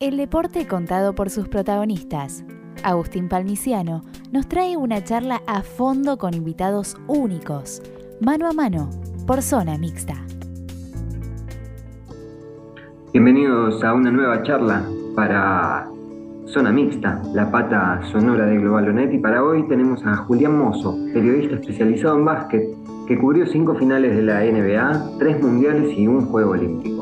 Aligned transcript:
El 0.00 0.16
deporte 0.16 0.68
contado 0.68 1.12
por 1.16 1.28
sus 1.28 1.48
protagonistas. 1.48 2.44
Agustín 2.84 3.28
Palmiciano 3.28 4.04
nos 4.30 4.46
trae 4.46 4.76
una 4.76 5.02
charla 5.02 5.42
a 5.48 5.62
fondo 5.62 6.18
con 6.18 6.34
invitados 6.34 6.96
únicos, 7.08 7.82
mano 8.20 8.46
a 8.46 8.52
mano, 8.52 8.90
por 9.26 9.42
zona 9.42 9.76
mixta. 9.76 10.14
Bienvenidos 13.12 13.82
a 13.82 13.92
una 13.92 14.12
nueva 14.12 14.44
charla 14.44 14.84
para 15.16 15.88
Zona 16.46 16.70
Mixta, 16.70 17.20
la 17.34 17.50
pata 17.50 18.00
sonora 18.12 18.46
de 18.46 18.56
Globalonet 18.56 19.12
y 19.12 19.18
para 19.18 19.42
hoy 19.42 19.66
tenemos 19.66 20.06
a 20.06 20.14
Julián 20.14 20.56
Mozo, 20.56 20.96
periodista 21.12 21.56
especializado 21.56 22.16
en 22.18 22.24
básquet, 22.24 22.68
que 23.08 23.18
cubrió 23.18 23.46
cinco 23.46 23.74
finales 23.74 24.14
de 24.14 24.22
la 24.22 24.44
NBA, 24.44 25.18
tres 25.18 25.42
mundiales 25.42 25.92
y 25.98 26.06
un 26.06 26.26
juego 26.26 26.52
olímpico. 26.52 26.97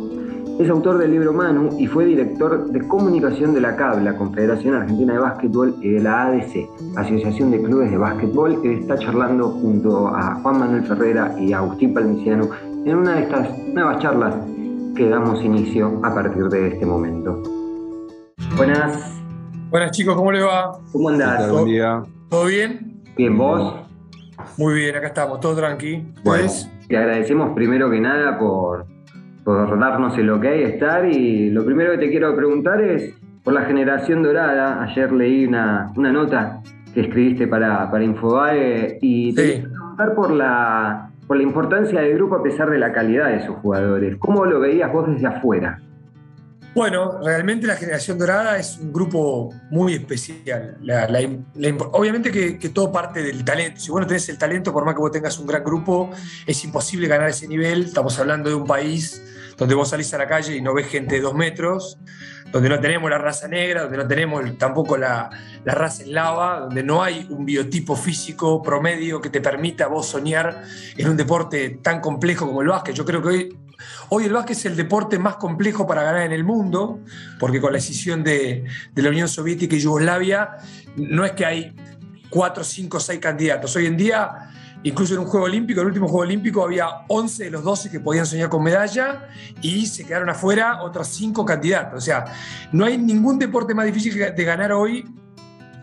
Es 0.59 0.71
autor 0.71 0.97
del 0.97 1.11
libro 1.11 1.35
Manu 1.35 1.69
y 1.79 1.87
fue 1.87 2.07
director 2.07 2.71
de 2.71 2.89
comunicación 2.89 3.53
de 3.53 3.61
la 3.61 3.77
CAB, 3.77 4.03
la 4.03 4.17
Confederación 4.17 4.75
Argentina 4.75 5.13
de 5.13 5.19
Básquetbol, 5.19 5.77
y 5.83 5.91
de 5.91 6.01
la 6.01 6.29
ADC, 6.29 6.97
Asociación 6.97 7.51
de 7.51 7.63
Clubes 7.63 7.91
de 7.91 7.99
Básquetbol, 7.99 8.63
que 8.63 8.79
está 8.79 8.99
charlando 8.99 9.51
junto 9.51 10.09
a 10.09 10.37
Juan 10.37 10.59
Manuel 10.59 10.85
Ferrera 10.85 11.35
y 11.39 11.53
a 11.53 11.59
Agustín 11.59 11.93
Palmiciano 11.93 12.49
en 12.87 12.97
una 12.97 13.17
de 13.17 13.23
estas 13.25 13.59
nuevas 13.75 13.99
charlas 13.99 14.35
que 14.97 15.07
damos 15.11 15.45
inicio 15.45 16.01
a 16.03 16.15
partir 16.15 16.45
de 16.45 16.69
este 16.69 16.87
momento. 16.87 17.43
Buenas. 18.57 19.21
Buenas 19.69 19.91
chicos, 19.91 20.17
¿cómo 20.17 20.33
le 20.33 20.43
va? 20.43 20.73
¿Cómo 20.91 21.11
andás? 21.11 21.51
Buen 21.53 21.67
día. 21.67 22.03
¿Todo 22.31 22.47
bien? 22.47 23.03
Bien, 23.15 23.37
¿vos? 23.37 23.75
Muy 24.57 24.73
bien, 24.75 24.97
acá 24.97 25.09
estamos, 25.09 25.39
todo 25.41 25.55
tranqui. 25.55 25.97
Bueno, 26.25 26.45
Pues, 26.45 26.71
te 26.89 26.97
agradecemos 26.97 27.53
primero 27.55 27.91
que 27.91 28.01
nada 28.01 28.39
por, 28.39 28.87
por 29.47 29.79
darnos 29.79 30.19
el 30.19 30.29
ok, 30.29 30.45
estar. 30.45 31.07
Y 31.07 31.51
lo 31.51 31.65
primero 31.65 31.93
que 31.93 31.99
te 31.99 32.11
quiero 32.11 32.35
preguntar 32.35 32.83
es 32.83 33.15
por 33.45 33.55
la 33.55 33.63
generación 33.63 34.25
dorada. 34.25 34.83
Ayer 34.83 35.13
leí 35.13 35.47
una, 35.47 35.93
una 35.97 36.11
nota 36.11 36.61
que 36.93 37.03
escribiste 37.03 37.47
para, 37.47 37.89
para 37.89 38.03
Infobae 38.03 38.99
y 39.01 39.33
te 39.35 39.43
Sí. 39.47 39.53
quiero 39.53 39.71
preguntar 39.71 40.15
por 40.17 40.31
la, 40.33 41.11
por 41.29 41.37
la 41.37 41.45
importancia 41.45 42.01
del 42.01 42.15
grupo 42.17 42.35
a 42.35 42.43
pesar 42.43 42.69
de 42.71 42.79
la 42.79 42.93
calidad 42.93 43.29
de 43.29 43.47
sus 43.47 43.55
jugadores. 43.59 44.17
¿Cómo 44.19 44.45
lo 44.45 44.59
veías 44.59 44.93
vos 44.93 45.07
desde 45.09 45.27
afuera? 45.29 45.81
bueno, 46.75 47.21
realmente 47.25 47.67
la 47.67 47.75
generación 47.77 48.19
dorada 48.19 48.59
es 48.59 48.79
un 48.79 48.93
grupo 48.93 49.49
muy 49.71 49.95
especial. 49.95 50.77
La- 50.83 51.09
la- 51.09 51.21
la 51.23 51.69
imp- 51.71 51.89
obviamente 51.93 52.31
que, 52.31 52.59
que 52.59 52.69
todo 52.69 52.93
parte 52.93 53.23
del 53.23 53.43
talento. 53.47 53.81
Si 53.81 53.91
vos 53.91 54.03
no 54.03 54.07
tenés 54.07 54.29
el 54.29 54.37
talento, 54.37 54.75
por 54.75 54.85
más 54.85 54.95
que 54.95 55.01
vos 55.01 55.11
tengas 55.11 55.39
un 55.39 55.47
gran 55.47 55.65
grupo, 55.65 56.11
es 56.47 56.63
imposible 56.67 57.09
ganar 57.09 57.31
ese 57.31 57.49
nivel. 57.49 57.85
Estamos 57.85 58.19
hablando 58.21 58.51
de 58.51 58.57
un 58.57 58.67
país 58.67 59.23
donde 59.57 59.75
vos 59.75 59.91
salís 59.91 60.13
a 60.15 60.19
la 60.19 60.27
calle 60.27 60.57
y 60.57 60.61
no 60.61 60.75
ves 60.75 60.87
gente 60.89 61.17
de 61.17 61.21
dos 61.21 61.35
metros, 61.35 61.99
donde 62.53 62.69
no 62.69 62.79
tenemos 62.79 63.11
la 63.11 63.19
raza 63.19 63.49
negra, 63.49 63.83
donde 63.83 63.97
no 63.97 64.07
tenemos 64.07 64.57
tampoco 64.59 64.97
la, 64.97 65.31
la 65.65 65.75
raza 65.75 66.03
eslava, 66.03 66.61
donde 66.61 66.83
no 66.83 67.03
hay 67.03 67.27
un 67.31 67.45
biotipo 67.45 67.97
físico 67.97 68.63
promedio 68.63 69.21
que 69.21 69.31
te 69.31 69.41
permita 69.41 69.89
vos 69.89 70.07
soñar 70.07 70.63
en 70.97 71.09
un 71.09 71.17
deporte 71.17 71.81
tan 71.83 72.01
complejo 72.01 72.47
como 72.47 72.63
el 72.63 72.69
básquet. 72.69 72.95
Yo 72.95 73.05
creo 73.05 73.21
que 73.21 73.29
hoy, 73.29 73.59
hoy 74.11 74.25
el 74.25 74.33
básquet 74.33 74.57
es 74.57 74.65
el 74.67 74.77
deporte 74.77 75.19
más 75.19 75.37
complejo 75.37 75.87
para 75.87 76.03
ganar 76.03 76.23
en 76.23 76.33
el 76.33 76.45
mundo, 76.45 77.01
porque 77.39 77.61
con 77.61 77.73
la 77.73 77.79
decisión 77.79 78.23
de, 78.23 78.65
de 78.93 79.03
la 79.03 79.09
Unión 79.09 79.29
Soviética 79.29 79.75
y 79.75 79.81
Yugoslavia, 79.81 80.51
no 80.97 81.25
es 81.25 81.33
que 81.33 81.45
hay 81.45 81.75
cuatro, 82.31 82.63
cinco, 82.63 83.01
seis 83.01 83.19
candidatos. 83.19 83.75
Hoy 83.77 83.87
en 83.87 83.97
día, 83.97 84.51
incluso 84.87 85.15
en 85.15 85.21
un 85.21 85.27
Juego 85.27 85.47
Olímpico, 85.47 85.81
el 85.81 85.89
último 85.89 86.07
Juego 86.07 86.23
Olímpico, 86.23 86.63
había 86.63 86.87
11 87.09 87.45
de 87.45 87.51
los 87.51 87.65
12 87.65 87.91
que 87.91 87.99
podían 87.99 88.25
soñar 88.25 88.49
con 88.49 88.63
medalla 88.63 89.29
y 89.61 89.85
se 89.87 90.07
quedaron 90.07 90.31
afuera 90.31 90.83
otros 90.83 91.09
cinco 91.09 91.45
candidatos. 91.45 91.99
O 91.99 92.01
sea, 92.01 92.25
no 92.71 92.85
hay 92.85 92.97
ningún 92.97 93.37
deporte 93.37 93.75
más 93.75 93.85
difícil 93.87 94.15
de 94.15 94.45
ganar 94.45 94.71
hoy 94.73 95.05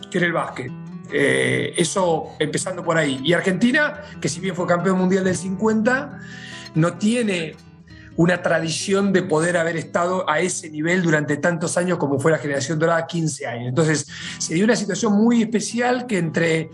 que 0.10 0.20
en 0.20 0.24
el 0.24 0.32
básquet. 0.32 0.72
Eh, 1.12 1.74
eso 1.76 2.30
empezando 2.40 2.82
por 2.82 2.98
ahí. 2.98 3.20
Y 3.26 3.34
Argentina, 3.34 4.02
que 4.22 4.30
si 4.30 4.40
bien 4.40 4.56
fue 4.56 4.66
campeón 4.66 4.98
mundial 4.98 5.26
del 5.26 5.36
50, 5.36 6.20
no 6.76 6.94
tiene 6.94 7.58
una 8.16 8.42
tradición 8.42 9.12
de 9.12 9.24
poder 9.24 9.58
haber 9.58 9.76
estado 9.76 10.30
a 10.30 10.40
ese 10.40 10.70
nivel 10.70 11.02
durante 11.02 11.36
tantos 11.38 11.78
años 11.78 11.98
como 11.98 12.20
fue 12.20 12.32
la 12.32 12.38
generación 12.38 12.80
dorada, 12.80 13.06
15 13.06 13.48
años. 13.48 13.68
Entonces, 13.68 14.08
se 14.38 14.54
dio 14.54 14.64
una 14.64 14.78
situación 14.78 15.12
muy 15.14 15.42
especial 15.42 16.08
que 16.08 16.20
entre 16.20 16.70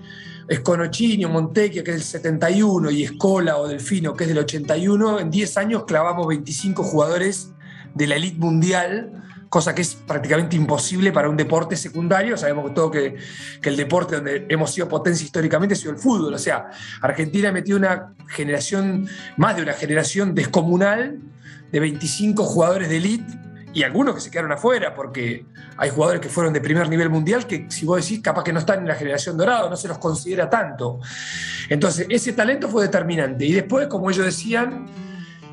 Sconocchini, 0.52 1.26
Montecchio, 1.26 1.84
que 1.84 1.92
es 1.92 1.98
del 1.98 2.06
71, 2.06 2.92
y 2.92 3.04
Escola 3.04 3.58
o 3.58 3.68
Delfino, 3.68 4.16
que 4.16 4.24
es 4.24 4.30
del 4.30 4.40
81, 4.40 5.20
en 5.20 5.32
10 5.32 5.58
años 5.58 5.84
clavamos 5.86 6.28
25 6.28 6.84
jugadores 6.84 7.52
de 7.94 8.08
la 8.08 8.16
elite 8.16 8.40
mundial, 8.40 9.24
cosa 9.50 9.74
que 9.74 9.82
es 9.82 9.96
prácticamente 9.96 10.56
imposible 10.56 11.12
para 11.12 11.30
un 11.30 11.38
deporte 11.38 11.76
secundario. 11.76 12.38
Sabemos 12.38 12.74
todo 12.74 12.92
que, 12.92 13.16
que 13.62 13.70
el 13.70 13.78
deporte 13.78 14.16
donde 14.16 14.46
hemos 14.50 14.72
sido 14.72 14.88
potencia 14.88 15.26
históricamente 15.26 15.74
ha 15.74 15.78
sido 15.78 15.92
el 15.92 15.98
fútbol. 15.98 16.34
O 16.34 16.40
sea, 16.40 16.70
Argentina 17.02 17.52
metió 17.52 17.76
una 17.76 18.14
generación, 18.28 19.08
más 19.38 19.56
de 19.56 19.64
una 19.64 19.74
generación 19.74 20.36
descomunal 20.36 21.20
de 21.72 21.80
25 21.80 22.44
jugadores 22.44 22.90
de 22.90 22.98
elite 22.98 23.49
y 23.74 23.84
algunos 23.84 24.16
que 24.16 24.22
se 24.22 24.32
quedaron 24.32 24.52
afuera, 24.52 24.94
porque 24.96 25.46
hay 25.78 25.90
jugadores 25.90 26.22
que 26.22 26.30
fueron 26.30 26.54
de 26.54 26.62
primer 26.62 26.90
nivel 26.90 27.10
mundial 27.10 27.46
que, 27.46 27.68
si 27.70 27.86
vos 27.86 28.02
decís, 28.02 28.22
capaz 28.22 28.44
que 28.44 28.52
no 28.52 28.60
están 28.60 28.80
en 28.80 28.88
la 28.88 28.96
generación 28.96 29.38
dorada, 29.38 29.70
no 29.70 29.76
se 29.76 29.88
los 29.88 30.00
considera 30.00 30.50
tanto. 30.50 31.00
Entonces, 31.70 32.08
ese 32.10 32.34
talento 32.34 32.68
fue 32.68 32.84
determinante. 32.84 33.46
Y 33.46 33.54
después, 33.54 33.88
como 33.88 34.10
ellos 34.10 34.26
decían, 34.26 34.88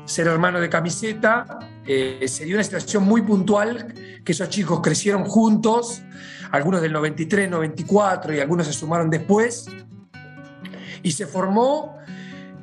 ser 0.05 0.27
hermano 0.27 0.59
de 0.59 0.69
camiseta, 0.69 1.59
eh, 1.85 2.25
se 2.27 2.51
una 2.53 2.63
situación 2.63 3.03
muy 3.03 3.21
puntual, 3.21 3.93
que 4.23 4.31
esos 4.31 4.49
chicos 4.49 4.81
crecieron 4.81 5.23
juntos, 5.25 6.01
algunos 6.51 6.81
del 6.81 6.93
93, 6.93 7.49
94 7.49 8.33
y 8.33 8.39
algunos 8.39 8.65
se 8.65 8.73
sumaron 8.73 9.09
después, 9.09 9.67
y 11.03 11.11
se 11.11 11.27
formó 11.27 11.96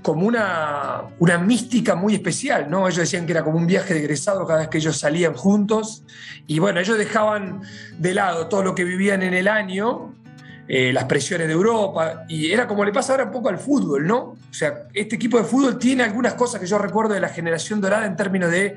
como 0.04 0.26
una, 0.26 1.04
una 1.18 1.38
mística 1.38 1.94
muy 1.94 2.14
especial, 2.14 2.68
¿no? 2.68 2.86
Ellos 2.86 2.98
decían 2.98 3.24
que 3.24 3.32
era 3.32 3.42
como 3.42 3.56
un 3.56 3.66
viaje 3.66 3.94
de 3.94 4.00
egresado 4.00 4.46
cada 4.46 4.60
vez 4.60 4.68
que 4.68 4.76
ellos 4.76 4.98
salían 4.98 5.32
juntos, 5.32 6.04
y 6.46 6.58
bueno, 6.58 6.78
ellos 6.78 6.98
dejaban 6.98 7.62
de 7.98 8.12
lado 8.12 8.46
todo 8.48 8.62
lo 8.62 8.74
que 8.74 8.84
vivían 8.84 9.22
en 9.22 9.32
el 9.32 9.48
año, 9.48 10.14
eh, 10.68 10.92
las 10.92 11.04
presiones 11.04 11.46
de 11.46 11.54
Europa, 11.54 12.26
y 12.28 12.52
era 12.52 12.66
como 12.66 12.84
le 12.84 12.92
pasa 12.92 13.14
ahora 13.14 13.24
un 13.24 13.32
poco 13.32 13.48
al 13.48 13.58
fútbol, 13.58 14.06
¿no? 14.06 14.18
O 14.18 14.38
sea, 14.50 14.82
este 14.92 15.16
equipo 15.16 15.38
de 15.38 15.44
fútbol 15.44 15.78
tiene 15.78 16.02
algunas 16.02 16.34
cosas 16.34 16.60
que 16.60 16.66
yo 16.66 16.76
recuerdo 16.76 17.14
de 17.14 17.20
la 17.20 17.30
generación 17.30 17.80
dorada 17.80 18.04
en 18.04 18.14
términos 18.14 18.50
de 18.50 18.76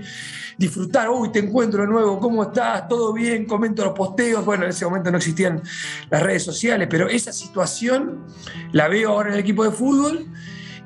disfrutar, 0.58 1.10
uy, 1.10 1.30
te 1.30 1.40
encuentro 1.40 1.82
de 1.82 1.90
nuevo, 1.90 2.22
¿cómo 2.22 2.44
estás? 2.44 2.88
¿Todo 2.88 3.12
bien? 3.12 3.44
Comento 3.44 3.84
los 3.84 3.94
posteos, 3.94 4.46
bueno, 4.46 4.64
en 4.64 4.70
ese 4.70 4.86
momento 4.86 5.12
no 5.12 5.18
existían 5.18 5.62
las 6.10 6.24
redes 6.24 6.44
sociales, 6.44 6.88
pero 6.90 7.10
esa 7.10 7.34
situación 7.34 8.24
la 8.72 8.88
veo 8.88 9.10
ahora 9.10 9.28
en 9.28 9.34
el 9.34 9.42
equipo 9.42 9.66
de 9.66 9.72
fútbol 9.72 10.26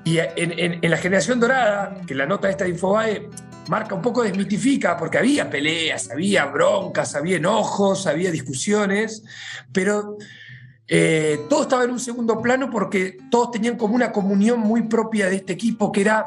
y 0.03 0.17
en, 0.17 0.89
la 0.89 0.97
generación 0.97 1.39
dorada, 1.39 2.01
que 2.07 2.15
la 2.15 2.25
nota 2.25 2.49
esta 2.49 2.63
de 2.63 2.71
Infobae 2.71 3.29
marca 3.67 3.93
un 3.95 4.01
poco, 4.01 4.23
desmitifica, 4.23 4.97
porque 4.97 5.17
había 5.17 5.49
peleas, 5.49 6.09
había 6.09 6.45
broncas, 6.45 7.15
había 7.15 7.37
enojos, 7.37 8.07
había 8.07 8.31
discusiones, 8.31 9.23
pero 9.71 10.17
eh, 10.87 11.45
todo 11.47 11.63
estaba 11.63 11.83
en 11.83 11.91
un 11.91 11.99
segundo 11.99 12.41
plano 12.41 12.69
porque 12.69 13.17
todos 13.29 13.51
tenían 13.51 13.77
como 13.77 13.95
una 13.95 14.11
comunión 14.11 14.59
muy 14.59 14.83
propia 14.83 15.29
de 15.29 15.37
este 15.37 15.53
equipo, 15.53 15.91
que 15.91 16.01
era, 16.01 16.25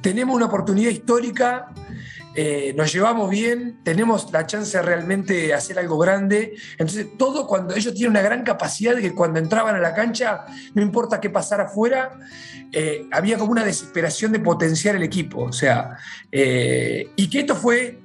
tenemos 0.00 0.36
una 0.36 0.46
oportunidad 0.46 0.90
histórica, 0.90 1.72
eh, 2.34 2.72
nos 2.76 2.92
llevamos 2.92 3.28
bien, 3.28 3.80
tenemos 3.82 4.32
la 4.32 4.46
chance 4.46 4.76
de 4.76 4.82
realmente 4.82 5.52
hacer 5.52 5.78
algo 5.78 5.98
grande. 5.98 6.54
Entonces, 6.78 7.06
todo 7.18 7.46
cuando 7.46 7.74
ellos 7.74 7.92
tienen 7.92 8.10
una 8.10 8.22
gran 8.22 8.44
capacidad 8.44 8.94
de 8.94 9.02
que 9.02 9.14
cuando 9.14 9.38
entraban 9.38 9.74
a 9.74 9.80
la 9.80 9.94
cancha, 9.94 10.46
no 10.74 10.82
importa 10.82 11.20
qué 11.20 11.30
pasara 11.30 11.64
afuera, 11.64 12.18
eh, 12.72 13.06
había 13.10 13.36
como 13.36 13.52
una 13.52 13.64
desesperación 13.64 14.32
de 14.32 14.38
potenciar 14.38 14.94
el 14.94 15.02
equipo. 15.02 15.42
O 15.42 15.52
sea, 15.52 15.96
eh, 16.30 17.10
y 17.16 17.28
que 17.28 17.40
esto 17.40 17.56
fue 17.56 17.98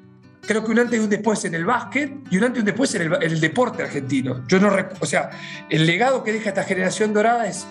creo 0.48 0.64
que 0.64 0.72
un 0.72 0.80
antes 0.80 1.00
y 1.00 1.04
un 1.04 1.10
después 1.10 1.44
en 1.46 1.56
el 1.56 1.66
básquet 1.66 2.12
y 2.30 2.38
un 2.38 2.44
antes 2.44 2.58
y 2.58 2.60
un 2.60 2.66
después 2.66 2.94
en 2.96 3.02
el, 3.02 3.14
en 3.16 3.32
el 3.32 3.40
deporte 3.40 3.84
argentino. 3.84 4.44
Yo 4.48 4.60
no, 4.60 4.72
o 5.00 5.06
sea, 5.06 5.32
el 5.70 5.86
legado 5.86 6.24
que 6.24 6.34
deja 6.34 6.50
esta 6.50 6.64
generación 6.64 7.14
dorada 7.14 7.48
es 7.48 7.66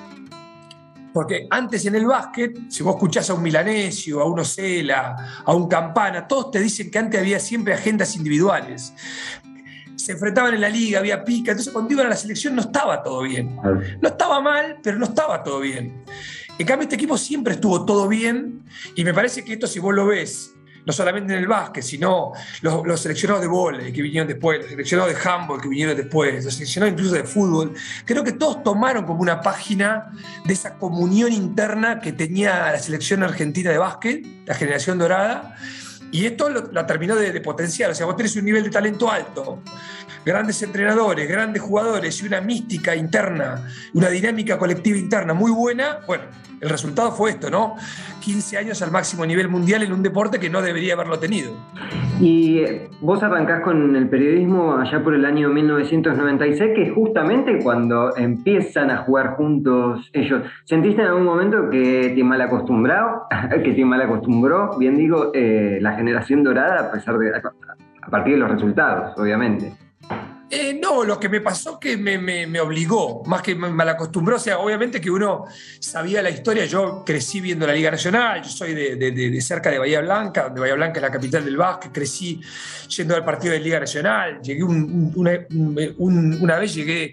porque 1.14 1.46
antes 1.48 1.86
en 1.86 1.94
el 1.94 2.06
básquet, 2.06 2.58
si 2.68 2.82
vos 2.82 2.96
escuchás 2.96 3.30
a 3.30 3.34
un 3.34 3.42
Milanesio, 3.44 4.20
a 4.20 4.24
un 4.24 4.40
Ocela, 4.40 5.42
a 5.44 5.54
un 5.54 5.68
Campana, 5.68 6.26
todos 6.26 6.50
te 6.50 6.58
dicen 6.58 6.90
que 6.90 6.98
antes 6.98 7.20
había 7.20 7.38
siempre 7.38 7.72
agendas 7.72 8.16
individuales. 8.16 8.92
Se 9.94 10.10
enfrentaban 10.10 10.54
en 10.54 10.60
la 10.60 10.68
liga, 10.68 10.98
había 10.98 11.24
pica, 11.24 11.52
entonces 11.52 11.72
cuando 11.72 11.92
iban 11.92 12.06
a 12.06 12.10
la 12.10 12.16
selección 12.16 12.56
no 12.56 12.62
estaba 12.62 13.00
todo 13.00 13.22
bien. 13.22 13.54
No 14.02 14.08
estaba 14.08 14.40
mal, 14.40 14.78
pero 14.82 14.98
no 14.98 15.04
estaba 15.04 15.44
todo 15.44 15.60
bien. 15.60 16.02
En 16.58 16.66
cambio, 16.66 16.82
este 16.82 16.96
equipo 16.96 17.16
siempre 17.16 17.54
estuvo 17.54 17.84
todo 17.84 18.08
bien 18.08 18.64
y 18.96 19.04
me 19.04 19.14
parece 19.14 19.44
que 19.44 19.52
esto, 19.52 19.68
si 19.68 19.78
vos 19.78 19.94
lo 19.94 20.06
ves, 20.06 20.52
no 20.84 20.92
solamente 20.92 21.32
en 21.32 21.40
el 21.40 21.46
básquet, 21.46 21.82
sino 21.82 22.32
los, 22.62 23.00
seleccionados 23.00 23.42
de 23.42 23.48
vóley 23.48 23.92
que 23.92 24.02
vinieron 24.02 24.28
después, 24.28 24.60
los 24.60 24.68
seleccionados 24.68 25.14
de 25.14 25.28
handball 25.28 25.60
que 25.60 25.68
vinieron 25.68 25.96
después, 25.96 26.44
los 26.44 26.54
seleccionados 26.54 26.92
incluso 26.92 27.14
de 27.14 27.24
fútbol, 27.24 27.74
creo 28.04 28.22
que 28.22 28.32
todos 28.32 28.62
tomaron 28.62 29.04
como 29.04 29.20
una 29.20 29.40
página 29.40 30.12
de 30.44 30.52
esa 30.52 30.74
comunión 30.74 31.32
interna 31.32 32.00
que 32.00 32.12
tenía 32.12 32.72
la 32.72 32.78
selección 32.78 33.22
argentina 33.22 33.70
de 33.70 33.78
básquet, 33.78 34.24
la 34.46 34.54
generación 34.54 34.98
dorada, 34.98 35.56
Y 36.12 36.26
esto 36.26 36.48
la 36.48 36.86
terminó 36.86 37.16
de, 37.16 37.32
de, 37.32 37.40
potenciar. 37.40 37.90
O 37.90 37.94
sea, 37.94 38.06
vos 38.06 38.16
tenés 38.16 38.36
un 38.36 38.44
nivel 38.44 38.62
de 38.62 38.70
talento 38.70 39.10
alto, 39.10 39.60
grandes 40.24 40.62
entrenadores, 40.62 41.28
grandes 41.28 41.60
jugadores 41.60 42.22
y 42.22 42.26
una 42.26 42.40
mística 42.40 42.94
interna, 42.94 43.68
una 43.94 44.08
dinámica 44.10 44.56
colectiva 44.56 44.96
interna 44.96 45.34
muy 45.34 45.50
buena. 45.50 46.00
Bueno, 46.06 46.24
el 46.60 46.68
resultado 46.68 47.12
fue 47.12 47.30
esto, 47.30 47.50
¿no? 47.50 47.74
15 48.20 48.58
años 48.58 48.82
al 48.82 48.90
máximo 48.90 49.26
nivel 49.26 49.48
mundial 49.48 49.82
en 49.82 49.92
un 49.92 50.02
deporte 50.02 50.38
que 50.38 50.50
no 50.50 50.62
debería 50.62 50.94
haberlo 50.94 51.18
tenido. 51.18 51.52
Y 52.20 52.62
vos 53.00 53.22
arrancás 53.22 53.62
con 53.62 53.96
el 53.96 54.08
periodismo 54.08 54.76
allá 54.76 55.02
por 55.02 55.14
el 55.14 55.24
año 55.24 55.48
1996, 55.50 56.72
que 56.74 56.82
es 56.84 56.92
justamente 56.92 57.58
cuando 57.62 58.16
empiezan 58.16 58.90
a 58.90 58.98
jugar 58.98 59.34
juntos 59.36 60.10
ellos. 60.12 60.42
¿Sentiste 60.64 61.02
en 61.02 61.08
algún 61.08 61.24
momento 61.24 61.68
que 61.68 62.12
te 62.14 62.24
mal 62.24 62.40
acostumbrado, 62.40 63.26
que 63.64 63.72
te 63.72 63.84
mal 63.84 64.00
acostumbró, 64.00 64.78
bien 64.78 64.96
digo, 64.96 65.32
eh, 65.34 65.78
la 65.80 65.92
generación 65.92 66.44
dorada 66.44 66.88
a 66.88 66.92
pesar 66.92 67.18
de 67.18 67.32
a 67.36 68.10
partir 68.10 68.34
de 68.34 68.40
los 68.40 68.50
resultados, 68.50 69.18
obviamente? 69.18 69.83
Eh, 70.56 70.78
no, 70.80 71.02
lo 71.02 71.18
que 71.18 71.28
me 71.28 71.40
pasó 71.40 71.80
que 71.80 71.96
me, 71.96 72.16
me, 72.16 72.60
obligó, 72.60 73.24
más 73.24 73.42
que 73.42 73.56
me 73.56 73.68
malacostumbró. 73.70 74.36
O 74.36 74.38
sea, 74.38 74.60
obviamente 74.60 75.00
que 75.00 75.10
uno 75.10 75.46
sabía 75.80 76.22
la 76.22 76.30
historia. 76.30 76.64
Yo 76.64 77.02
crecí 77.04 77.40
viendo 77.40 77.66
la 77.66 77.72
Liga 77.72 77.90
Nacional, 77.90 78.40
yo 78.40 78.48
soy 78.48 78.72
de, 78.72 79.40
cerca 79.40 79.68
de 79.68 79.80
Bahía 79.80 80.00
Blanca, 80.00 80.44
donde 80.44 80.60
Bahía 80.60 80.74
Blanca 80.76 80.98
es 80.98 81.02
la 81.02 81.10
capital 81.10 81.44
del 81.44 81.56
básquet. 81.56 81.90
Crecí 81.90 82.40
yendo 82.96 83.16
al 83.16 83.24
partido 83.24 83.52
de 83.52 83.58
Liga 83.58 83.80
Nacional. 83.80 84.40
Llegué 84.42 84.62
un, 84.62 85.12
una, 85.16 85.32
un, 85.50 86.38
una 86.40 86.58
vez, 86.60 86.72
llegué 86.72 87.12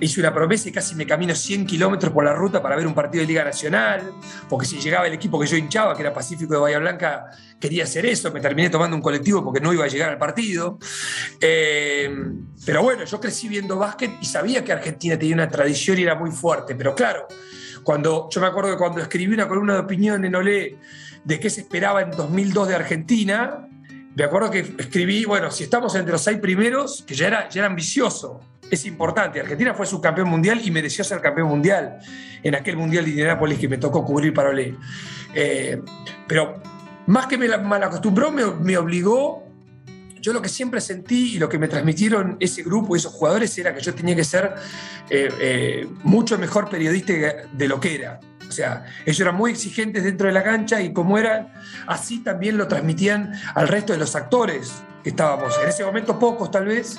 hice 0.00 0.20
una 0.20 0.32
promesa 0.32 0.68
y 0.68 0.72
casi 0.72 0.94
me 0.94 1.06
camino 1.06 1.34
100 1.34 1.66
kilómetros 1.66 2.12
por 2.12 2.24
la 2.24 2.34
ruta 2.34 2.62
para 2.62 2.76
ver 2.76 2.86
un 2.86 2.94
partido 2.94 3.22
de 3.22 3.28
Liga 3.28 3.44
Nacional, 3.44 4.12
porque 4.48 4.66
si 4.66 4.78
llegaba 4.78 5.06
el 5.06 5.12
equipo 5.12 5.38
que 5.40 5.46
yo 5.46 5.56
hinchaba, 5.56 5.94
que 5.94 6.02
era 6.02 6.12
Pacífico 6.12 6.54
de 6.54 6.60
Bahía 6.60 6.78
Blanca, 6.78 7.26
quería 7.60 7.84
hacer 7.84 8.06
eso, 8.06 8.32
me 8.32 8.40
terminé 8.40 8.70
tomando 8.70 8.96
un 8.96 9.02
colectivo 9.02 9.44
porque 9.44 9.60
no 9.60 9.72
iba 9.72 9.84
a 9.84 9.88
llegar 9.88 10.10
al 10.10 10.18
partido. 10.18 10.78
Eh, 11.40 12.10
pero 12.64 12.82
bueno, 12.82 13.04
yo 13.04 13.20
crecí 13.20 13.48
viendo 13.48 13.76
básquet 13.76 14.12
y 14.20 14.26
sabía 14.26 14.64
que 14.64 14.72
Argentina 14.72 15.18
tenía 15.18 15.34
una 15.34 15.48
tradición 15.48 15.98
y 15.98 16.02
era 16.02 16.14
muy 16.14 16.30
fuerte, 16.30 16.74
pero 16.74 16.94
claro, 16.94 17.26
cuando, 17.82 18.28
yo 18.30 18.40
me 18.40 18.46
acuerdo 18.46 18.70
que 18.70 18.76
cuando 18.76 19.00
escribí 19.00 19.32
una 19.32 19.48
columna 19.48 19.74
de 19.74 19.80
opinión 19.80 20.24
en 20.24 20.34
Olé 20.34 20.76
de 21.24 21.40
qué 21.40 21.50
se 21.50 21.62
esperaba 21.62 22.02
en 22.02 22.10
2002 22.10 22.68
de 22.68 22.74
Argentina, 22.74 23.68
me 24.14 24.24
acuerdo 24.24 24.50
que 24.50 24.74
escribí, 24.78 25.24
bueno, 25.24 25.50
si 25.50 25.64
estamos 25.64 25.94
entre 25.94 26.12
los 26.12 26.22
seis 26.22 26.38
primeros, 26.38 27.04
que 27.06 27.14
ya 27.14 27.28
era, 27.28 27.48
ya 27.48 27.60
era 27.60 27.68
ambicioso, 27.68 28.40
es 28.70 28.84
importante. 28.86 29.40
Argentina 29.40 29.74
fue 29.74 29.86
subcampeón 29.86 30.28
mundial 30.28 30.60
y 30.64 30.70
mereció 30.70 31.04
ser 31.04 31.20
campeón 31.20 31.48
mundial 31.48 31.98
en 32.42 32.54
aquel 32.54 32.76
mundial 32.76 33.04
de 33.04 33.10
Indianápolis 33.10 33.58
que 33.58 33.68
me 33.68 33.78
tocó 33.78 34.04
cubrir 34.04 34.32
para 34.34 34.50
Olé. 34.50 34.74
Eh, 35.34 35.80
pero 36.26 36.60
más 37.06 37.26
que 37.26 37.38
me 37.38 37.48
mal 37.58 37.82
acostumbró, 37.82 38.30
me, 38.30 38.76
obligó. 38.76 39.44
Yo 40.20 40.32
lo 40.32 40.42
que 40.42 40.48
siempre 40.48 40.80
sentí 40.80 41.36
y 41.36 41.38
lo 41.38 41.48
que 41.48 41.58
me 41.58 41.68
transmitieron 41.68 42.36
ese 42.40 42.62
grupo 42.62 42.96
y 42.96 42.98
esos 42.98 43.12
jugadores 43.12 43.56
era 43.56 43.72
que 43.72 43.80
yo 43.80 43.94
tenía 43.94 44.16
que 44.16 44.24
ser 44.24 44.52
eh, 45.08 45.28
eh, 45.40 45.88
mucho 46.02 46.36
mejor 46.38 46.68
periodista 46.68 47.12
de 47.52 47.68
lo 47.68 47.78
que 47.78 47.94
era. 47.94 48.20
O 48.48 48.52
sea, 48.52 48.84
ellos 49.04 49.20
eran 49.20 49.36
muy 49.36 49.52
exigentes 49.52 50.04
dentro 50.04 50.26
de 50.26 50.32
la 50.32 50.42
cancha 50.42 50.80
y 50.80 50.92
como 50.92 51.18
eran, 51.18 51.52
así 51.86 52.20
también 52.20 52.56
lo 52.56 52.66
transmitían 52.66 53.32
al 53.54 53.68
resto 53.68 53.92
de 53.92 53.98
los 53.98 54.16
actores 54.16 54.82
que 55.02 55.10
estábamos. 55.10 55.54
En 55.62 55.68
ese 55.68 55.84
momento 55.84 56.18
pocos 56.18 56.50
tal 56.50 56.66
vez, 56.66 56.98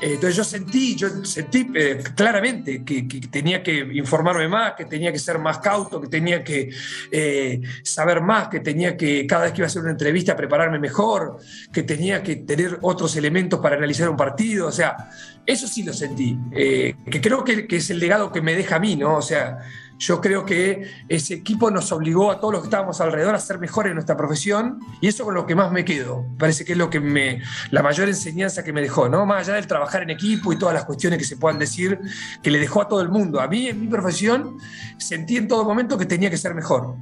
entonces 0.00 0.36
yo 0.36 0.44
sentí, 0.44 0.94
yo 0.94 1.24
sentí 1.24 1.70
eh, 1.74 2.02
claramente 2.14 2.84
que, 2.84 3.08
que, 3.08 3.20
tenía 3.20 3.62
que 3.62 3.76
informarme 3.94 4.48
más, 4.48 4.74
que 4.74 4.84
tenía 4.84 5.12
que 5.12 5.18
ser 5.18 5.38
más 5.38 5.58
cauto, 5.58 6.00
que 6.00 6.08
tenía 6.08 6.44
que 6.44 6.70
eh, 7.10 7.60
saber 7.82 8.20
más, 8.20 8.48
que 8.48 8.60
tenía 8.60 8.96
que 8.96 9.26
cada 9.26 9.44
vez 9.44 9.52
que 9.52 9.60
iba 9.60 9.66
a 9.66 9.68
hacer 9.68 9.82
una 9.82 9.92
entrevista 9.92 10.36
prepararme 10.36 10.78
mejor, 10.78 11.38
que 11.72 11.82
tenía 11.82 12.22
que 12.22 12.36
tener 12.36 12.78
otros 12.82 13.16
elementos 13.16 13.60
para 13.60 13.76
analizar 13.76 14.08
un 14.08 14.16
partido. 14.16 14.68
O 14.68 14.72
sea, 14.72 15.10
eso 15.44 15.66
sí 15.66 15.82
lo 15.82 15.92
sentí, 15.92 16.38
que 16.52 17.20
creo 17.20 17.44
que, 17.44 17.66
que 17.66 17.76
es 17.76 17.90
el 17.90 17.98
legado 17.98 18.32
que 18.32 18.42
me 18.42 18.54
deja 18.54 18.76
a 18.76 18.80
mí, 18.80 18.96
¿no? 18.96 19.16
O 19.16 19.22
sea, 19.22 19.58
yo 19.98 20.20
creo 20.20 20.44
que 20.44 20.84
ese 21.08 21.34
equipo 21.34 21.70
nos 21.70 21.90
obligó 21.92 22.30
a 22.30 22.38
todos 22.38 22.52
los 22.52 22.62
que 22.62 22.66
estábamos 22.66 23.00
alrededor 23.00 23.34
a 23.34 23.38
ser 23.38 23.58
mejores 23.58 23.90
en 23.90 23.94
nuestra 23.94 24.16
profesión 24.16 24.78
y 25.00 25.08
eso 25.08 25.24
con 25.24 25.34
lo 25.34 25.46
que 25.46 25.54
más 25.54 25.72
me 25.72 25.84
quedo. 25.84 26.26
Parece 26.38 26.64
que 26.64 26.72
es 26.72 26.78
lo 26.78 26.90
que 26.90 27.00
me, 27.00 27.40
la 27.70 27.82
mayor 27.82 28.08
enseñanza 28.08 28.62
que 28.62 28.72
me 28.72 28.82
dejó, 28.82 29.08
¿no? 29.08 29.24
Más 29.24 29.48
allá 29.48 29.56
del 29.56 29.66
trabajar 29.66 30.02
en 30.02 30.10
equipo 30.10 30.52
y 30.52 30.58
todas 30.58 30.74
las 30.74 30.84
cuestiones 30.84 31.18
que 31.18 31.24
se 31.24 31.36
puedan 31.36 31.58
decir, 31.58 31.98
que 32.42 32.50
le 32.50 32.58
dejó 32.58 32.82
a 32.82 32.88
todo 32.88 33.00
el 33.00 33.08
mundo. 33.08 33.40
A 33.40 33.48
mí, 33.48 33.68
en 33.68 33.80
mi 33.80 33.86
profesión, 33.86 34.58
sentí 34.98 35.36
en 35.36 35.48
todo 35.48 35.64
momento 35.64 35.96
que 35.96 36.06
tenía 36.06 36.30
que 36.30 36.36
ser 36.36 36.54
mejor. 36.54 36.94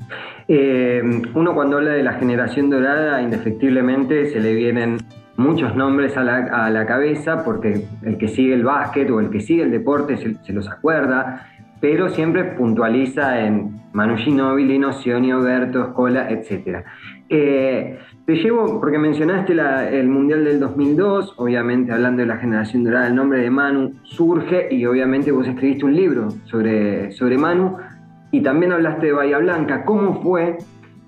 Eh, 0.46 1.02
uno 1.34 1.54
cuando 1.54 1.78
habla 1.78 1.92
de 1.92 2.02
la 2.02 2.14
generación 2.14 2.70
dorada, 2.70 3.20
indefectiblemente 3.22 4.32
se 4.32 4.40
le 4.40 4.54
vienen 4.54 4.98
muchos 5.36 5.74
nombres 5.74 6.16
a 6.16 6.22
la, 6.22 6.36
a 6.36 6.70
la 6.70 6.86
cabeza 6.86 7.42
porque 7.44 7.86
el 8.02 8.18
que 8.18 8.28
sigue 8.28 8.54
el 8.54 8.62
básquet 8.62 9.10
o 9.10 9.18
el 9.18 9.30
que 9.30 9.40
sigue 9.40 9.64
el 9.64 9.72
deporte 9.72 10.16
se, 10.16 10.36
se 10.44 10.52
los 10.52 10.68
acuerda 10.68 11.53
pero 11.84 12.08
siempre 12.08 12.44
puntualiza 12.44 13.44
en 13.44 13.78
Manu 13.92 14.16
Ginóbili, 14.16 14.78
Nocioni, 14.78 15.34
Oberto, 15.34 15.82
Escola, 15.82 16.30
etc. 16.30 16.82
Eh, 17.28 17.98
te 18.24 18.36
llevo, 18.36 18.80
porque 18.80 18.96
mencionaste 18.96 19.52
el 19.52 20.08
Mundial 20.08 20.46
del 20.46 20.60
2002, 20.60 21.34
obviamente 21.36 21.92
hablando 21.92 22.22
de 22.22 22.28
la 22.28 22.38
generación 22.38 22.84
dorada, 22.84 23.08
el 23.08 23.14
nombre 23.14 23.40
de 23.40 23.50
Manu 23.50 23.96
surge 24.02 24.68
y 24.70 24.86
obviamente 24.86 25.30
vos 25.30 25.46
escribiste 25.46 25.84
un 25.84 25.94
libro 25.94 26.28
sobre, 26.46 27.12
sobre 27.12 27.36
Manu 27.36 27.76
y 28.30 28.40
también 28.40 28.72
hablaste 28.72 29.08
de 29.08 29.12
Bahía 29.12 29.36
Blanca. 29.36 29.84
¿Cómo 29.84 30.22
fue? 30.22 30.56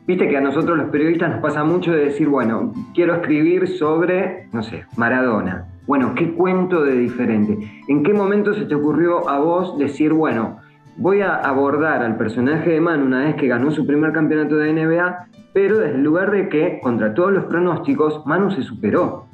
Viste 0.06 0.28
que 0.28 0.36
a 0.36 0.42
nosotros 0.42 0.76
los 0.76 0.90
periodistas 0.90 1.30
nos 1.30 1.40
pasa 1.40 1.64
mucho 1.64 1.90
de 1.92 2.04
decir, 2.04 2.28
bueno, 2.28 2.74
quiero 2.94 3.14
escribir 3.14 3.66
sobre, 3.66 4.50
no 4.52 4.62
sé, 4.62 4.84
Maradona. 4.98 5.68
Bueno, 5.86 6.14
¿qué 6.14 6.32
cuento 6.32 6.82
de 6.82 6.98
diferente? 6.98 7.56
¿En 7.88 8.02
qué 8.02 8.12
momento 8.12 8.52
se 8.52 8.66
te 8.66 8.74
ocurrió 8.74 9.26
a 9.26 9.38
vos 9.38 9.78
decir, 9.78 10.12
bueno, 10.12 10.58
voy 10.96 11.20
a 11.20 11.36
abordar 11.36 12.02
al 12.02 12.16
personaje 12.16 12.70
de 12.70 12.80
Manu 12.80 13.06
una 13.06 13.24
vez 13.24 13.36
que 13.36 13.46
ganó 13.46 13.70
su 13.70 13.86
primer 13.86 14.12
campeonato 14.12 14.56
de 14.56 14.72
NBA, 14.72 15.28
pero 15.52 15.78
desde 15.78 15.96
el 15.96 16.02
lugar 16.02 16.30
de 16.30 16.48
que, 16.48 16.80
contra 16.82 17.14
todos 17.14 17.32
los 17.32 17.44
pronósticos, 17.44 18.26
Manu 18.26 18.50
se 18.50 18.62
superó. 18.62 19.26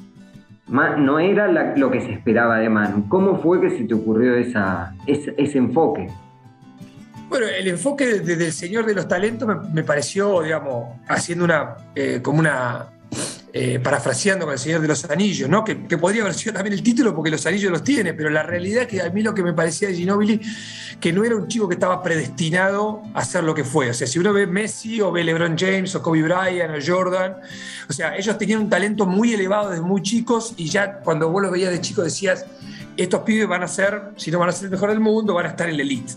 No 0.68 1.18
era 1.18 1.74
lo 1.76 1.90
que 1.90 2.00
se 2.00 2.12
esperaba 2.12 2.58
de 2.58 2.68
Manu. 2.68 3.08
¿Cómo 3.08 3.38
fue 3.38 3.60
que 3.60 3.70
se 3.70 3.84
te 3.84 3.94
ocurrió 3.94 4.34
ese, 4.36 4.58
ese 5.06 5.58
enfoque? 5.58 6.08
Bueno, 7.28 7.46
el 7.46 7.68
enfoque 7.68 8.06
del 8.20 8.38
de, 8.38 8.52
Señor 8.52 8.86
de 8.86 8.94
los 8.94 9.08
Talentos 9.08 9.48
me, 9.48 9.56
me 9.72 9.82
pareció, 9.82 10.42
digamos, 10.42 10.96
haciendo 11.08 11.44
una, 11.44 11.76
eh, 11.94 12.20
como 12.22 12.38
una 12.38 12.86
eh, 13.54 13.78
parafraseando 13.80 14.46
con 14.46 14.54
el 14.54 14.58
Señor 14.58 14.80
de 14.80 14.88
los 14.88 15.04
Anillos, 15.04 15.46
¿no? 15.46 15.62
Que, 15.62 15.76
podría 15.76 16.22
haber 16.22 16.32
sido 16.32 16.54
también 16.54 16.72
el 16.72 16.82
título 16.82 17.14
porque 17.14 17.30
los 17.30 17.44
anillos 17.44 17.70
los 17.70 17.84
tiene, 17.84 18.14
pero 18.14 18.30
la 18.30 18.42
realidad 18.42 18.84
es 18.84 18.88
que 18.88 19.02
a 19.02 19.10
mí 19.10 19.22
lo 19.22 19.34
que 19.34 19.42
me 19.42 19.52
parecía 19.52 19.88
de 19.88 19.94
Ginobili, 19.94 20.40
que 20.98 21.12
no 21.12 21.22
era 21.22 21.36
un 21.36 21.48
chico 21.48 21.68
que 21.68 21.74
estaba 21.74 22.02
predestinado 22.02 23.02
a 23.12 23.22
ser 23.22 23.44
lo 23.44 23.54
que 23.54 23.62
fue. 23.62 23.90
O 23.90 23.94
sea, 23.94 24.06
si 24.06 24.18
uno 24.18 24.32
ve 24.32 24.46
Messi 24.46 25.02
o 25.02 25.12
ve 25.12 25.22
LeBron 25.22 25.58
James 25.58 25.94
o 25.94 26.02
Kobe 26.02 26.22
Bryant 26.22 26.74
o 26.74 26.78
Jordan, 26.82 27.36
o 27.90 27.92
sea, 27.92 28.16
ellos 28.16 28.38
tenían 28.38 28.60
un 28.60 28.70
talento 28.70 29.04
muy 29.04 29.34
elevado 29.34 29.68
desde 29.68 29.82
muy 29.82 30.00
chicos 30.00 30.54
y 30.56 30.70
ya 30.70 31.00
cuando 31.00 31.28
vos 31.28 31.42
los 31.42 31.52
veías 31.52 31.72
de 31.72 31.80
chico 31.82 32.02
decías, 32.02 32.46
estos 32.96 33.20
pibes 33.20 33.48
van 33.48 33.62
a 33.62 33.68
ser, 33.68 34.12
si 34.16 34.30
no 34.30 34.38
van 34.38 34.48
a 34.48 34.52
ser 34.52 34.66
el 34.66 34.70
mejor 34.70 34.90
del 34.90 35.00
mundo, 35.00 35.34
van 35.34 35.46
a 35.46 35.48
estar 35.50 35.68
en 35.68 35.76
la 35.76 35.82
elite. 35.82 36.14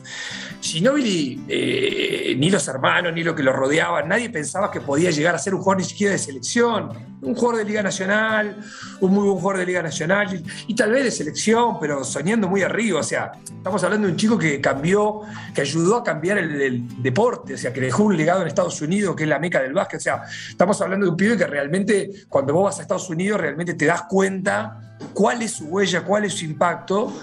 Ginobili, 0.62 1.44
eh, 1.48 2.36
ni 2.38 2.50
los 2.50 2.68
hermanos, 2.68 3.14
ni 3.14 3.24
lo 3.24 3.36
que 3.36 3.44
lo 3.44 3.54
rodeaban, 3.54 4.08
nadie 4.08 4.30
pensaba 4.30 4.72
que 4.72 4.82
podía 4.82 5.12
llegar 5.12 5.36
a 5.36 5.38
ser 5.38 5.54
un 5.54 5.62
jugador 5.62 5.84
ni 5.84 5.88
siquiera 5.88 6.14
de 6.14 6.20
selección, 6.20 6.90
un 7.22 7.36
jugador 7.36 7.58
de 7.58 7.66
Liga 7.66 7.82
Nacional, 7.82 8.58
un 9.00 9.12
muy 9.12 9.24
buen 9.24 9.38
jugador 9.38 9.60
de 9.60 9.66
Liga 9.66 9.82
Nacional, 9.82 10.44
y, 10.68 10.76
tal 10.76 10.92
vez 10.92 11.04
de 11.04 11.12
selección, 11.12 11.80
pero 11.80 12.04
soñando 12.04 12.48
muy 12.48 12.62
arriba. 12.62 13.00
O 13.00 13.04
sea, 13.04 13.32
estamos 13.44 13.84
hablando 13.84 14.08
de 14.08 14.14
un 14.14 14.18
chico 14.18 14.38
que 14.38 14.62
cambió, 14.62 15.22
que 15.54 15.62
ayudó 15.62 15.98
a 15.98 16.04
cambiar 16.04 16.38
el, 16.38 16.62
el 16.62 17.04
deporte, 17.04 17.56
o 17.56 17.58
sea, 17.58 17.74
que 17.74 17.82
dejó 17.82 18.04
un 18.04 18.18
legado 18.18 18.42
en 18.42 18.48
Estados 18.48 18.82
Unidos, 18.82 19.16
que 19.16 19.24
es 19.24 19.30
la 19.30 19.40
meca 19.40 19.62
del 19.62 19.74
básquet. 19.74 20.00
O 20.00 20.04
sea, 20.04 20.24
estamos 20.50 20.82
hablando 20.82 21.06
de 21.06 21.12
un 21.12 21.18
pibe 21.18 21.38
que 21.38 21.48
realmente, 21.48 22.12
cuando 22.30 22.54
vos 22.54 22.66
vas 22.66 22.80
a 22.80 22.82
Estados 22.82 23.10
Unidos, 23.10 23.40
realmente 23.40 23.74
te 23.74 23.86
das 23.86 24.04
cuenta 24.04 24.98
cuál 25.14 25.42
es 25.42 25.52
su 25.52 25.66
huella, 25.66 26.02
cuál 26.04 26.26
es 26.26 26.34
su 26.34 26.46
impacto. 26.46 27.14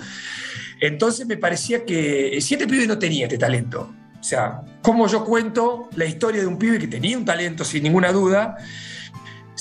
Entonces 0.80 1.26
me 1.26 1.37
parecía 1.37 1.84
que 1.84 2.38
siete 2.40 2.66
pibes 2.66 2.88
no 2.88 2.99
tenía 2.99 3.26
este 3.26 3.38
talento. 3.38 3.92
O 4.18 4.25
sea, 4.25 4.62
como 4.82 5.06
yo 5.08 5.25
cuento 5.25 5.88
la 5.96 6.04
historia 6.04 6.40
de 6.40 6.46
un 6.46 6.58
pibe 6.58 6.78
que 6.78 6.88
tenía 6.88 7.18
un 7.18 7.25
talento 7.25 7.64
sin 7.64 7.82
ninguna 7.82 8.12
duda, 8.12 8.56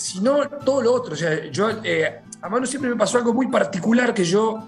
sino 0.01 0.47
todo 0.65 0.81
lo 0.81 0.93
otro. 0.93 1.13
O 1.13 1.17
sea, 1.17 1.45
yo, 1.51 1.69
eh, 1.83 2.21
a 2.41 2.49
Manu 2.49 2.65
siempre 2.65 2.89
me 2.89 2.95
pasó 2.95 3.17
algo 3.17 3.33
muy 3.33 3.47
particular 3.47 4.13
que 4.13 4.25
yo, 4.25 4.67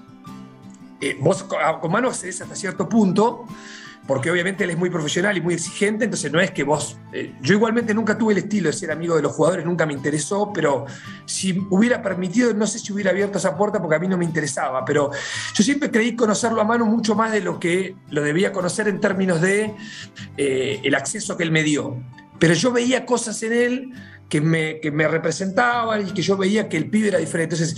eh, 1.02 1.18
vos 1.20 1.44
con 1.44 1.92
Manu 1.92 2.10
accedes 2.10 2.42
hasta 2.42 2.56
cierto 2.56 2.88
punto, 2.88 3.46
porque 4.06 4.30
obviamente 4.30 4.66
él 4.66 4.72
es 4.72 4.78
muy 4.78 4.90
profesional 4.90 5.38
y 5.38 5.42
muy 5.42 5.54
exigente, 5.54 6.06
entonces 6.06 6.32
no 6.32 6.40
es 6.42 6.52
que 6.52 6.64
vos, 6.64 6.98
eh, 7.14 7.34
yo 7.42 7.54
igualmente 7.54 7.94
nunca 7.94 8.18
tuve 8.18 8.34
el 8.34 8.40
estilo 8.40 8.68
de 8.68 8.74
ser 8.74 8.92
amigo 8.92 9.16
de 9.16 9.22
los 9.22 9.32
jugadores, 9.32 9.66
nunca 9.66 9.86
me 9.86 9.94
interesó, 9.94 10.52
pero 10.54 10.86
si 11.26 11.66
hubiera 11.70 12.02
permitido, 12.02 12.54
no 12.54 12.68
sé 12.68 12.80
si 12.80 12.92
hubiera 12.92 13.12
abierto 13.12 13.38
esa 13.38 13.58
puerta 13.58 13.82
porque 13.82 13.96
a 13.96 14.00
mí 14.00 14.08
no 14.08 14.18
me 14.18 14.26
interesaba, 14.26 14.84
pero 14.84 15.10
yo 15.54 15.64
siempre 15.64 15.90
creí 15.90 16.16
conocerlo 16.16 16.62
a 16.62 16.66
mano 16.66 16.86
mucho 16.86 17.16
más 17.16 17.32
de 17.32 17.42
lo 17.42 17.60
que 17.60 17.96
lo 18.10 18.22
debía 18.22 18.52
conocer 18.52 18.88
en 18.88 19.00
términos 19.00 19.40
de 19.40 19.74
eh, 20.38 20.82
el 20.84 20.96
acceso 20.96 21.38
que 21.38 21.44
él 21.44 21.52
me 21.52 21.64
dio. 21.64 21.98
Pero 22.40 22.56
yo 22.56 22.74
veía 22.74 23.06
cosas 23.06 23.42
en 23.44 23.54
él 23.54 23.94
que 24.34 24.42
me, 24.42 24.80
que 24.80 24.90
me 24.90 25.08
representaban 25.08 26.08
y 26.08 26.12
que 26.12 26.24
yo 26.24 26.36
veía 26.36 26.68
que 26.68 26.76
el 26.76 26.90
pibe 26.90 27.10
era 27.10 27.20
diferente. 27.20 27.54
Entonces, 27.54 27.78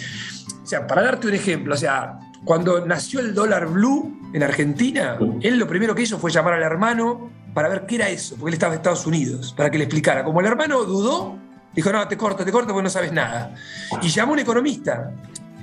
o 0.63 0.65
sea, 0.65 0.87
para 0.87 1.01
darte 1.01 1.27
un 1.27 1.33
ejemplo, 1.33 1.73
o 1.73 1.77
sea, 1.77 2.17
cuando 2.45 2.85
nació 2.85 3.19
el 3.19 3.33
dólar 3.33 3.67
blue 3.67 4.17
en 4.33 4.41
Argentina, 4.41 5.17
él 5.41 5.57
lo 5.57 5.67
primero 5.67 5.93
que 5.93 6.03
hizo 6.03 6.17
fue 6.17 6.31
llamar 6.31 6.53
al 6.53 6.63
hermano 6.63 7.29
para 7.53 7.67
ver 7.67 7.85
qué 7.85 7.95
era 7.95 8.07
eso, 8.07 8.37
porque 8.37 8.51
él 8.51 8.53
estaba 8.53 8.71
en 8.71 8.77
Estados 8.77 9.05
Unidos, 9.05 9.53
para 9.57 9.69
que 9.69 9.77
le 9.77 9.83
explicara. 9.83 10.23
Como 10.23 10.39
el 10.39 10.45
hermano 10.45 10.85
dudó, 10.85 11.37
dijo, 11.73 11.91
no, 11.91 12.07
te 12.07 12.15
corto, 12.15 12.45
te 12.45 12.53
corto 12.53 12.69
porque 12.69 12.83
no 12.83 12.89
sabes 12.89 13.11
nada. 13.11 13.53
Y 14.01 14.07
llamó 14.07 14.31
a 14.31 14.35
un 14.35 14.39
economista. 14.39 15.11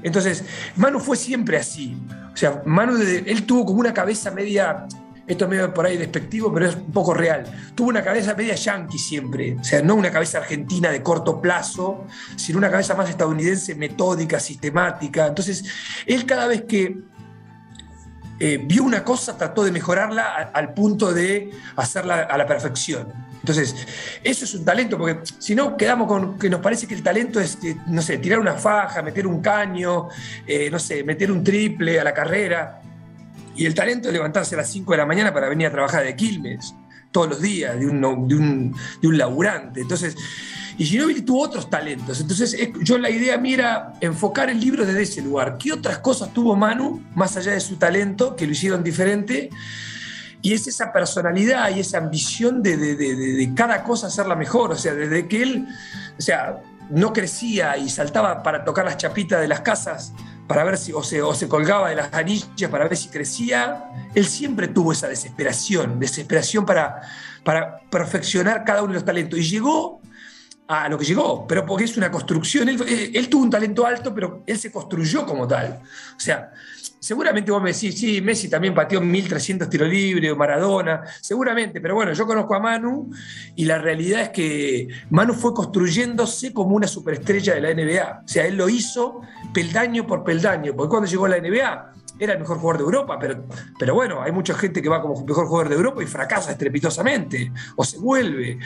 Entonces, 0.03 0.45
Manu 0.77 1.01
fue 1.01 1.17
siempre 1.17 1.57
así. 1.57 1.97
O 2.35 2.37
sea, 2.37 2.63
Manu, 2.67 3.01
él 3.01 3.47
tuvo 3.47 3.65
como 3.65 3.81
una 3.81 3.95
cabeza 3.95 4.31
media, 4.31 4.87
esto 5.33 5.45
es 5.45 5.51
medio 5.51 5.75
por 5.75 5.87
ahí 5.87 5.97
despectivo, 5.97 6.53
pero 6.53 6.67
es 6.69 6.77
un 6.77 6.93
poco 6.93 7.15
real. 7.15 7.45
Tuvo 7.75 7.89
una 7.89 8.03
cabeza 8.03 8.35
media 8.35 8.55
yankee 8.55 8.99
siempre. 8.99 9.57
O 9.61 9.65
sea, 9.65 9.83
no 9.83 9.95
una 9.95 10.11
cabeza 10.11 10.39
argentina 10.39 10.91
de 10.91 11.03
corto 11.03 11.41
plazo, 11.41 12.07
sino 12.37 12.59
una 12.59 12.71
cabeza 12.71 12.95
más 12.95 13.11
estadounidense, 13.11 13.75
metódica, 13.75 14.39
sistemática. 14.41 15.27
Entonces, 15.27 15.65
él 16.07 16.25
cada 16.27 16.47
vez 16.47 16.63
que 16.63 17.03
eh, 18.45 18.61
vio 18.61 18.83
una 18.83 19.05
cosa, 19.05 19.37
trató 19.37 19.63
de 19.63 19.71
mejorarla 19.71 20.51
al 20.53 20.75
punto 20.75 21.13
de 21.13 21.51
hacerla 21.77 22.23
a 22.23 22.37
la 22.37 22.47
perfección. 22.47 23.13
Entonces, 23.35 23.75
eso 24.23 24.45
es 24.45 24.55
un 24.55 24.65
talento, 24.65 24.99
porque 24.99 25.21
si 25.39 25.55
no, 25.55 25.77
quedamos 25.77 26.09
con 26.09 26.39
que 26.39 26.51
nos 26.51 26.61
parece 26.61 26.87
que 26.87 26.95
el 26.95 27.03
talento 27.03 27.41
es, 27.41 27.59
eh, 27.63 27.77
no 27.87 28.03
sé, 28.03 28.19
tirar 28.19 28.39
una 28.39 28.55
faja, 28.55 29.03
meter 29.03 29.27
un 29.27 29.41
caño, 29.41 30.09
eh, 30.47 30.69
no 30.71 30.79
sé, 30.79 31.05
meter 31.05 31.31
un 31.31 31.45
triple 31.45 32.01
a 32.01 32.05
la 32.05 32.13
carrera. 32.13 32.81
Y 33.57 33.67
el 33.67 33.75
talento 33.75 34.09
es 34.09 34.15
levantarse 34.15 34.55
a 34.55 34.59
las 34.59 34.71
5 34.71 34.93
de 34.93 34.99
la 34.99 35.07
mañana 35.07 35.33
para 35.33 35.49
venir 35.49 35.67
a 35.67 35.71
trabajar 35.71 36.05
de 36.05 36.17
Quilmes 36.17 36.75
todos 37.11 37.29
los 37.29 37.41
días, 37.43 37.79
de 37.79 37.87
un, 37.87 38.01
de 38.01 38.35
un, 38.35 38.75
de 39.01 39.09
un 39.09 39.19
laburante. 39.19 39.83
Entonces, 39.83 40.17
y 40.79 40.85
Ginóbili 40.85 41.23
tuvo 41.23 41.43
otros 41.43 41.69
talentos. 41.69 42.21
Entonces, 42.21 42.57
yo 42.81 42.99
la 42.99 43.11
idea 43.11 43.37
mía 43.37 43.55
era 43.55 43.93
enfocar 44.01 44.49
el 44.49 44.59
libro 44.59 44.87
desde 44.87 45.03
ese 45.03 45.23
lugar. 45.23 45.59
¿Qué 45.59 45.73
otras 45.73 45.99
cosas 45.99 46.33
tuvo 46.33 46.57
Manu, 46.57 47.03
más 47.15 47.37
allá 47.37 47.53
de 47.53 47.61
su 47.61 47.77
talento, 47.77 48.35
que 48.35 48.47
lo 48.47 48.53
hicieron 48.53 48.83
diferente? 48.83 49.51
Y 50.41 50.55
es 50.55 50.67
esa 50.67 50.93
personalidad 50.93 51.71
y 51.75 51.81
esa 51.81 51.99
ambición 51.99 52.63
de, 52.63 52.77
de, 52.77 52.97
de, 52.97 53.55
cada 53.55 53.85
cosa 53.85 54.09
hacerla 54.09 54.35
mejor. 54.35 54.73
O 54.73 54.77
sea, 54.77 54.95
desde 54.95 55.29
que 55.29 55.43
él, 55.43 55.69
o 56.19 56.23
sea, 56.23 56.61
no 56.91 57.13
crecía 57.13 57.77
y 57.77 57.89
saltaba 57.89 58.43
para 58.43 58.65
tocar 58.65 58.85
las 58.85 58.97
chapitas 58.97 59.41
de 59.41 59.49
las 59.49 59.61
casas 59.61 60.13
para 60.47 60.65
ver 60.65 60.77
si, 60.77 60.93
o 60.93 61.03
se, 61.03 61.23
o 61.23 61.35
se 61.35 61.49
colgaba 61.49 61.89
de 61.89 61.97
las 61.97 62.13
anillas 62.13 62.71
para 62.71 62.85
ver 62.85 62.97
si 62.97 63.09
crecía, 63.09 63.85
él 64.15 64.27
siempre 64.27 64.69
tuvo 64.69 64.93
esa 64.93 65.09
desesperación, 65.09 65.99
desesperación 65.99 66.67
para, 66.67 67.01
para 67.45 67.79
perfeccionar 67.91 68.65
cada 68.65 68.83
uno 68.83 68.89
de 68.89 68.95
los 68.95 69.05
talentos. 69.05 69.39
Y 69.39 69.45
llegó 69.45 70.02
a 70.73 70.89
lo 70.89 70.99
que 70.99 71.05
llegó, 71.05 71.47
pero 71.47 71.67
porque 71.67 71.85
es 71.85 71.97
una 71.97 72.11
construcción. 72.11 72.69
Él, 72.69 73.29
tuvo 73.29 73.43
un 73.43 73.51
talento 73.51 73.87
alto, 73.87 74.15
pero 74.15 74.43
él 74.47 74.59
se 74.59 74.73
construyó 74.73 75.27
como 75.27 75.47
tal. 75.47 75.81
O 76.17 76.21
sea, 76.21 76.51
seguramente 76.99 77.51
vos 77.51 77.63
me 77.63 77.73
decís, 77.73 77.99
sí, 77.99 78.21
Messi 78.23 78.49
también 78.49 78.75
pateó 78.75 79.01
1300 79.01 79.69
tiros 79.69 79.89
libres, 79.89 80.35
Maradona, 80.37 81.03
seguramente, 81.21 81.81
pero 81.81 81.95
bueno, 81.95 82.13
yo 82.13 82.27
conozco 82.27 82.55
a 82.55 82.61
Manu 82.61 83.11
y 83.55 83.67
la 83.67 83.79
realidad 83.79 84.23
es 84.23 84.29
que 84.31 84.89
Manu 85.11 85.35
fue 85.35 85.53
construyéndose 85.53 86.53
como 86.53 86.75
una 86.75 86.87
superestrella 86.87 87.55
de 87.55 87.61
la 87.61 87.75
NBA. 87.75 88.23
O 88.25 88.29
sea, 88.29 88.47
él 88.47 88.57
lo 88.57 88.69
hizo 88.69 89.21
peldaño 89.53 90.07
por 90.07 90.25
peldaño, 90.25 90.75
porque 90.75 90.91
cuando 90.91 91.09
llegó 91.09 91.27
a 91.27 91.29
la 91.29 91.39
NBA 91.39 91.93
era 92.23 92.35
el 92.35 92.39
mejor 92.39 92.59
jugador 92.59 92.79
de 92.79 92.85
Europa, 92.85 93.19
pero, 93.19 93.45
pero 93.77 93.95
bueno, 93.95 94.23
hay 94.23 94.31
mucha 94.31 94.55
gente 94.55 94.81
que 94.81 94.89
va 94.89 95.03
como 95.03 95.25
mejor 95.25 95.49
jugador 95.49 95.69
de 95.69 95.75
Europa 95.75 96.03
y 96.05 96.07
fracasa 96.07 96.53
estrepitosamente, 96.53 97.53
o 97.75 97.85
se 97.85 97.99
vuelve. 97.99 98.61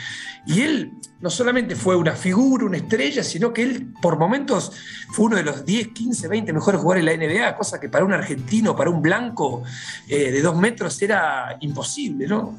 Y 0.45 0.61
él 0.61 0.91
no 1.19 1.31
solamente 1.31 1.75
fue 1.75 1.95
una 1.95 2.13
figura, 2.13 2.65
una 2.65 2.77
estrella, 2.77 3.23
sino 3.23 3.51
que 3.51 3.63
él 3.63 3.93
por 3.99 4.19
momentos 4.19 4.73
fue 5.09 5.25
uno 5.25 5.37
de 5.37 5.43
los 5.43 5.65
10, 5.65 5.87
15, 5.87 6.27
20 6.27 6.53
mejores 6.53 6.79
jugadores 6.79 7.03
de 7.03 7.17
la 7.17 7.25
NBA, 7.25 7.55
cosa 7.57 7.79
que 7.79 7.89
para 7.89 8.05
un 8.05 8.13
argentino, 8.13 8.75
para 8.75 8.91
un 8.91 9.01
blanco 9.01 9.63
eh, 10.07 10.31
de 10.31 10.41
dos 10.43 10.55
metros 10.55 11.01
era 11.01 11.57
imposible, 11.61 12.27
¿no? 12.27 12.55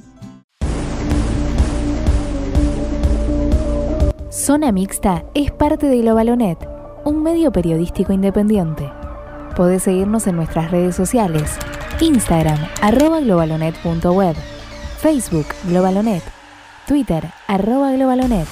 Zona 4.31 4.73
Mixta 4.73 5.25
es 5.35 5.52
parte 5.52 5.87
de 5.87 5.99
Globalonet, 5.99 6.59
un 7.05 7.23
medio 7.23 7.52
periodístico 7.52 8.12
independiente. 8.12 8.90
Podés 9.57 9.83
seguirnos 9.83 10.26
en 10.26 10.37
nuestras 10.37 10.71
redes 10.71 10.95
sociales, 10.95 11.59
Instagram, 12.00 12.59
arroba 12.83 13.21
globalonet.web, 13.21 14.37
Facebook, 14.99 15.47
Globalonet, 15.69 16.23
Twitter, 16.87 17.25
arroba 17.47 17.93
globalonet. 17.93 18.47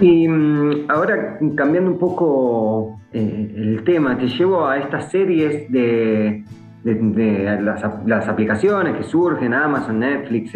Y 0.00 0.28
mm, 0.28 0.90
ahora 0.90 1.38
cambiando 1.56 1.90
un 1.90 1.98
poco 1.98 3.00
eh, 3.12 3.54
el 3.56 3.84
tema, 3.84 4.16
te 4.18 4.28
llevo 4.28 4.66
a 4.66 4.78
estas 4.78 5.10
series 5.10 5.70
de, 5.70 6.44
las, 6.84 8.28
aplicaciones 8.28 8.96
que 8.96 9.02
surgen, 9.04 9.54
Amazon, 9.54 10.00
Netflix, 10.00 10.52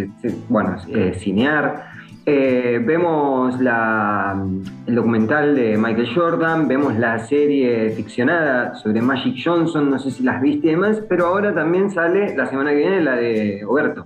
bueno, 0.49 0.76
eh, 0.88 1.14
Cinear. 1.19 1.98
Eh, 2.31 2.79
vemos 2.85 3.59
el 3.59 4.95
documental 4.95 5.55
de 5.55 5.79
Michael 5.79 6.09
Jordan, 6.15 6.69
vemos 6.69 6.95
la 6.99 7.19
serie 7.21 7.89
ficcionada 7.89 8.75
sobre 8.75 9.01
Magic 9.01 9.37
Johnson, 9.43 9.89
no 9.89 9.99
sé 9.99 10.11
si 10.11 10.23
las 10.23 10.43
viste 10.43 10.67
y 10.67 10.71
demás, 10.73 11.03
pero 11.09 11.25
ahora 11.25 11.55
también 11.55 11.91
sale 11.91 12.37
la 12.37 12.45
semana 12.45 12.73
que 12.73 12.77
viene 12.77 13.01
la 13.01 13.17
de 13.17 13.65
Oberto 13.65 14.05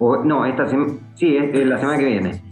no, 0.00 0.46
esta 0.46 0.66
sí, 1.14 1.36
es, 1.36 1.66
la 1.66 1.78
semana 1.78 1.98
que 1.98 2.04
viene. 2.04 2.42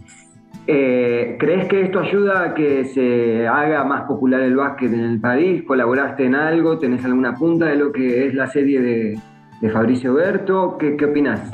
Eh, 0.67 1.37
¿Crees 1.39 1.67
que 1.67 1.81
esto 1.81 1.99
ayuda 1.99 2.43
a 2.43 2.53
que 2.53 2.85
se 2.85 3.47
haga 3.47 3.83
más 3.83 4.03
popular 4.03 4.41
el 4.41 4.55
básquet 4.55 4.91
en 4.91 4.99
el 4.99 5.21
país? 5.21 5.63
¿Colaboraste 5.63 6.25
en 6.25 6.35
algo? 6.35 6.79
¿Tenés 6.79 7.05
alguna 7.05 7.35
punta 7.35 7.67
de 7.67 7.75
lo 7.75 7.91
que 7.91 8.27
es 8.27 8.33
la 8.33 8.47
serie 8.47 8.81
de, 8.81 9.19
Fabricio 9.71 10.13
Berto? 10.13 10.77
¿Qué, 10.77 10.97
qué 10.97 11.05
opinas? 11.05 11.49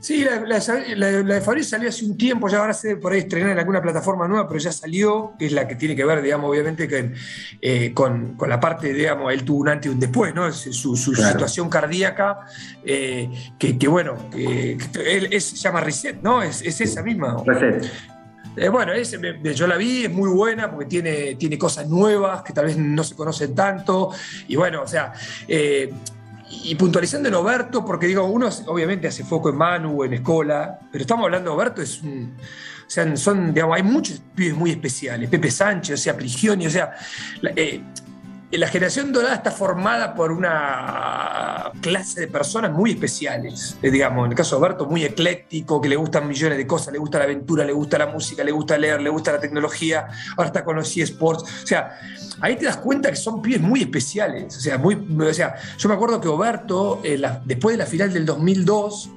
Sí, 0.00 0.24
la, 0.24 1.10
de 1.10 1.40
Fabricio 1.42 1.70
salió 1.76 1.90
hace 1.90 2.06
un 2.06 2.16
tiempo, 2.16 2.48
ya 2.48 2.60
ahora 2.60 2.72
se 2.72 2.96
por 2.96 3.12
ahí 3.12 3.18
estrenar 3.18 3.50
en 3.50 3.58
alguna 3.58 3.82
plataforma 3.82 4.26
nueva, 4.26 4.48
pero 4.48 4.58
ya 4.58 4.72
salió, 4.72 5.34
que 5.38 5.44
es 5.44 5.52
la 5.52 5.68
que 5.68 5.74
tiene 5.74 5.94
que 5.94 6.06
ver, 6.06 6.22
digamos, 6.22 6.50
obviamente 6.50 6.88
eh, 7.60 7.92
con, 7.92 8.34
con, 8.34 8.48
la 8.48 8.58
parte, 8.58 8.94
digamos, 8.94 9.30
él 9.30 9.44
tuvo 9.44 9.60
un 9.60 9.68
antes 9.68 9.90
y 9.90 9.94
un 9.94 10.00
después, 10.00 10.34
¿no? 10.34 10.50
Su, 10.52 10.96
situación 10.96 11.68
cardíaca, 11.68 12.38
eh, 12.82 13.28
que, 13.58 13.88
bueno, 13.88 14.30
que, 14.30 14.78
él 15.04 15.40
se 15.40 15.56
llama 15.56 15.80
Reset, 15.80 16.22
¿no? 16.22 16.42
Es, 16.42 16.62
esa 16.62 17.02
misma. 17.02 17.36
Reset. 17.44 17.92
Eh, 18.56 18.68
bueno, 18.70 18.92
yo 18.96 19.66
la 19.66 19.76
vi, 19.76 20.04
es 20.04 20.10
muy 20.10 20.30
buena 20.30 20.70
porque 20.70 20.86
tiene, 20.86 21.34
tiene 21.34 21.58
cosas 21.58 21.88
nuevas 21.88 22.42
que 22.42 22.52
tal 22.54 22.64
vez 22.64 22.76
no 22.78 23.04
se 23.04 23.14
conocen 23.14 23.54
tanto. 23.54 24.10
Y 24.48 24.56
bueno, 24.56 24.82
o 24.82 24.88
sea, 24.88 25.12
y 26.50 26.74
puntualizando 26.74 27.28
en 27.28 27.34
Oberto, 27.34 27.84
porque 27.84 28.06
digo, 28.06 28.24
uno 28.24 28.48
obviamente 28.66 29.06
hace 29.06 29.24
foco 29.24 29.50
en 29.50 29.56
Manu, 29.56 30.02
en 30.04 30.14
Escola, 30.14 30.78
pero 30.90 31.02
estamos 31.02 31.24
hablando 31.24 31.50
de 31.50 31.56
Oberto, 31.56 31.80
es 31.80 32.02
un, 32.02 32.34
o 32.36 32.90
sea, 32.90 33.16
son, 33.16 33.54
digamos, 33.54 33.76
hay 33.76 33.84
muchos 33.84 34.20
pibes 34.34 34.56
muy 34.56 34.70
especiales, 34.72 35.30
Pepe 35.30 35.50
Sánchez, 35.50 35.94
o 35.94 36.02
sea, 36.02 36.16
Prigioni, 36.16 36.66
o 36.66 36.70
sea, 36.70 36.92
eh, 37.54 37.82
la 38.58 38.66
generación 38.66 39.12
dorada 39.12 39.36
está 39.36 39.52
formada 39.52 40.14
por 40.14 40.32
una 40.32 41.70
clase 41.80 42.22
de 42.22 42.26
personas 42.26 42.72
muy 42.72 42.90
especiales, 42.90 43.76
eh, 43.80 43.90
digamos, 43.90 44.26
en 44.26 44.32
el 44.32 44.36
caso 44.36 44.58
de 44.58 44.66
Alberto, 44.66 44.86
muy 44.86 45.04
ecléctico, 45.04 45.80
que 45.80 45.88
le 45.88 45.94
gustan 45.94 46.26
millones 46.26 46.58
de 46.58 46.66
cosas, 46.66 46.92
le 46.92 46.98
gusta 46.98 47.18
la 47.18 47.24
aventura, 47.24 47.64
le 47.64 47.72
gusta 47.72 47.98
la 47.98 48.06
música, 48.06 48.42
le 48.42 48.50
gusta 48.50 48.76
leer, 48.76 49.00
le 49.00 49.10
gusta 49.10 49.32
la 49.32 49.40
tecnología, 49.40 50.08
ahora 50.36 50.46
está 50.46 50.64
con 50.64 50.76
los 50.76 50.96
eSports, 50.96 51.42
o 51.42 51.66
sea, 51.66 51.96
ahí 52.40 52.56
te 52.56 52.64
das 52.64 52.78
cuenta 52.78 53.10
que 53.10 53.16
son 53.16 53.40
pibes 53.40 53.60
muy 53.60 53.82
especiales, 53.82 54.56
o 54.56 54.60
sea, 54.60 54.78
muy, 54.78 54.94
o 54.94 55.34
sea 55.34 55.54
yo 55.78 55.88
me 55.88 55.94
acuerdo 55.94 56.20
que 56.20 56.28
Oberto, 56.28 57.00
eh, 57.04 57.22
después 57.44 57.74
de 57.74 57.78
la 57.78 57.86
final 57.86 58.12
del 58.12 58.26
2002, 58.26 59.10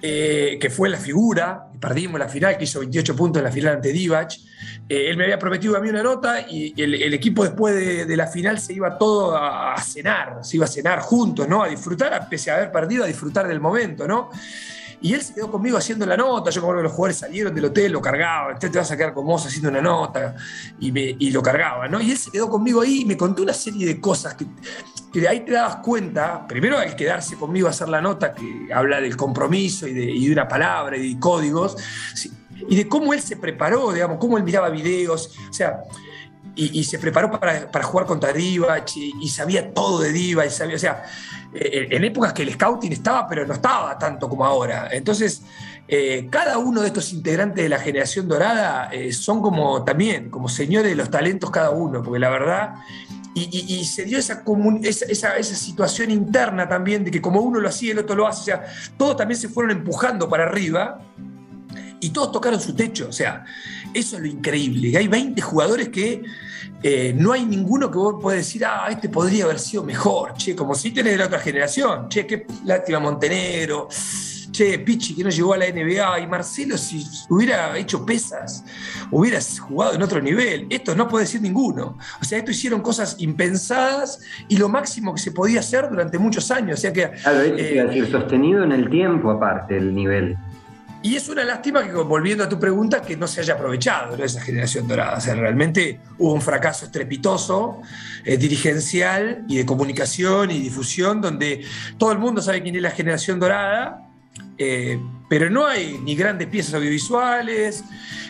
eh, 0.00 0.58
que 0.60 0.70
fue 0.70 0.88
la 0.88 0.98
figura, 0.98 1.67
perdimos 1.80 2.18
la 2.18 2.28
final, 2.28 2.56
que 2.56 2.64
hizo 2.64 2.80
28 2.80 3.16
puntos 3.16 3.40
en 3.40 3.44
la 3.44 3.52
final 3.52 3.76
ante 3.76 3.92
Divac. 3.92 4.32
Eh, 4.88 5.10
él 5.10 5.16
me 5.16 5.24
había 5.24 5.38
prometido 5.38 5.76
a 5.76 5.80
mí 5.80 5.88
una 5.88 6.02
nota 6.02 6.40
y 6.48 6.74
el, 6.80 7.14
equipo 7.14 7.44
después 7.44 7.74
de, 8.06 8.16
la 8.16 8.26
final 8.26 8.58
se 8.58 8.72
iba 8.72 8.96
todo 8.98 9.36
a, 9.36 9.76
cenar, 9.82 10.38
se 10.42 10.56
iba 10.56 10.64
a 10.64 10.68
cenar 10.68 11.00
juntos, 11.00 11.48
¿no? 11.48 11.62
A 11.62 11.68
disfrutar, 11.68 12.28
pese 12.28 12.50
a 12.50 12.56
haber 12.56 12.72
perdido, 12.72 13.04
a 13.04 13.06
disfrutar 13.06 13.46
del 13.46 13.60
momento, 13.60 14.06
¿no? 14.06 14.30
Y 15.00 15.14
él 15.14 15.22
se 15.22 15.34
quedó 15.34 15.50
conmigo 15.50 15.76
haciendo 15.76 16.04
la 16.06 16.16
nota. 16.16 16.50
Yo, 16.50 16.60
como 16.60 16.74
los 16.74 16.92
jugadores 16.92 17.18
salieron 17.18 17.54
del 17.54 17.66
hotel, 17.66 17.92
lo 17.92 18.00
cargaba. 18.00 18.54
Usted 18.54 18.70
te 18.70 18.78
vas 18.78 18.90
a 18.90 18.96
quedar 18.96 19.14
con 19.14 19.26
vos 19.26 19.46
haciendo 19.46 19.68
una 19.68 19.80
nota. 19.80 20.34
Y, 20.80 20.92
me, 20.92 21.16
y 21.18 21.30
lo 21.30 21.42
cargaba, 21.42 21.88
¿no? 21.88 22.00
Y 22.00 22.10
él 22.10 22.18
se 22.18 22.30
quedó 22.30 22.48
conmigo 22.48 22.80
ahí 22.80 23.02
y 23.02 23.04
me 23.04 23.16
contó 23.16 23.42
una 23.42 23.54
serie 23.54 23.86
de 23.86 24.00
cosas 24.00 24.34
que 24.34 24.46
que 25.12 25.20
de 25.20 25.28
ahí 25.28 25.40
te 25.40 25.52
dabas 25.52 25.76
cuenta, 25.76 26.46
primero 26.46 26.78
al 26.78 26.94
quedarse 26.94 27.36
conmigo 27.36 27.66
a 27.66 27.70
hacer 27.70 27.88
la 27.88 28.00
nota 28.00 28.34
que 28.34 28.68
habla 28.72 29.00
del 29.00 29.16
compromiso 29.16 29.86
y 29.86 29.94
de, 29.94 30.32
una 30.32 30.46
palabra 30.46 30.96
y 30.96 31.14
de 31.14 31.20
códigos, 31.20 31.76
y 32.68 32.76
de 32.76 32.88
cómo 32.88 33.14
él 33.14 33.20
se 33.20 33.36
preparó, 33.36 33.92
digamos, 33.92 34.18
cómo 34.18 34.36
él 34.36 34.44
miraba 34.44 34.68
videos, 34.68 35.34
o 35.48 35.52
sea, 35.52 35.82
y, 36.54 36.82
se 36.84 36.98
preparó 36.98 37.30
para, 37.38 37.82
jugar 37.82 38.06
contra 38.06 38.32
Divac 38.32 38.90
y, 38.96 39.28
sabía 39.28 39.72
todo 39.72 40.00
de 40.00 40.12
Divac, 40.12 40.48
y 40.48 40.50
sabía, 40.50 40.76
o 40.76 40.78
sea, 40.78 41.04
eh, 41.54 41.88
en 41.90 42.04
épocas 42.04 42.32
que 42.32 42.42
el 42.42 42.52
scouting 42.52 42.92
estaba, 42.92 43.28
pero 43.28 43.46
no 43.46 43.54
estaba 43.54 43.96
tanto 43.98 44.28
como 44.28 44.44
ahora. 44.44 44.88
Entonces, 44.90 45.42
eh, 45.86 46.28
cada 46.30 46.58
uno 46.58 46.82
de 46.82 46.88
estos 46.88 47.12
integrantes 47.12 47.62
de 47.62 47.68
la 47.68 47.78
generación 47.78 48.28
dorada 48.28 48.90
eh, 48.92 49.12
son 49.12 49.40
como 49.40 49.84
también, 49.84 50.30
como 50.30 50.48
señores 50.48 50.90
de 50.90 50.96
los 50.96 51.10
talentos 51.10 51.50
cada 51.50 51.70
uno, 51.70 52.02
porque 52.02 52.18
la 52.18 52.28
verdad, 52.28 52.74
y, 53.34 53.84
se 53.84 54.04
dio 54.04 54.18
esa, 54.18 54.42
esa, 54.82 55.36
esa, 55.36 55.54
situación 55.54 56.10
interna 56.10 56.68
también 56.68 57.04
de 57.04 57.10
que 57.10 57.22
como 57.22 57.40
uno 57.40 57.60
lo 57.60 57.68
hacía, 57.68 57.92
el 57.92 58.00
otro 58.00 58.16
lo 58.16 58.26
hace, 58.26 58.40
o 58.40 58.44
sea, 58.44 58.64
todos 58.96 59.16
también 59.16 59.38
se 59.38 59.48
fueron 59.48 59.70
empujando 59.70 60.28
para 60.28 60.44
arriba 60.44 61.00
y 62.00 62.10
todos 62.10 62.32
tocaron 62.32 62.60
su 62.60 62.74
techo, 62.74 63.06
o 63.08 63.12
sea, 63.12 63.44
eso 63.94 64.16
es 64.16 64.22
lo 64.22 64.28
increíble, 64.28 64.96
hay 64.96 65.08
20 65.08 65.40
jugadores 65.40 65.88
que 65.88 66.22
eh, 66.82 67.12
no 67.16 67.32
hay 67.32 67.44
ninguno 67.44 67.90
que 67.90 67.98
vos 67.98 68.16
puedas 68.22 68.38
decir, 68.38 68.64
ah, 68.64 68.86
este 68.88 69.08
podría 69.08 69.44
haber 69.44 69.58
sido 69.58 69.82
mejor, 69.82 70.34
che, 70.34 70.54
como 70.54 70.74
si 70.74 70.92
tenés 70.92 71.12
de 71.12 71.18
la 71.18 71.26
otra 71.26 71.40
generación, 71.40 72.08
che, 72.08 72.24
qué 72.24 72.46
lástima 72.64 73.00
Montenegro, 73.00 73.88
che, 74.52 74.78
Pichi 74.78 75.16
que 75.16 75.24
no 75.24 75.30
llegó 75.30 75.54
a 75.54 75.56
la 75.56 75.66
NBA, 75.66 76.20
y 76.20 76.26
Marcelo 76.28 76.78
si 76.78 77.04
hubiera 77.30 77.76
hecho 77.76 78.06
pesas, 78.06 78.64
hubiera 79.10 79.40
jugado 79.60 79.94
en 79.94 80.02
otro 80.02 80.20
nivel, 80.22 80.68
esto 80.70 80.94
no 80.94 81.08
puede 81.08 81.24
decir 81.24 81.42
ninguno, 81.42 81.98
o 82.20 82.24
sea, 82.24 82.38
esto 82.38 82.52
hicieron 82.52 82.80
cosas 82.80 83.16
impensadas 83.18 84.20
y 84.48 84.56
lo 84.56 84.68
máximo 84.68 85.12
que 85.14 85.20
se 85.20 85.32
podía 85.32 85.58
hacer 85.58 85.88
durante 85.90 86.16
muchos 86.16 86.48
años, 86.52 86.78
o 86.78 86.80
sea 86.80 86.92
que... 86.92 87.10
Claro, 87.10 87.40
es 87.40 87.60
eh, 87.60 87.84
decir, 87.86 88.08
sostenido 88.08 88.62
en 88.62 88.70
el 88.70 88.88
tiempo 88.88 89.32
aparte 89.32 89.76
el 89.76 89.92
nivel. 89.92 90.38
Y 91.00 91.14
es 91.14 91.28
una 91.28 91.44
lástima 91.44 91.84
que, 91.84 91.92
volviendo 91.92 92.42
a 92.42 92.48
tu 92.48 92.58
pregunta, 92.58 93.00
que 93.02 93.16
no 93.16 93.28
se 93.28 93.40
haya 93.40 93.54
aprovechado 93.54 94.22
esa 94.22 94.40
generación 94.40 94.88
dorada. 94.88 95.18
O 95.18 95.20
sea, 95.20 95.34
realmente 95.34 96.00
hubo 96.18 96.32
un 96.32 96.42
fracaso 96.42 96.86
estrepitoso, 96.86 97.82
eh, 98.24 98.36
dirigencial 98.36 99.44
y 99.48 99.58
de 99.58 99.66
comunicación 99.66 100.50
y 100.50 100.58
difusión, 100.58 101.20
donde 101.20 101.64
todo 101.98 102.10
el 102.10 102.18
mundo 102.18 102.42
sabe 102.42 102.62
quién 102.62 102.74
es 102.74 102.82
la 102.82 102.90
generación 102.90 103.38
dorada, 103.38 104.08
eh, 104.58 105.00
pero 105.28 105.50
no 105.50 105.66
hay 105.66 105.98
ni 106.02 106.16
grandes 106.16 106.48
piezas 106.48 106.74
audiovisuales, 106.74 107.84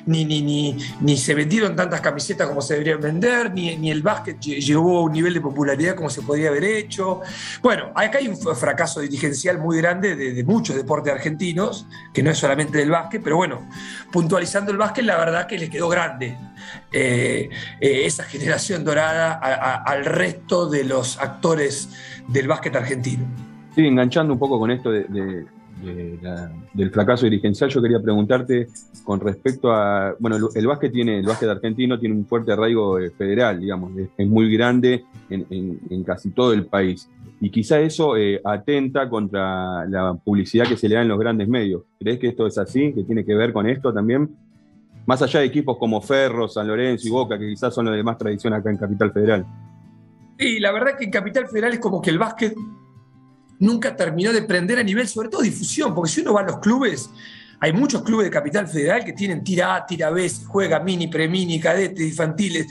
ni, 0.06 0.24
ni, 0.24 0.42
ni, 0.42 0.76
ni, 1.00 1.16
se 1.16 1.34
vendieron 1.34 1.76
tantas 1.76 2.00
camisetas 2.00 2.48
como 2.48 2.62
se 2.62 2.74
deberían 2.74 3.00
vender, 3.00 3.52
ni, 3.52 3.76
ni 3.76 3.90
el 3.90 4.02
básquet 4.02 4.40
llegó 4.40 4.98
a 4.98 5.02
un 5.02 5.12
nivel 5.12 5.34
de 5.34 5.40
popularidad 5.40 5.94
como 5.94 6.10
se 6.10 6.22
podría 6.22 6.48
haber 6.48 6.64
hecho. 6.64 7.20
Bueno, 7.62 7.92
acá 7.94 8.18
hay 8.18 8.28
un 8.28 8.36
fracaso 8.36 9.00
dirigencial 9.00 9.58
muy 9.58 9.76
grande 9.78 10.16
de, 10.16 10.44
muchos 10.44 10.76
deportes 10.76 11.12
argentinos, 11.12 11.86
que 12.14 12.22
no 12.22 12.30
es 12.30 12.38
solamente 12.38 12.78
del 12.78 12.90
básquet, 12.90 13.22
pero 13.22 13.36
bueno, 13.36 13.68
puntualizando 14.10 14.72
el 14.72 14.78
básquet, 14.78 15.04
la 15.04 15.18
verdad 15.18 15.46
que 15.46 15.58
le 15.58 15.68
quedó 15.68 15.88
grande 15.88 16.36
eh, 16.90 17.50
eh, 17.80 18.06
esa 18.06 18.24
generación 18.24 18.84
dorada 18.84 19.34
al 19.34 20.04
resto 20.04 20.68
de 20.68 20.84
los 20.84 21.18
actores 21.18 21.90
del 22.28 22.48
básquet 22.48 22.74
argentino. 22.74 23.26
Sí, 23.74 23.86
enganchando 23.86 24.32
un 24.32 24.38
poco 24.38 24.58
con 24.58 24.70
esto 24.70 24.90
de 24.90 25.46
del 25.80 26.90
fracaso 26.90 27.24
dirigencial, 27.26 27.70
yo 27.70 27.80
quería 27.80 28.00
preguntarte 28.00 28.66
con 29.04 29.20
respecto 29.20 29.72
a, 29.72 30.14
bueno, 30.18 30.36
el, 30.54 30.66
básquet 30.66 30.92
tiene, 30.92 31.18
el 31.18 31.26
básquet 31.26 31.48
argentino 31.48 31.98
tiene 31.98 32.14
un 32.14 32.26
fuerte 32.26 32.52
arraigo 32.52 32.98
eh, 32.98 33.10
federal, 33.10 33.60
digamos, 33.60 33.92
es, 33.96 34.26
muy 34.26 34.52
grande 34.52 35.04
en, 35.30 36.04
casi 36.04 36.30
todo 36.30 36.52
el 36.52 36.66
país. 36.66 37.08
Y 37.40 37.50
quizá 37.50 37.78
eso 37.80 38.16
eh, 38.16 38.40
atenta 38.44 39.08
contra 39.08 39.86
la 39.86 40.14
publicidad 40.14 40.66
que 40.66 40.76
se 40.76 40.88
le 40.88 40.96
da 40.96 41.02
en 41.02 41.08
los 41.08 41.18
grandes 41.18 41.48
medios. 41.48 41.82
¿Crees 42.00 42.18
que 42.18 42.28
esto 42.28 42.46
es 42.46 42.58
así? 42.58 42.92
¿Que 42.92 43.04
tiene 43.04 43.24
que 43.24 43.34
ver 43.34 43.52
con 43.52 43.68
esto 43.68 43.92
también? 43.92 44.28
Más 45.06 45.22
allá 45.22 45.40
de 45.40 45.46
equipos 45.46 45.78
como 45.78 46.00
Ferro, 46.00 46.48
San 46.48 46.66
Lorenzo 46.66 47.06
y 47.06 47.10
Boca, 47.10 47.38
que 47.38 47.48
quizás 47.48 47.74
son 47.74 47.86
los 47.86 47.94
de 47.94 48.02
más 48.02 48.18
tradición 48.18 48.52
acá 48.52 48.70
en 48.70 48.76
Capital 48.76 49.12
Federal. 49.12 49.46
Sí, 50.38 50.60
la 50.60 50.70
verdad 50.70 50.96
que 50.98 51.04
en 51.04 51.10
Capital 51.10 51.46
Federal 51.48 51.72
es 51.72 51.80
como 51.80 52.02
que 52.02 52.10
el 52.10 52.18
básquet 52.18 52.54
nunca 53.58 53.94
terminó 53.96 54.32
de 54.32 54.42
prender 54.42 54.78
a 54.78 54.82
nivel, 54.82 55.08
sobre 55.08 55.28
todo 55.28 55.42
difusión, 55.42 55.94
porque 55.94 56.10
si 56.10 56.20
uno 56.20 56.34
va 56.34 56.40
a 56.40 56.44
los 56.44 56.58
clubes, 56.58 57.10
hay 57.60 57.72
muchos 57.72 58.02
clubes 58.02 58.26
de 58.26 58.30
Capital 58.30 58.68
Federal 58.68 59.04
que 59.04 59.12
tienen 59.12 59.42
tira 59.42 59.74
A, 59.74 59.86
tira 59.86 60.10
B, 60.10 60.28
se 60.28 60.44
juega 60.44 60.78
mini, 60.78 61.08
premini, 61.08 61.58
cadetes, 61.58 62.06
infantiles. 62.06 62.66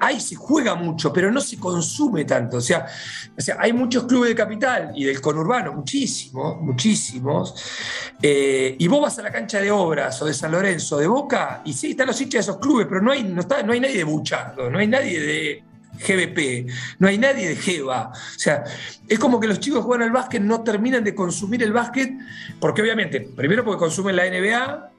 Ahí 0.00 0.20
se 0.20 0.34
juega 0.34 0.74
mucho, 0.74 1.12
pero 1.12 1.30
no 1.30 1.40
se 1.40 1.58
consume 1.58 2.24
tanto. 2.24 2.56
O 2.56 2.60
sea, 2.60 2.86
o 3.36 3.40
sea 3.40 3.56
hay 3.60 3.72
muchos 3.72 4.04
clubes 4.04 4.30
de 4.30 4.34
Capital 4.34 4.92
y 4.96 5.04
del 5.04 5.20
conurbano, 5.20 5.72
muchísimos, 5.72 6.60
muchísimos. 6.60 7.54
Eh, 8.20 8.74
y 8.78 8.88
vos 8.88 9.00
vas 9.00 9.18
a 9.20 9.22
la 9.22 9.30
cancha 9.30 9.60
de 9.60 9.70
Obras 9.70 10.20
o 10.22 10.26
de 10.26 10.34
San 10.34 10.50
Lorenzo, 10.50 10.98
de 10.98 11.06
Boca, 11.06 11.62
y 11.64 11.72
sí, 11.72 11.92
están 11.92 12.08
los 12.08 12.20
hinchas 12.20 12.46
de 12.46 12.50
esos 12.50 12.60
clubes, 12.60 12.86
pero 12.88 13.00
no 13.00 13.12
hay, 13.12 13.22
no 13.22 13.42
está, 13.42 13.62
no 13.62 13.72
hay 13.72 13.80
nadie 13.80 13.98
de 13.98 14.04
Buchardo, 14.04 14.68
no 14.70 14.78
hay 14.78 14.88
nadie 14.88 15.20
de 15.20 15.64
GBP, 16.06 16.70
no 16.98 17.08
hay 17.08 17.18
nadie 17.18 17.48
de 17.48 17.56
GEVA. 17.56 18.10
O 18.10 18.38
sea, 18.38 18.64
es 19.08 19.18
como 19.18 19.40
que 19.40 19.46
los 19.46 19.60
chicos 19.60 19.84
juegan 19.84 20.06
al 20.06 20.12
básquet, 20.12 20.42
no 20.42 20.62
terminan 20.62 21.04
de 21.04 21.14
consumir 21.14 21.62
el 21.62 21.72
básquet, 21.72 22.12
porque 22.60 22.82
obviamente, 22.82 23.20
primero 23.20 23.64
porque 23.64 23.78
consumen 23.78 24.16
la 24.16 24.24
NBA, 24.24 24.92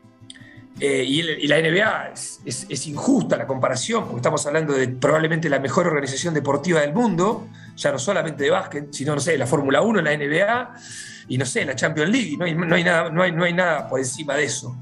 eh, 0.80 1.04
y, 1.08 1.48
la 1.48 1.62
NBA 1.62 2.14
es, 2.46 2.88
injusta 2.88 3.38
la 3.38 3.46
comparación, 3.46 4.06
porque 4.06 4.18
estamos 4.18 4.46
hablando 4.48 4.74
de 4.74 4.88
probablemente 4.88 5.48
la 5.50 5.60
mejor 5.60 5.88
organización 5.88 6.34
deportiva 6.34 6.82
del 6.82 6.94
mundo, 6.94 7.48
ya 7.76 7.92
no 7.92 8.00
solamente 8.00 8.44
de 8.44 8.50
básquet, 8.50 8.92
sino, 8.92 9.14
no 9.14 9.22
sé, 9.22 9.38
la 9.38 9.46
Fórmula 9.46 9.82
1, 9.82 10.02
la 10.02 10.18
NBA, 10.18 10.74
y 11.28 11.38
no 11.38 11.46
sé, 11.46 11.64
la 11.64 11.76
Champions 11.76 12.10
League, 12.10 12.36
no 12.38 12.46
hay, 12.46 12.56
no 12.56 12.76
hay, 12.76 12.84
nada, 12.84 13.10
no, 13.10 13.22
hay, 13.22 13.32
no 13.32 13.44
hay 13.44 13.54
nada 13.54 13.88
por 13.88 14.00
encima 14.00 14.36
de 14.36 14.46
eso. 14.46 14.76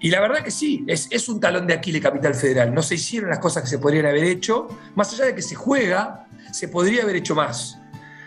Y 0.00 0.10
la 0.10 0.20
verdad 0.20 0.44
que 0.44 0.50
sí, 0.50 0.84
es, 0.86 1.28
un 1.28 1.40
talón 1.40 1.66
de 1.66 1.74
Aquiles 1.74 2.00
Capital 2.00 2.34
Federal. 2.34 2.72
No 2.72 2.82
se 2.82 2.94
hicieron 2.94 3.30
las 3.30 3.40
cosas 3.40 3.64
que 3.64 3.68
se 3.68 3.78
podrían 3.78 4.06
haber 4.06 4.24
hecho. 4.24 4.68
Más 4.94 5.12
allá 5.12 5.26
de 5.26 5.34
que 5.34 5.42
se 5.42 5.54
juega, 5.54 6.28
se 6.52 6.68
podría 6.68 7.02
haber 7.02 7.16
hecho 7.16 7.34
más. 7.34 7.78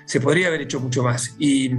Se 0.05 0.19
podría 0.19 0.47
haber 0.47 0.61
hecho 0.61 0.79
mucho 0.79 1.03
más. 1.03 1.33
Y, 1.39 1.71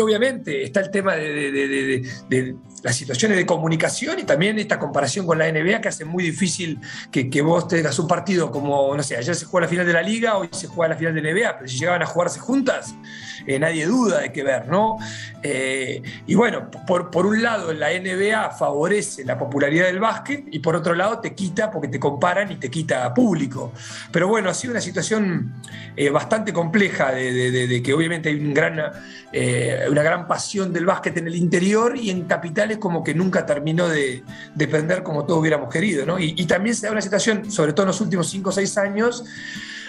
obviamente 0.00 0.62
está 0.62 0.80
el 0.80 0.90
tema 0.90 1.16
de, 1.16 2.56
las 2.82 2.96
situaciones 2.96 3.36
de 3.36 3.46
comunicación 3.46 4.18
y 4.18 4.24
también 4.24 4.58
esta 4.58 4.78
comparación 4.78 5.26
con 5.26 5.38
la 5.38 5.50
NBA 5.50 5.80
que 5.80 5.88
hace 5.88 6.04
muy 6.04 6.24
difícil 6.24 6.80
que, 7.10 7.42
vos 7.42 7.66
tengas 7.66 7.98
un 7.98 8.06
partido 8.06 8.50
como, 8.50 8.96
no 8.96 9.02
sé, 9.02 9.16
ayer 9.16 9.34
se 9.34 9.46
juega 9.46 9.66
la 9.66 9.70
final 9.70 9.86
de 9.86 9.92
la 9.92 10.02
liga, 10.02 10.36
hoy 10.36 10.48
se 10.52 10.66
juega 10.66 10.94
la 10.94 10.96
final 10.96 11.14
de 11.14 11.22
la 11.22 11.32
NBA, 11.32 11.58
pero 11.58 11.68
si 11.68 11.78
llegaban 11.78 12.02
a 12.02 12.06
jugarse 12.06 12.40
juntas, 12.40 12.94
eh, 13.46 13.58
nadie 13.58 13.86
duda 13.86 14.20
de 14.20 14.32
qué 14.32 14.42
ver, 14.42 14.68
¿no? 14.68 14.98
Eh, 15.42 16.02
y 16.26 16.34
bueno, 16.34 16.70
por, 16.86 17.10
por, 17.10 17.26
un 17.26 17.42
lado 17.42 17.72
la 17.72 17.90
NBA 17.90 18.50
favorece 18.50 19.24
la 19.24 19.38
popularidad 19.38 19.86
del 19.86 19.98
básquet 19.98 20.44
y 20.50 20.60
por 20.60 20.76
otro 20.76 20.94
lado 20.94 21.18
te 21.18 21.34
quita 21.34 21.70
porque 21.70 21.88
te 21.88 21.98
comparan 21.98 22.50
y 22.52 22.56
te 22.56 22.70
quita 22.70 23.12
público. 23.14 23.72
Pero 24.12 24.28
bueno, 24.28 24.50
ha 24.50 24.54
sido 24.54 24.72
una 24.72 24.80
situación 24.80 25.54
eh, 25.96 26.10
bastante 26.10 26.52
compleja 26.52 27.12
de, 27.12 27.82
que 27.84 27.92
obviamente 27.92 28.28
hay 28.28 28.36
un 28.36 28.54
gran, 28.54 28.80
una 29.90 30.02
gran 30.02 30.28
pasión 30.28 30.72
del 30.72 30.86
básquet 30.86 31.16
en 31.16 31.26
el 31.26 31.34
interior 31.34 31.96
y 31.96 32.10
en 32.10 32.22
capitales 32.22 32.71
como 32.78 33.02
que 33.02 33.14
nunca 33.14 33.46
terminó 33.46 33.88
de, 33.88 34.22
depender 34.54 35.02
como 35.02 35.24
todos 35.24 35.40
hubiéramos 35.40 35.68
querido, 35.68 36.06
¿no? 36.06 36.18
Y, 36.18 36.44
también 36.46 36.74
se 36.74 36.86
da 36.86 36.92
una 36.92 37.02
situación, 37.02 37.50
sobre 37.50 37.72
todo 37.72 37.84
en 37.84 37.88
los 37.88 38.00
últimos 38.00 38.28
5 38.28 38.48
o 38.50 38.52
6 38.52 38.78
años, 38.78 39.24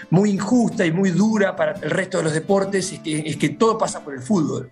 muy 0.10 0.32
injusta 0.32 0.86
y 0.86 0.92
muy 0.92 1.12
dura 1.12 1.56
para 1.56 1.74
el 1.74 1.90
resto 1.90 2.18
de 2.18 2.26
los 2.26 2.34
deportes 2.34 2.92
es 2.92 3.00
que, 3.00 3.20
es 3.20 3.38
que 3.38 3.50
todo 3.50 3.78
pasa 3.78 4.04
por 4.04 4.14
el 4.14 4.22
fútbol. 4.22 4.72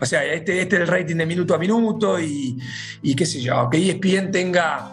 O 0.00 0.06
sea, 0.06 0.24
este, 0.24 0.60
este 0.60 0.76
es 0.76 0.82
el 0.82 0.88
rating 0.88 1.16
de 1.16 1.26
minuto 1.26 1.54
a 1.54 1.58
minuto 1.58 2.18
y, 2.18 2.58
y 3.02 3.14
qué 3.14 3.26
sé 3.26 3.40
yo, 3.40 3.68
que 3.70 3.90
ESPN 3.90 4.30
tenga 4.30 4.90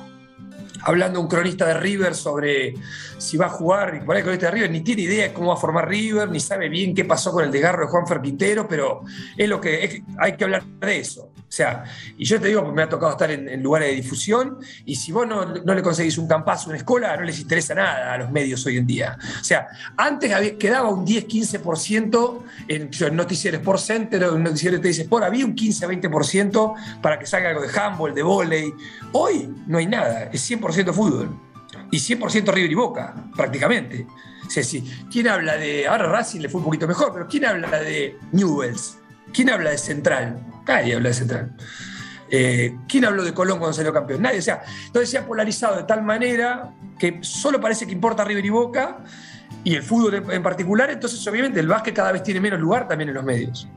hablando 0.84 1.20
un 1.20 1.28
cronista 1.28 1.66
de 1.68 1.76
River 1.76 2.16
sobre 2.16 2.74
si 3.18 3.38
va 3.38 3.48
a 3.48 3.50
jugar, 3.50 4.00
y 4.02 4.06
por 4.06 4.16
ahí 4.16 4.20
el 4.20 4.24
cronista 4.24 4.48
de 4.48 4.52
River 4.52 4.72
ni 4.72 4.82
tiene 4.82 5.04
idea 5.04 5.28
de 5.28 5.34
cómo 5.34 5.50
va 5.50 5.54
a 5.54 5.58
formar 5.58 5.88
River, 5.88 6.30
ni 6.30 6.40
sabe 6.40 6.70
bien 6.70 6.94
qué 6.96 7.06
pasó 7.06 7.32
con 7.32 7.44
el 7.44 7.52
desgarro 7.52 7.86
de 7.86 7.92
Juan 7.92 8.08
Ferquintero, 8.08 8.68
pero 8.68 9.02
es 9.38 9.50
lo 9.50 9.62
que 9.62 10.04
hay 10.18 10.36
que 10.36 10.44
hablar 10.44 10.64
de 10.66 11.00
eso. 11.00 11.31
O 11.52 11.54
sea, 11.54 11.84
y 12.18 12.24
yo 12.24 12.40
te 12.40 12.48
digo, 12.48 12.62
porque 12.62 12.76
me 12.78 12.84
ha 12.84 12.88
tocado 12.88 13.12
estar 13.12 13.30
en, 13.30 13.62
lugares 13.62 13.90
de 13.90 13.96
difusión, 13.96 14.60
y 14.86 14.96
si 14.96 15.12
vos 15.12 15.28
no, 15.28 15.44
le 15.46 15.82
conseguís 15.82 16.18
un 16.18 16.26
campazo, 16.26 16.70
una 16.70 16.78
escuela, 16.78 17.18
no 17.18 17.24
les 17.24 17.42
interesa 17.42 17.76
nada 17.76 18.14
a 18.14 18.18
los 18.20 18.32
medios 18.32 18.66
hoy 18.66 18.78
en 18.78 18.88
día. 18.88 19.18
O 19.42 19.44
sea, 19.44 19.68
antes 19.98 20.32
quedaba 20.54 20.88
un 20.88 21.06
10-15% 21.06 22.44
en, 22.70 22.90
en 22.98 23.16
Noticiero 23.18 23.58
Sport 23.58 23.80
Center 23.82 24.24
en 24.24 24.44
Noticiero 24.44 24.80
te 24.80 24.88
dice 24.88 25.02
Sport, 25.02 25.26
había 25.26 25.46
un 25.46 25.54
15-20% 25.54 27.02
para 27.02 27.20
que 27.20 27.26
salga 27.26 27.50
algo 27.50 27.64
de 27.64 27.78
handball, 27.78 28.16
de 28.16 28.24
volei. 28.24 28.74
Hoy 29.12 29.54
no 29.68 29.78
hay 29.78 29.88
nada, 29.88 30.30
es 30.32 30.50
100% 30.50 30.94
fútbol. 30.94 31.38
Y 31.92 31.98
100% 31.98 32.54
River 32.54 32.72
y 32.72 32.76
Boca, 32.76 33.14
prácticamente. 33.36 34.08
O 34.48 34.50
sea, 34.50 34.64
si, 34.64 34.84
¿quién 35.12 35.28
habla 35.28 35.58
de. 35.58 35.86
Ahora 35.86 36.08
Racing 36.08 36.40
le 36.40 36.48
fue 36.48 36.60
un 36.60 36.66
poquito 36.66 36.88
mejor, 36.88 37.12
pero 37.12 37.28
¿quién 37.28 37.44
habla 37.44 37.82
de 37.82 38.18
Newells? 38.32 39.00
¿Quién 39.34 39.50
habla 39.50 39.72
de 39.72 39.78
Central? 39.78 40.40
Nadie 40.68 40.96
habla 40.96 41.10
de 41.10 41.14
Central. 41.14 41.52
Eh, 42.30 42.78
¿Quién 42.88 43.04
habló 43.04 43.24
de 43.24 43.34
Colón 43.34 43.60
cuando 43.60 43.74
salió 43.74 43.92
campeón? 43.92 44.22
Nadie. 44.22 44.40
O 44.40 44.42
sea, 44.42 44.62
entonces 44.86 45.10
se 45.10 45.18
ha 45.18 45.26
polarizado 45.26 45.76
de 45.76 45.84
tal 45.84 46.02
manera 46.04 46.72
que 46.98 47.20
solo 47.22 47.60
parece 47.60 47.86
que 47.86 47.92
importa 47.92 48.24
River 48.24 48.46
y 48.46 48.50
Boca 48.50 49.00
y 49.64 49.76
el 49.76 49.84
fútbol 49.84 50.24
en 50.32 50.42
particular. 50.42 50.90
Entonces, 50.90 51.26
obviamente, 51.28 51.60
el 51.60 51.68
básquet 51.68 51.94
cada 51.94 52.14
vez 52.14 52.24
tiene 52.24 52.40
menos 52.40 52.60
lugar 52.60 52.88
también 52.88 53.10
en 53.10 53.16
los 53.16 53.24
medios. 53.24 53.68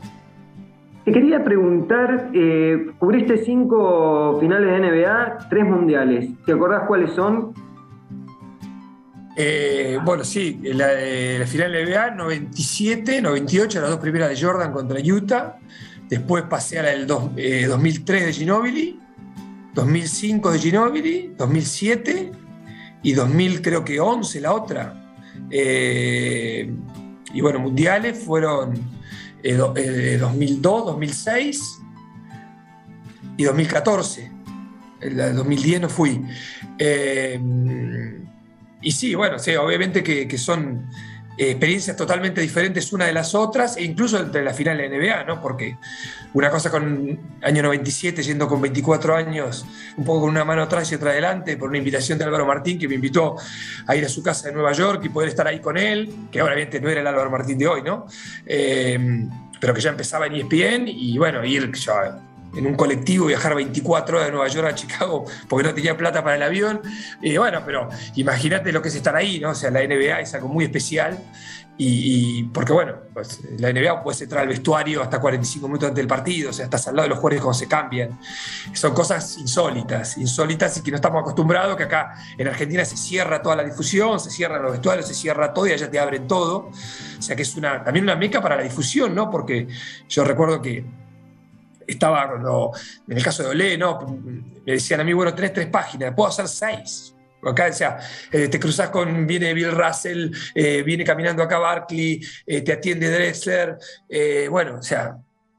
Te 1.05 1.13
quería 1.13 1.45
preguntar, 1.45 2.31
eh, 2.33 2.87
cubriste 2.99 3.45
cinco 3.45 4.39
finales 4.41 4.71
de 4.71 4.89
NBA, 4.89 5.49
tres 5.51 5.65
mundiales. 5.65 6.31
¿Te 6.47 6.53
acordás 6.53 6.85
cuáles 6.87 7.11
son? 7.11 7.53
Eh, 9.37 9.99
bueno, 10.03 10.25
sí, 10.25 10.61
la, 10.63 10.87
la, 10.87 11.47
final 11.47 11.73
de 11.73 11.85
NBA, 11.85 12.11
97, 12.13 13.21
98, 13.21 13.81
las 13.81 13.91
dos 13.91 13.99
primeras 13.99 14.31
de 14.31 14.41
Jordan 14.41 14.73
contra 14.73 14.99
Utah. 15.01 15.59
Después 16.09 16.45
pasé 16.45 16.79
a 16.79 16.83
la 16.83 16.91
del 16.91 17.07
2003 17.07 18.27
de 18.27 18.33
Ginobili, 18.33 19.01
2005 19.75 20.53
de 20.53 20.59
Ginobili, 20.59 21.35
2007 21.37 22.33
y 23.03 23.13
2000 23.13 23.63
creo 23.63 23.85
que 23.85 24.01
11 24.01 24.41
la 24.41 24.53
otra. 24.53 25.01
y 25.51 27.41
bueno, 27.41 27.59
mundiales 27.59 28.19
fueron 28.19 28.75
2002, 29.43 30.87
2006 30.87 31.81
y 33.37 33.45
2014. 33.45 34.31
El 35.01 35.37
2010 35.37 35.81
no 35.83 35.89
fui. 35.89 36.23
Eh, 36.79 37.39
y 38.81 38.93
sí, 38.93 39.15
bueno, 39.15 39.39
sí, 39.39 39.55
obviamente 39.57 40.03
que, 40.03 40.39
son 40.39 40.87
eh, 40.87 40.89
experiencias 41.37 41.97
totalmente 41.97 42.41
diferentes 42.41 42.93
una 42.93 43.07
de 43.07 43.13
las 43.13 43.35
otras, 43.35 43.77
e 43.77 43.85
incluso 43.85 44.19
entre 44.19 44.45
la 44.45 44.55
final 44.55 44.79
de 44.79 44.89
NBA, 44.89 45.25
¿no? 45.25 45.41
Porque 45.41 45.77
una 46.33 46.51
cosa 46.51 46.71
con 46.71 47.19
año 47.43 47.63
97, 47.63 48.23
yendo 48.23 48.49
con 48.49 48.61
24 48.61 49.17
años, 49.17 49.65
un 49.97 50.05
poco 50.05 50.23
con 50.23 50.31
una 50.31 50.45
mano 50.45 50.63
atrás 50.63 50.91
y 50.93 50.95
otra 50.95 51.11
adelante, 51.11 51.57
por 51.57 51.69
una 51.69 51.79
invitación 51.79 52.19
de 52.19 52.25
Álvaro 52.25 52.47
Martín, 52.47 52.79
que 52.79 52.89
me 52.89 52.95
invitó 52.95 53.37
a 53.87 53.97
ir 53.97 54.05
a 54.05 54.09
su 54.09 54.23
casa 54.23 54.49
en 54.49 54.55
Nueva 54.55 54.73
York 54.73 55.03
y 55.05 55.09
poder 55.09 55.29
estar 55.29 55.47
ahí 55.47 55.61
con 55.61 55.77
él, 55.77 56.29
que 56.31 56.43
obviamente 56.43 56.81
no 56.81 56.89
era 56.89 57.01
el 57.01 57.07
Álvaro 57.07 57.31
Martín 57.31 57.59
de 57.59 57.67
hoy, 57.67 57.83
¿no? 57.83 58.07
Eh, 58.47 59.27
pero 59.61 59.73
que 59.73 59.81
ya 59.81 59.91
empezaba 59.91 60.27
en 60.27 60.35
ESPN 60.35 60.89
y 60.89 61.17
bueno, 61.17 61.45
ir 61.45 61.63
en 62.57 62.67
un 62.67 62.75
colectivo, 62.75 63.27
viajar 63.27 63.55
24 63.55 64.17
horas 64.17 64.29
de 64.29 64.33
Nueva 64.33 64.49
York 64.49 64.69
a 64.69 64.75
Chicago 64.75 65.25
porque 65.49 65.69
no 65.69 65.75
tenía 65.75 65.97
plata 65.97 66.23
para 66.23 66.37
el 66.37 66.43
avión. 66.43 66.81
Y 67.23 67.37
bueno, 67.37 67.63
pero 67.65 67.89
imagínate 68.17 68.73
lo 68.73 68.83
que 68.83 68.89
es 68.89 68.95
estar 68.95 69.17
ahí, 69.17 69.41
¿no? 69.41 69.51
O 69.51 69.55
sea, 69.55 69.71
la 69.71 69.81
NBA 69.81 70.21
es 70.21 70.35
algo 70.35 70.49
muy 70.49 70.65
especial. 70.65 71.19
Y, 71.77 72.45
porque 72.45 72.73
bueno, 72.73 72.95
pues 73.13 73.41
la 73.59 73.73
NBA 73.73 74.01
puede 74.05 74.23
entrar 74.23 74.43
al 74.43 74.49
vestuario 74.49 75.03
hasta 75.03 75.21
45 75.21 75.67
minutos 75.67 75.89
antes 75.89 76.03
del 76.03 76.07
partido, 76.07 76.51
o 76.51 76.53
sea, 76.53 76.67
estás 76.67 76.87
al 76.87 76.95
lado 76.95 77.07
de 77.07 77.09
los 77.09 77.19
jugadores 77.19 77.43
cuando 77.43 77.59
se 77.59 77.67
cambian. 77.67 78.21
Son 78.73 78.95
cosas 78.95 79.39
insólitas, 79.39 80.17
insólitas 80.17 80.77
y 80.79 80.83
que 80.83 80.93
no 80.93 80.97
estamos 80.97 81.21
acostumbrados, 81.23 81.77
que 81.77 81.83
acá 81.83 82.15
en 82.39 82.47
Argentina 82.47 82.85
se 82.85 82.97
cierra 82.97 83.43
toda 83.43 83.57
la 83.57 83.65
difusión, 83.65 84.21
se 84.21 84.31
cierran 84.31 84.63
los 84.63 84.73
vestuarios, 84.73 85.09
se 85.09 85.15
cierra 85.15 85.53
todo 85.53 85.67
y 85.67 85.73
allá 85.73 85.91
te 85.91 85.99
abren 85.99 86.29
todo. 86.29 86.71
O 87.19 87.23
sea 87.23 87.35
que 87.35 87.43
es 87.43 87.57
una, 87.57 87.83
también 87.83 88.05
una 88.05 88.15
meca 88.15 88.41
para 88.41 88.55
la 88.55 88.63
difusión, 88.63 89.13
¿no? 89.13 89.29
Porque 89.29 89.67
yo 90.09 90.23
recuerdo 90.23 90.63
que 90.63 90.85
estaba 91.87 92.33
en 93.07 93.17
el 93.17 93.23
caso 93.23 93.43
de 93.43 93.49
Olé, 93.51 93.79
¿no? 93.79 94.19
Me 94.67 94.73
decían 94.73 95.01
a 95.01 95.05
mí, 95.05 95.13
bueno, 95.13 95.35
tenés 95.35 95.53
tres 95.53 95.67
páginas, 95.67 96.13
puedo 96.15 96.29
hacer 96.29 96.49
seis. 96.49 97.15
Acá 97.51 97.67
decía, 97.67 97.99
eh, 98.33 98.49
te 98.49 98.59
cruzas 98.59 98.89
con, 98.89 99.27
viene 99.27 99.53
Bill 99.53 99.73
Russell, 99.73 100.31
eh, 100.55 100.83
viene 100.83 101.05
caminando 101.05 101.43
acá 101.43 101.59
Barkley, 101.59 102.21
eh, 102.47 102.63
te 102.63 102.73
atiende 102.73 103.11
Dressler, 103.11 103.77
bueno, 104.51 104.79
o 104.79 104.83
sea, 104.83 105.17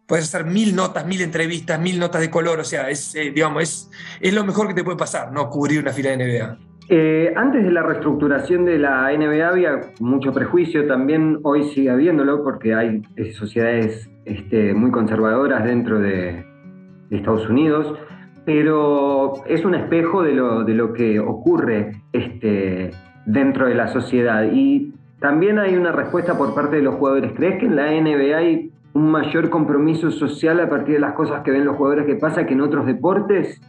puedes 0.08 0.26
hacer 0.26 0.46
mil 0.46 0.76
notas, 0.76 1.06
mil 1.06 1.22
entrevistas, 1.22 1.80
mil 1.80 2.00
notas 2.00 2.22
de 2.22 2.30
color, 2.30 2.60
o 2.60 2.64
sea, 2.64 2.90
es, 2.90 3.14
digamos, 3.14 3.64
es, 3.64 3.90
es 4.20 4.34
lo 4.34 4.44
mejor 4.44 4.68
que 4.68 4.74
te 4.74 4.84
puede 4.84 4.98
pasar, 4.98 5.32
¿no? 5.32 5.50
Cubrir 5.50 5.80
una 5.80 5.94
fila 5.94 6.12
de 6.12 6.18
NBA. 6.18 6.75
Antes 7.36 7.64
de 7.64 7.72
la 7.72 7.82
reestructuración 7.82 8.66
de 8.66 8.78
la 8.78 9.10
NBA 9.12 9.48
había 9.48 9.82
mucho 10.00 10.32
prejuicio, 10.32 10.86
también 10.88 11.40
hoy 11.44 11.64
sigue 11.64 11.90
habiéndolo 11.90 12.44
porque 12.44 12.76
hay 12.76 13.02
sociedades 13.34 14.10
este, 14.26 14.74
muy 14.74 14.92
conservadoras 14.92 15.64
dentro 15.64 16.00
de, 16.00 16.46
Estados 17.12 17.48
Unidos, 17.48 17.98
pero 18.46 19.46
es 19.46 19.64
un 19.64 19.76
espejo 19.76 20.24
de 20.24 20.34
lo, 20.34 20.94
que 20.94 21.20
ocurre 21.20 22.02
este, 22.12 22.92
dentro 23.26 23.68
de 23.68 23.76
la 23.76 23.88
sociedad. 23.88 24.44
Y 24.52 24.94
también 25.20 25.60
hay 25.60 25.76
una 25.76 25.92
respuesta 25.92 26.38
por 26.38 26.54
parte 26.54 26.78
de 26.78 26.82
los 26.82 26.96
jugadores. 26.96 27.32
¿Crees 27.36 27.60
que 27.60 27.68
en 27.68 27.76
la 27.76 27.92
NBA 27.92 28.36
hay 28.36 28.72
un 28.94 29.12
mayor 29.12 29.50
compromiso 29.50 30.12
social 30.12 30.60
a 30.60 30.68
partir 30.68 30.96
de 30.96 31.02
las 31.02 31.14
cosas 31.14 31.42
que 31.44 31.52
ven 31.52 31.64
los 31.64 31.78
jugadores 31.78 32.06
que 32.06 32.16
pasa 32.16 32.46
que 32.46 32.54
en 32.54 32.62
otros 32.62 32.86
deportes? 32.86 33.62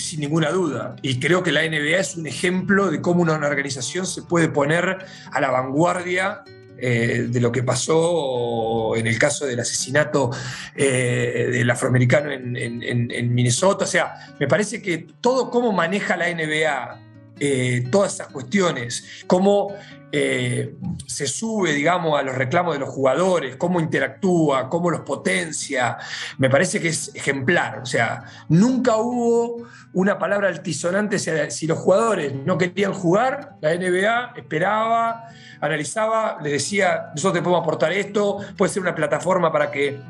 Sin 0.00 0.20
ninguna 0.20 0.50
duda. 0.50 0.96
Y 1.02 1.20
creo 1.20 1.42
que 1.42 1.52
la 1.52 1.62
NBA 1.62 1.98
es 1.98 2.16
un 2.16 2.26
ejemplo 2.26 2.90
de 2.90 3.00
cómo 3.00 3.22
una 3.22 3.34
organización 3.34 4.06
se 4.06 4.22
puede 4.22 4.48
poner 4.48 4.98
a 5.32 5.40
la 5.40 5.50
vanguardia 5.50 6.42
eh, 6.82 7.26
de 7.28 7.40
lo 7.40 7.52
que 7.52 7.62
pasó 7.62 8.96
en 8.96 9.06
el 9.06 9.18
caso 9.18 9.44
del 9.44 9.60
asesinato 9.60 10.30
eh, 10.74 11.48
del 11.52 11.70
afroamericano 11.70 12.30
en, 12.32 13.34
Minnesota. 13.34 13.84
O 13.84 13.88
sea, 13.88 14.14
me 14.38 14.48
parece 14.48 14.80
que 14.80 15.06
todo 15.20 15.50
cómo 15.50 15.72
maneja 15.72 16.16
la 16.16 16.32
NBA, 16.32 17.09
eh, 17.40 17.84
todas 17.90 18.14
esas 18.14 18.28
cuestiones, 18.28 19.24
cómo 19.26 19.74
se 20.12 21.26
sube, 21.28 21.72
digamos, 21.72 22.18
a 22.18 22.24
los 22.24 22.34
reclamos 22.34 22.74
de 22.74 22.80
los 22.80 22.88
jugadores, 22.88 23.54
cómo 23.54 23.78
interactúa, 23.78 24.68
cómo 24.68 24.90
los 24.90 25.02
potencia, 25.02 25.98
me 26.36 26.50
parece 26.50 26.80
que 26.80 26.88
es 26.88 27.12
ejemplar. 27.14 27.78
O 27.78 27.86
sea, 27.86 28.24
nunca 28.48 28.96
hubo 28.96 29.68
una 29.92 30.18
palabra 30.18 30.48
altisonante. 30.48 31.18
Si 31.18 31.66
los 31.68 31.78
jugadores 31.78 32.34
no 32.44 32.58
querían 32.58 32.92
jugar, 32.92 33.56
la 33.60 33.72
NBA 33.72 34.32
esperaba 34.36 35.28
analizaba, 35.60 36.38
le 36.42 36.50
decía, 36.50 37.10
nosotros 37.14 37.34
te 37.34 37.42
podemos 37.42 37.62
aportar 37.62 37.92
esto, 37.92 38.38
puede 38.56 38.72
ser 38.72 38.82
una 38.82 38.94
plataforma 38.94 39.52
para 39.52 39.70
que 39.70 40.00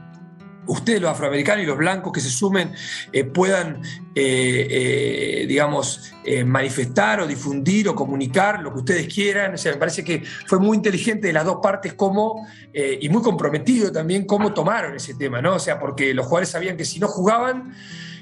ustedes 0.71 1.01
los 1.01 1.11
afroamericanos 1.11 1.65
y 1.65 1.67
los 1.67 1.77
blancos 1.77 2.13
que 2.13 2.21
se 2.21 2.31
sumen 2.31 2.73
eh, 3.13 3.25
puedan, 3.25 3.83
eh, 4.15 4.67
eh, 4.71 5.47
digamos, 5.47 6.13
manifestar 6.45 7.21
o 7.21 7.27
difundir 7.27 7.89
o 7.89 7.95
comunicar 7.95 8.61
lo 8.63 8.73
que 8.73 8.79
ustedes 8.79 9.13
quieran. 9.13 9.55
O 9.55 9.59
sea, 9.59 9.73
me 9.73 9.79
parece 9.79 10.05
que 10.05 10.23
fue 10.47 10.59
muy 10.61 10.77
inteligente 10.77 11.27
de 11.27 11.33
las 11.33 11.45
dos 11.45 11.59
partes 11.63 11.95
cómo, 11.95 12.47
y 12.73 13.09
muy 13.09 13.23
comprometido 13.23 13.91
también 13.91 14.27
cómo 14.27 14.53
tomaron 14.55 14.95
ese 14.95 15.15
tema, 15.15 15.43
¿no? 15.43 15.55
O 15.55 15.59
sea, 15.59 15.81
porque 15.81 16.15
los 16.15 16.27
jugadores 16.27 16.51
sabían 16.51 16.77
que 16.77 16.85
si 16.85 17.01
no 17.01 17.09
jugaban, 17.09 17.75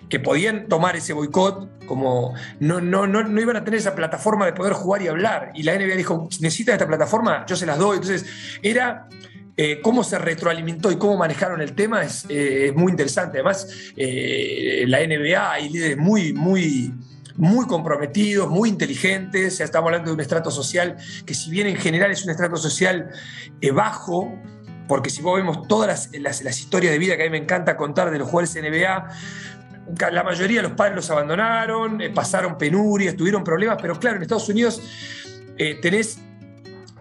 que 0.08 0.20
podían 0.20 0.68
tomar 0.68 0.96
ese 0.96 1.12
boicot, 1.12 1.86
como 1.86 2.34
no, 2.60 2.80
no, 2.80 3.06
no, 3.06 3.22
no, 3.22 3.40
iban 3.40 3.56
a 3.56 3.64
tener 3.64 3.78
esa 3.78 3.94
plataforma 3.94 4.46
de 4.46 4.52
poder 4.52 4.72
jugar 4.72 5.02
y 5.02 5.08
hablar. 5.08 5.52
Y 5.54 5.64
la 5.64 5.74
NBA 5.76 5.96
dijo, 5.96 6.28
si 6.30 6.40
necesitan 6.40 6.74
esta 6.74 6.86
plataforma, 6.86 7.44
yo 7.46 7.56
se 7.56 7.66
las 7.66 7.78
doy. 7.78 7.96
Entonces, 7.96 8.24
era 8.62 9.08
eh, 9.60 9.80
cómo 9.82 10.04
se 10.04 10.18
retroalimentó 10.18 10.90
y 10.90 10.96
cómo 10.96 11.16
manejaron 11.18 11.60
el 11.60 11.74
tema 11.74 12.02
es, 12.02 12.24
eh, 12.28 12.72
muy 12.74 12.92
interesante. 12.92 13.38
Además, 13.38 13.68
eh, 13.96 14.84
la 14.86 15.00
NBA 15.00 15.52
hay 15.52 15.68
líderes 15.68 15.98
muy, 15.98 16.32
muy, 16.32 16.94
muy 17.36 17.66
comprometidos, 17.66 18.48
muy 18.48 18.68
inteligentes. 18.70 19.60
Estamos 19.60 19.88
hablando 19.88 20.10
de 20.10 20.14
un 20.14 20.20
estrato 20.20 20.50
social 20.50 20.96
que, 21.26 21.34
si 21.34 21.50
bien 21.50 21.66
en 21.66 21.76
general 21.76 22.10
es 22.10 22.24
un 22.24 22.30
estrato 22.30 22.56
social 22.56 23.10
bajo, 23.74 24.32
porque 24.88 25.10
si 25.10 25.22
vos 25.22 25.36
vemos 25.36 25.68
todas 25.68 26.10
las, 26.12 26.40
historias 26.58 26.92
de 26.92 26.98
vida 26.98 27.16
que 27.16 27.22
a 27.22 27.26
mí 27.26 27.30
me 27.30 27.38
encanta 27.38 27.76
contar 27.76 28.10
de 28.10 28.18
los 28.18 28.28
jugadores 28.28 28.56
NBA, 28.56 29.08
la 30.10 30.22
mayoría 30.22 30.58
de 30.58 30.68
los 30.68 30.72
padres 30.72 30.96
los 30.96 31.10
abandonaron, 31.10 32.00
eh, 32.00 32.10
pasaron 32.10 32.58
penurias, 32.58 33.16
tuvieron 33.16 33.44
problemas, 33.44 33.78
pero 33.80 33.98
claro, 33.98 34.16
en 34.16 34.22
Estados 34.22 34.48
Unidos 34.48 34.82
eh, 35.56 35.78
tenés 35.80 36.18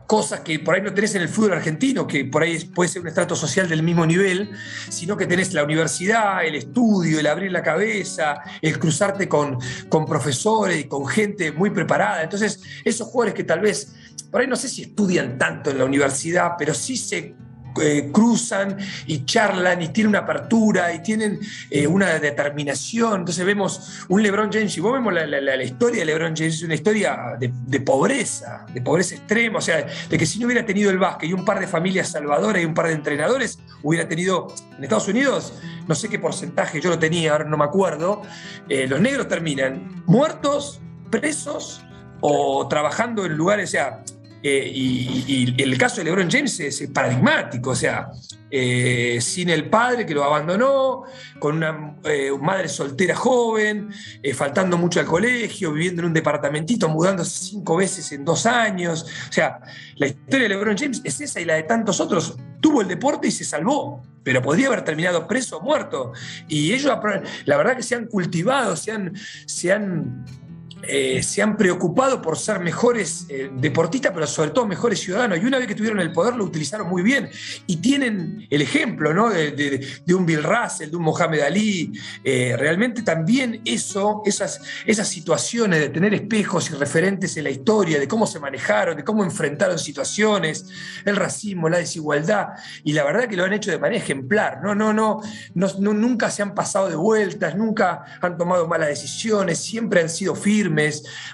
cosas 0.08 0.39
que 0.39 0.60
por 0.60 0.74
ahí 0.74 0.82
no 0.82 0.93
tenés 0.93 1.13
en 1.15 1.22
el 1.22 1.28
fútbol 1.28 1.54
argentino, 1.54 2.08
que 2.08 2.26
por 2.26 2.41
ahí 2.41 2.58
puede 2.74 2.89
ser 2.89 3.02
un 3.02 3.10
estrato 3.10 3.36
social 3.36 3.67
del 3.67 3.84
mismo 3.84 4.06
nivel, 4.06 4.50
sino 4.89 5.17
que 5.17 5.28
tenés 5.28 5.54
la 5.54 5.63
universidad, 5.63 6.46
el 6.46 6.56
estudio, 6.56 7.20
el 7.20 7.28
abrir 7.28 7.52
la 7.52 7.62
cabeza, 7.62 8.41
el 8.62 8.80
cruzarte 8.80 9.28
con, 9.28 9.60
con 9.89 10.06
profesores 10.06 10.80
y 10.80 10.86
con 10.86 11.06
gente 11.06 11.52
muy 11.52 11.70
preparada. 11.70 12.24
Entonces, 12.24 12.62
esos 12.86 13.08
jugadores 13.08 13.34
que 13.36 13.43
tal 13.43 13.60
vez, 13.60 13.93
por 14.32 14.41
ahí 14.41 14.48
no 14.48 14.56
sé 14.56 14.70
si 14.70 14.84
estudian 14.84 15.38
tanto 15.38 15.70
en 15.70 15.78
la 15.78 15.86
universidad, 15.86 16.54
pero 16.58 16.74
sí 16.74 16.96
se 16.96 17.36
eh, 17.81 18.09
cruzan 18.11 18.77
y 19.05 19.25
charlan 19.25 19.81
y 19.81 19.89
tienen 19.89 20.09
una 20.09 20.19
apertura 20.19 20.93
y 20.93 21.01
tienen 21.01 21.39
eh, 21.69 21.87
una 21.87 22.19
determinación. 22.19 23.21
Entonces 23.21 23.45
vemos 23.45 24.05
un 24.09 24.21
LeBron 24.23 24.51
James, 24.51 24.75
y 24.77 24.79
vos 24.79 24.93
vemos 24.93 25.13
la, 25.13 25.63
historia 25.63 25.99
de 25.99 26.05
LeBron 26.05 26.35
James, 26.35 26.55
es 26.55 26.63
una 26.63 26.75
historia 26.75 27.37
de, 27.39 27.79
pobreza, 27.79 28.65
de 28.73 28.81
pobreza 28.81 29.15
extrema, 29.15 29.59
o 29.59 29.61
sea, 29.61 29.85
de 30.09 30.17
que 30.17 30.25
si 30.25 30.39
no 30.39 30.45
hubiera 30.45 30.65
tenido 30.65 30.91
el 30.91 30.97
básquet 30.97 31.29
y 31.29 31.33
un 31.33 31.45
par 31.45 31.59
de 31.59 31.67
familias 31.67 32.09
salvadoras 32.09 32.61
y 32.61 32.65
un 32.65 32.73
par 32.73 32.87
de 32.87 32.93
entrenadores, 32.93 33.59
hubiera 33.83 34.07
tenido 34.07 34.47
en 34.77 34.83
Estados 34.83 35.07
Unidos, 35.07 35.53
no 35.87 35.95
sé 35.95 36.09
qué 36.09 36.19
porcentaje, 36.19 36.81
yo 36.81 36.89
lo 36.89 36.99
tenía, 36.99 37.31
ahora 37.31 37.45
no 37.45 37.57
me 37.57 37.65
acuerdo, 37.65 38.21
eh, 38.69 38.87
los 38.87 38.99
negros 38.99 39.27
terminan 39.27 40.03
muertos, 40.05 40.81
presos 41.09 41.81
o 42.19 42.67
trabajando 42.67 43.25
en 43.25 43.33
lugares, 43.33 43.69
o 43.69 43.71
sea, 43.71 44.03
eh, 44.43 44.71
y, 44.73 45.56
el 45.62 45.78
caso 45.78 45.97
de 45.97 46.06
LeBron 46.06 46.30
James 46.30 46.60
es 46.60 46.88
paradigmático, 46.93 47.71
o 47.71 47.76
sea, 47.76 48.10
eh, 48.50 49.17
sin 49.19 49.50
el 49.50 49.69
padre 49.69 50.06
que 50.06 50.13
lo 50.13 50.23
abandonó, 50.23 51.04
con 51.39 51.58
una 51.58 51.97
eh, 52.04 52.32
madre 52.39 52.69
soltera 52.69 53.15
joven, 53.15 53.89
faltando 54.34 54.78
mucho 54.78 55.00
al 55.00 55.06
colegio, 55.06 55.73
viviendo 55.73 56.02
en 56.02 56.08
un 56.08 56.13
departamentito, 56.13 56.88
mudándose 56.88 57.50
cinco 57.50 57.78
veces 57.78 58.12
en 58.12 58.23
dos 58.23 58.45
años. 58.45 59.06
O 59.30 59.34
sea, 59.34 59.60
la 59.95 60.08
historia 60.08 60.43
de 60.43 60.50
LeBron 60.50 60.78
James 60.78 61.02
es 61.04 61.19
esa 61.19 61.39
y 61.41 61.45
la 61.45 61.56
de 61.56 61.63
tantos 61.63 62.00
otros. 62.00 62.38
Tuvo 62.62 62.82
el 62.82 62.88
deporte 62.88 63.28
y 63.28 63.32
se 63.32 63.43
salvó, 63.43 64.04
pero 64.23 64.41
podría 64.41 64.67
haber 64.67 64.84
terminado 64.84 65.28
preso 65.28 65.58
o 65.58 65.62
muerto. 65.62 66.13
Y 66.47 66.73
ellos, 66.73 66.91
la 67.45 67.58
verdad 67.58 67.76
que 67.76 67.84
se 67.84 67.95
han 67.95 68.06
cultivado, 68.06 68.76
se 68.76 68.91
han, 68.91 69.13
se 69.45 69.71
han 69.71 70.26
eh, 70.83 71.23
se 71.23 71.41
han 71.41 71.57
preocupado 71.57 72.21
por 72.21 72.37
ser 72.37 72.59
mejores 72.59 73.25
eh, 73.29 73.49
deportistas, 73.51 74.11
pero 74.13 74.27
sobre 74.27 74.51
todo 74.51 74.67
mejores 74.67 74.99
ciudadanos. 74.99 75.39
Y 75.39 75.45
una 75.45 75.57
vez 75.57 75.67
que 75.67 75.75
tuvieron 75.75 75.99
el 75.99 76.11
poder 76.11 76.35
lo 76.35 76.45
utilizaron 76.45 76.87
muy 76.87 77.01
bien. 77.01 77.29
Y 77.65 77.77
tienen 77.77 78.47
el 78.49 78.61
ejemplo 78.61 79.13
¿no? 79.13 79.29
de, 79.29 79.85
un 80.09 80.25
Bill 80.25 80.43
Russell, 80.43 80.91
de 80.91 80.95
un 80.95 81.03
Mohamed 81.03 81.41
Ali. 81.41 81.91
Eh, 82.23 82.55
realmente 82.57 83.01
también 83.01 83.61
eso, 83.65 84.21
esas, 84.25 84.61
esas 84.85 85.07
situaciones 85.07 85.79
de 85.79 85.89
tener 85.89 86.13
espejos 86.13 86.69
y 86.69 86.75
referentes 86.75 87.35
en 87.37 87.45
la 87.45 87.49
historia, 87.49 87.99
de 87.99 88.07
cómo 88.07 88.27
se 88.27 88.39
manejaron, 88.39 88.95
de 88.95 89.03
cómo 89.03 89.23
enfrentaron 89.23 89.79
situaciones, 89.79 90.67
el 91.05 91.15
racismo, 91.15 91.69
la 91.69 91.79
desigualdad. 91.79 92.49
Y 92.83 92.93
la 92.93 93.03
verdad 93.03 93.27
que 93.27 93.35
lo 93.35 93.45
han 93.45 93.53
hecho 93.53 93.71
de 93.71 93.79
manera 93.79 94.01
ejemplar. 94.01 94.61
No, 94.61 94.75
no, 94.75 94.93
no, 94.93 95.21
no, 95.55 95.69
nunca 95.79 96.29
se 96.29 96.43
han 96.43 96.53
pasado 96.53 96.87
de 96.87 96.95
vueltas, 96.95 97.55
nunca 97.55 98.05
han 98.21 98.37
tomado 98.37 98.67
malas 98.67 98.89
decisiones, 98.89 99.57
siempre 99.57 100.01
han 100.01 100.09
sido 100.09 100.35
firmes 100.35 100.66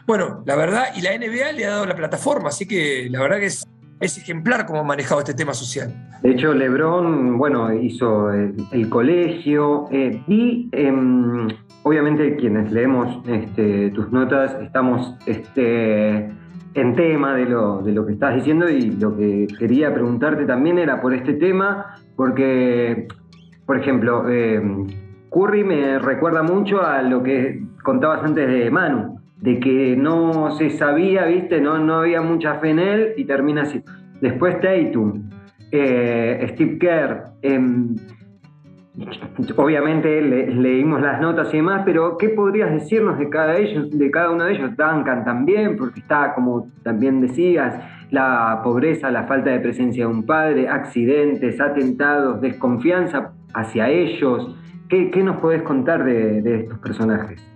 bueno, 0.06 0.43
la 0.46 0.56
verdad, 0.56 0.86
y 0.96 1.02
la 1.02 1.17
NBA 1.17 1.52
le 1.54 1.65
ha 1.65 1.72
dado 1.72 1.86
la 1.86 1.96
plataforma, 1.96 2.50
así 2.50 2.67
que 2.67 3.08
la 3.10 3.22
verdad 3.22 3.39
que 3.39 3.46
es, 3.46 3.65
ejemplar 4.02 4.65
cómo 4.65 4.82
ha 4.82 4.84
manejado 4.84 5.22
este 5.22 5.34
tema 5.34 5.54
social. 5.54 5.93
De 6.22 6.32
hecho, 6.32 6.54
Lebron, 6.54 7.38
bueno, 7.38 7.74
hizo 7.74 8.32
el, 8.32 8.89
colegio 8.89 9.88
eh, 9.91 10.22
y 10.28 10.69
em, 10.74 11.48
obviamente 11.84 12.36
quienes 12.36 12.72
leemos 12.72 13.26
este, 13.28 13.91
tus 13.91 14.12
notas 14.12 14.58
estamos 14.62 15.15
este, 15.26 16.30
en 16.74 16.96
tema 16.96 17.36
de 17.36 17.46
lo, 17.46 17.82
de 17.82 17.91
lo 17.91 18.06
que 18.06 18.13
estás 18.13 18.36
diciendo 18.36 18.69
y 18.69 18.91
lo 18.91 19.15
que 19.15 19.48
quería 19.58 19.93
preguntarte 19.93 20.46
también 20.46 20.80
era 20.80 21.02
por 21.02 21.13
este 21.13 21.34
tema, 21.34 21.96
porque, 22.15 23.08
por 23.65 23.80
ejemplo, 23.80 24.28
em, 24.30 24.88
Curry 25.30 25.63
me 25.63 26.00
recuerda 26.00 26.43
mucho 26.43 26.86
a 26.86 27.02
lo 27.02 27.24
que 27.24 27.63
contabas 27.84 28.24
antes 28.24 28.48
de 28.48 28.69
Manu 28.69 29.12
de 29.43 29.60
que 29.60 29.97
no 29.97 30.51
se 30.51 30.69
sabía, 30.69 31.25
¿viste? 31.25 31.60
No, 31.60 31.77
no 31.77 31.95
había 31.95 32.21
mucha 32.21 32.56
fe 32.56 32.69
en 32.69 32.79
él 32.79 33.13
y 33.17 33.25
termina 33.25 33.63
así. 33.63 33.84
Después 34.21 34.62
Tatum, 34.62 35.29
eh, 35.69 36.47
Steve 36.53 36.77
Kerr, 36.79 37.23
em, 37.41 37.93
obviamente 39.58 40.21
leímos 40.21 41.01
las 41.01 41.19
notas 41.19 41.53
y 41.53 41.58
demás, 41.58 41.82
pero 41.84 42.17
¿qué 42.17 42.29
podrías 42.29 42.71
decirnos 42.71 43.19
de 43.19 43.29
cada, 43.29 43.56
de 43.56 44.12
cada 44.12 44.32
uno 44.32 44.45
de 44.45 44.53
ellos? 44.53 44.69
Duncan 44.77 45.25
también, 45.25 45.75
porque 45.75 45.99
está, 45.99 46.34
como 46.36 46.71
también 46.82 47.19
decías, 47.19 47.75
la 48.12 48.62
pobreza, 48.63 49.12
la 49.12 49.23
falta 49.23 49.49
de 49.49 49.60
presencia 49.60 50.08
de 50.08 50.13
un 50.13 50.25
padre, 50.25 50.69
accidentes, 50.69 51.60
atentados, 51.60 52.39
desconfianza 52.39 53.34
hacia 53.53 53.89
ellos. 53.89 54.56
¿Qué, 54.88 55.12
nos 55.21 55.36
podés 55.41 55.63
contar 55.63 56.06
de 56.06 56.60
estos 56.62 56.79
personajes? 56.79 57.53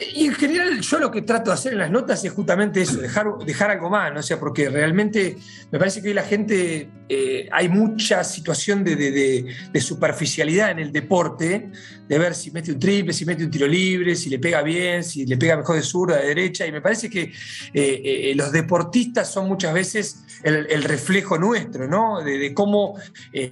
Y 0.00 0.26
en 0.26 0.34
general 0.34 0.80
yo 0.80 0.98
lo 0.98 1.10
que 1.10 1.22
trato 1.22 1.50
de 1.50 1.54
hacer 1.54 1.72
en 1.72 1.80
las 1.80 1.90
notas 1.90 2.24
es 2.24 2.32
justamente 2.32 2.82
eso, 2.82 2.98
dejar, 2.98 3.26
dejar 3.44 3.70
algo 3.70 3.90
más, 3.90 4.12
¿no? 4.12 4.20
O 4.20 4.22
sea, 4.22 4.38
porque 4.38 4.68
realmente 4.68 5.36
me 5.72 5.78
parece 5.78 6.00
que 6.00 6.08
hoy 6.08 6.14
la 6.14 6.22
gente, 6.22 6.88
eh, 7.08 7.48
hay 7.50 7.68
mucha 7.68 8.22
situación 8.22 8.84
de, 8.84 9.46
superficialidad 9.80 10.70
en 10.70 10.78
el 10.78 10.92
deporte, 10.92 11.70
de 12.06 12.18
ver 12.18 12.34
si 12.34 12.50
mete 12.50 12.72
un 12.72 12.78
triple, 12.78 13.12
si 13.12 13.24
mete 13.24 13.44
un 13.44 13.50
tiro 13.50 13.66
libre, 13.66 14.14
si 14.14 14.30
le 14.30 14.38
pega 14.38 14.62
bien, 14.62 15.02
si 15.02 15.26
le 15.26 15.36
pega 15.36 15.56
mejor 15.56 15.76
de 15.76 15.82
zurda, 15.82 16.16
de 16.16 16.28
derecha, 16.28 16.66
y 16.66 16.72
me 16.72 16.80
parece 16.80 17.10
que 17.10 17.22
eh, 17.22 17.32
eh, 17.72 18.32
los 18.36 18.52
deportistas 18.52 19.30
son 19.30 19.48
muchas 19.48 19.74
veces 19.74 20.24
el, 20.42 20.82
reflejo 20.84 21.38
nuestro, 21.38 21.88
¿no? 21.88 22.22
De, 22.22 22.54
cómo 22.54 22.98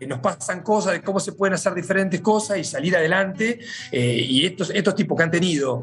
nos 0.07 0.21
pasan 0.21 0.63
cosas, 0.63 0.93
de 0.95 1.03
cómo 1.03 1.19
se 1.21 1.33
pueden 1.33 1.55
hacer 1.55 1.75
diferentes 1.75 2.21
cosas 2.21 2.59
y 2.59 2.65
salir 2.65 2.97
adelante, 2.97 3.59
y 3.91 4.47
estos, 4.47 4.71
estos 4.71 4.95
tipos 4.95 5.17
que 5.17 5.25
han 5.25 5.31
tenido... 5.31 5.83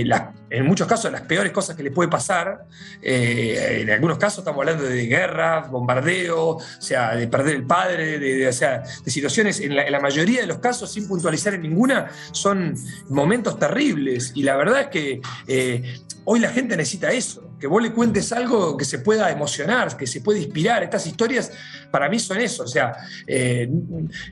en 0.00 0.66
muchos 0.66 0.86
casos 0.86 1.10
las 1.10 1.22
peores 1.22 1.52
cosas 1.52 1.76
que 1.76 1.82
le 1.82 1.90
puede 1.90 2.08
pasar. 2.08 2.66
Eh, 3.00 3.78
en 3.80 3.90
algunos 3.90 4.18
casos 4.18 4.40
estamos 4.40 4.60
hablando 4.60 4.84
de 4.84 5.06
guerras, 5.06 5.70
bombardeo, 5.70 6.56
o 6.56 6.60
sea, 6.78 7.16
de 7.16 7.26
perder 7.26 7.56
el 7.56 7.66
padre, 7.66 8.18
de, 8.18 8.48
o 8.48 8.52
sea, 8.52 8.82
de 9.04 9.10
situaciones, 9.10 9.60
en 9.60 9.74
la, 9.74 10.00
mayoría 10.00 10.40
de 10.40 10.46
los 10.46 10.58
casos, 10.58 10.92
sin 10.92 11.06
puntualizar 11.08 11.54
en 11.54 11.62
ninguna, 11.62 12.10
son 12.32 12.74
momentos 13.08 13.58
terribles. 13.58 14.32
Y 14.34 14.42
la 14.42 14.56
verdad 14.56 14.82
es 14.82 14.86
que 14.88 15.20
eh, 15.46 16.00
hoy 16.24 16.40
la 16.40 16.50
gente 16.50 16.76
necesita 16.76 17.12
eso, 17.12 17.51
que 17.62 17.68
vos 17.68 17.80
le 17.80 17.92
cuentes 17.92 18.32
algo 18.32 18.76
que 18.76 18.84
se 18.84 18.98
pueda 18.98 19.30
emocionar, 19.30 19.96
que 19.96 20.04
se 20.04 20.20
pueda 20.20 20.40
inspirar. 20.40 20.82
Estas 20.82 21.06
historias 21.06 21.52
para 21.92 22.08
mí 22.08 22.18
son 22.18 22.40
eso. 22.40 22.64
O 22.64 22.66
sea, 22.66 22.92
eh, 23.24 23.70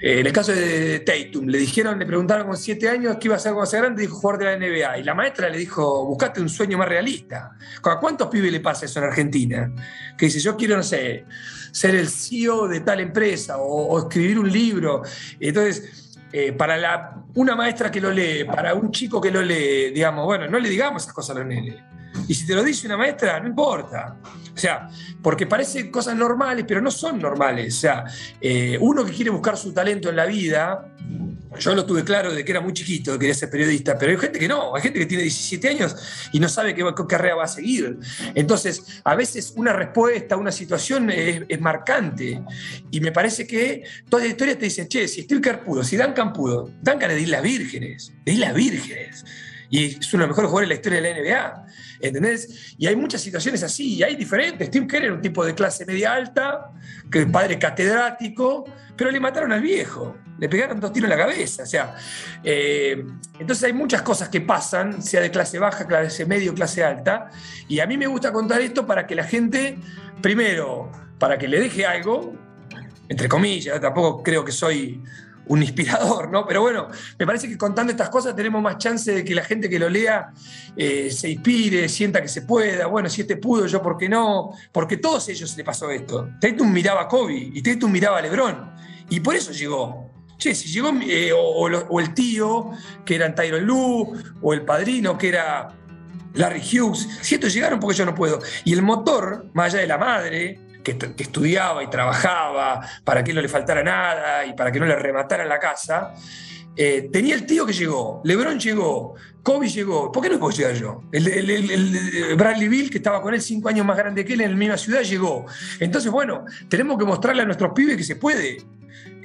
en 0.01 0.27
el 0.27 0.33
caso 0.33 0.51
de 0.51 0.99
Tatum, 0.99 1.47
le 1.47 1.59
dijeron, 1.59 1.97
le 1.97 2.07
preguntaron 2.07 2.49
con 2.49 2.57
siete 2.57 2.89
años 2.89 3.19
qué 3.21 3.29
iba 3.29 3.37
a 3.37 3.39
hacer 3.39 3.53
cuando 3.53 3.71
sea 3.71 3.83
grande, 3.83 4.03
dijo 4.03 4.17
jugar 4.17 4.39
de 4.39 4.45
la 4.47 4.57
NBA. 4.57 4.99
Y 4.99 5.05
la 5.05 5.15
maestra 5.15 5.49
le 5.49 5.59
dijo, 5.59 6.07
buscate 6.07 6.41
un 6.41 6.49
sueño 6.49 6.77
más 6.77 6.89
realista. 6.89 7.53
¿A 7.85 8.01
cuántos 8.01 8.27
pibes 8.27 8.51
le 8.51 8.59
pasa 8.59 8.87
eso 8.87 8.99
en 8.99 9.05
Argentina? 9.05 9.73
Que 10.19 10.27
dice, 10.27 10.41
yo 10.41 10.57
quiero, 10.57 10.77
no 10.77 10.83
sé, 10.83 11.25
ser 11.71 11.95
el 11.95 12.09
CEO 12.09 12.67
de 12.67 12.81
tal 12.81 12.99
empresa 12.99 13.59
o, 13.59 13.97
escribir 13.97 14.41
un 14.41 14.51
libro. 14.51 15.03
Entonces, 15.39 16.19
eh, 16.33 16.51
para 16.51 17.15
una 17.37 17.55
maestra 17.55 17.93
que 17.93 18.01
lo 18.01 18.11
lee, 18.11 18.43
para 18.43 18.75
un 18.75 18.91
chico 18.91 19.21
que 19.21 19.31
lo 19.31 19.41
lee, 19.41 19.93
digamos, 19.93 20.25
bueno, 20.25 20.49
no 20.49 20.59
le 20.59 20.69
digamos 20.69 21.05
esas 21.05 21.15
cosas 21.15 21.37
a 21.37 21.39
los 21.39 21.47
nenes. 21.47 21.77
Y 22.27 22.35
si 22.35 22.47
te 22.47 22.55
lo 22.55 22.63
dice 22.63 22.87
una 22.87 22.97
maestra, 22.97 23.41
no 23.41 23.49
importa. 23.49 24.17
O 24.55 24.59
sea, 24.59 24.89
porque 25.23 25.47
parecen 25.47 25.91
cosas 25.91 26.17
normales, 26.17 26.65
pero 26.67 26.81
no 26.81 26.91
son 26.91 27.19
normales. 27.19 27.77
O 27.77 27.81
sea, 27.81 28.05
eh, 28.41 28.77
uno 28.81 29.05
que 29.05 29.13
quiere 29.13 29.31
buscar 29.31 29.57
su 29.57 29.73
talento 29.73 30.11
en 30.11 30.17
la 30.17 30.27
vida, 30.27 30.91
yo 31.59 31.75
lo 31.75 31.85
tuve 31.85 32.05
claro 32.05 32.33
de 32.33 32.45
que 32.45 32.53
era 32.53 32.61
muy 32.61 32.73
chiquito, 32.73 33.19
quería 33.19 33.35
ser 33.35 33.51
periodista, 33.51 33.99
pero 33.99 34.13
hay 34.13 34.19
gente 34.19 34.39
que 34.39 34.47
no, 34.47 34.75
hay 34.75 34.83
gente 34.83 35.01
que 35.01 35.07
tiene 35.07 35.25
17 35.25 35.69
años 35.69 35.97
y 36.33 36.39
no 36.39 36.49
sabe 36.49 36.75
qué, 36.75 36.85
carrera 37.09 37.35
va 37.35 37.45
a 37.45 37.49
seguir. 37.49 37.99
Entonces, 38.35 39.01
a 39.05 39.15
veces 39.15 39.53
una 39.57 39.73
respuesta, 39.73 40.37
una 40.37 40.53
situación 40.53 41.11
es, 41.11 41.61
marcante. 41.61 42.43
Y 42.91 43.01
me 43.01 43.13
parece 43.13 43.47
que 43.47 43.83
toda 44.09 44.23
la 44.23 44.29
historia 44.29 44.57
te 44.57 44.67
dicen, 44.67 44.89
che, 44.89 45.09
si 45.09 45.23
Steve 45.23 45.59
pudo, 45.59 45.83
si 45.83 45.97
Duncan 45.97 46.33
pudo, 46.33 46.71
Duncan 46.81 47.11
es 47.11 47.17
de 47.17 47.23
Islas 47.23 47.43
Vírgenes, 47.43 48.13
de 48.25 48.33
Islas 48.33 48.55
Vírgenes. 48.55 49.25
Y 49.71 49.99
es 49.99 50.13
uno 50.13 50.25
de 50.25 50.29
los 50.29 50.37
mejores 50.37 50.51
jugadores 50.51 50.69
de 50.69 50.75
la 50.75 50.79
historia 50.79 51.01
de 51.01 51.15
la 51.15 51.21
NBA. 51.21 51.67
¿Entendés? 52.01 52.75
Y 52.79 52.87
hay 52.87 52.97
muchas 52.97 53.21
situaciones 53.21 53.63
así, 53.63 53.95
y 53.95 54.03
hay 54.03 54.17
diferentes. 54.17 54.69
Steve 54.69 54.87
Kerr 54.87 55.05
era 55.05 55.15
un 55.15 55.23
tipo 55.23 55.45
de 55.45 55.55
clase 55.55 55.87
media 55.87 56.15
alta, 56.15 56.73
que 57.11 57.27
padre 57.27 57.59
catedrático, 57.59 58.65
pero 58.97 59.11
le 59.11 59.21
mataron 59.21 59.53
al 59.53 59.61
viejo, 59.61 60.17
le 60.39 60.49
pegaron 60.49 60.81
dos 60.81 60.93
tiros 60.93 61.11
en 61.11 61.19
la 61.19 61.25
cabeza. 61.25 61.63
O 61.63 61.67
sea, 61.67 61.95
eh, 62.43 63.05
entonces 63.39 63.65
hay 63.65 63.73
muchas 63.73 64.03
cosas 64.03 64.29
que 64.29 64.41
pasan, 64.41 65.03
sea 65.03 65.21
de 65.21 65.31
clase 65.31 65.59
baja, 65.59 65.87
clase 65.87 66.27
medio, 66.27 66.55
clase 66.55 66.83
alta, 66.83 67.31
y 67.69 67.81
a 67.81 67.87
mí 67.87 67.97
me 67.97 68.07
gusta 68.07 68.33
contar 68.33 68.61
esto 68.61 68.87
para 68.87 69.07
que 69.07 69.15
la 69.15 69.25
gente, 69.25 69.79
primero, 70.23 70.91
para 71.19 71.39
que 71.39 71.47
le 71.47 71.61
deje 71.61 71.85
algo, 71.87 72.35
entre 73.09 73.29
comillas, 73.29 73.81
tampoco 73.81 74.23
creo 74.23 74.45
que 74.45 74.53
soy 74.53 75.03
un 75.51 75.63
inspirador, 75.63 76.31
¿no? 76.31 76.47
Pero 76.47 76.63
bueno, 76.63 76.89
me 77.19 77.27
parece 77.27 77.49
que 77.49 77.59
contando 77.59 77.91
estas 77.91 78.09
cosas 78.09 78.37
tenemos 78.37 78.63
más 78.63 78.79
chance 78.79 79.13
de 79.13 79.25
que 79.25 79.35
la 79.35 79.43
gente 79.43 79.69
que 79.69 79.81
lo 79.81 79.89
lea 79.89 80.33
eh, 80.77 81.11
se 81.11 81.29
inspire, 81.29 81.89
sienta 81.89 82.23
que 82.23 82.29
se 82.29 82.43
pueda. 82.43 82.87
Bueno, 82.87 83.09
si 83.09 83.23
este 83.23 83.37
pudo, 83.37 83.67
yo 83.67 83.83
por 83.83 83.97
qué 83.97 84.09
no. 84.09 84.53
Porque 84.71 84.95
a 84.95 85.01
todos 85.01 85.29
ellos 85.29 85.57
le 85.57 85.65
pasó 85.65 85.91
esto. 85.91 86.29
Tatum 86.41 86.73
miraba 86.73 87.03
a 87.03 87.09
Kobe 87.09 87.51
y 87.53 87.61
Tatum 87.63 87.91
miraba 87.91 88.19
a 88.19 88.23
LeBron. 88.23 88.71
Y 89.09 89.19
por 89.19 89.35
eso 89.35 89.51
llegó. 89.51 90.13
Che, 90.39 90.55
si 90.55 90.69
llegó, 90.69 90.93
eh, 91.03 91.33
o, 91.37 92.01
el 92.01 92.15
tío, 92.15 92.71
que 93.05 93.17
era 93.17 93.35
Tyron 93.35 93.65
Lue, 93.65 94.07
o 94.41 94.55
el 94.55 94.63
padrino, 94.63 95.19
que 95.19 95.31
era 95.31 95.77
Larry 96.35 96.61
Hughes. 96.61 97.09
Si 97.23 97.35
estos 97.35 97.53
llegaron, 97.53 97.81
porque 97.81 97.99
yo 97.99 98.07
no 98.07 98.15
puedo. 98.15 98.39
Y 98.65 98.73
el 98.73 98.83
motor, 98.83 99.51
más 99.53 99.75
allá 99.75 99.81
de 99.81 99.89
la 99.89 99.99
madre, 99.99 100.61
que, 100.83 100.97
estudiaba 101.19 101.83
y 101.83 101.89
trabajaba 101.89 102.81
para 103.05 103.23
que 103.25 103.33
no 103.33 103.41
le 103.41 103.49
faltara 103.49 103.83
nada 103.83 104.45
y 104.47 104.55
para 104.55 104.73
que 104.73 104.81
no 104.81 104.87
le 104.87 104.97
rematara 104.97 105.45
la 105.45 105.59
casa, 105.59 106.15
eh, 106.77 107.09
tenía 107.13 107.35
el 107.35 107.47
tío 107.47 107.67
que 107.67 107.73
llegó, 107.73 108.21
Lebron 108.25 108.59
llegó, 108.59 109.15
Kobe 109.43 109.69
llegó, 109.69 110.13
¿por 110.13 110.23
qué 110.23 110.31
no 110.31 110.39
puedo 110.39 110.57
llegar 110.57 110.75
yo? 110.75 111.03
El, 111.13 112.37
Bradley 112.37 112.69
Bill, 112.69 112.91
que 112.91 112.99
estaba 112.99 113.21
con 113.21 113.35
él 113.35 113.41
cinco 113.41 113.69
años 113.69 113.85
más 113.85 113.97
grande 113.97 114.25
que 114.25 114.35
él 114.35 114.43
en 114.43 114.53
la 114.53 114.57
misma 114.57 114.77
ciudad, 114.77 115.03
llegó. 115.03 115.47
Entonces, 115.79 116.11
bueno, 116.11 116.45
tenemos 116.69 116.99
que 116.99 117.05
mostrarle 117.05 117.43
a 117.43 117.45
nuestros 117.45 117.73
pibes 117.75 117.97
que 117.97 118.05
se 118.05 118.17
puede, 118.17 118.63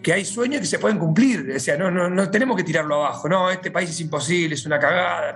que 0.02 0.14
hay 0.14 0.26
sueños 0.26 0.62
que 0.62 0.68
se 0.68 0.80
pueden 0.80 0.98
cumplir. 0.98 1.52
O 1.56 1.60
sea, 1.60 1.78
no, 1.78 1.92
no, 1.92 2.10
no 2.10 2.30
tenemos 2.30 2.56
que 2.56 2.64
tirarlo 2.64 2.96
abajo, 2.96 3.30
no, 3.30 3.52
este 3.52 3.72
país 3.72 3.90
es 3.90 4.00
imposible, 4.02 4.56
es 4.56 4.66
una 4.66 4.80
cagada, 4.80 5.36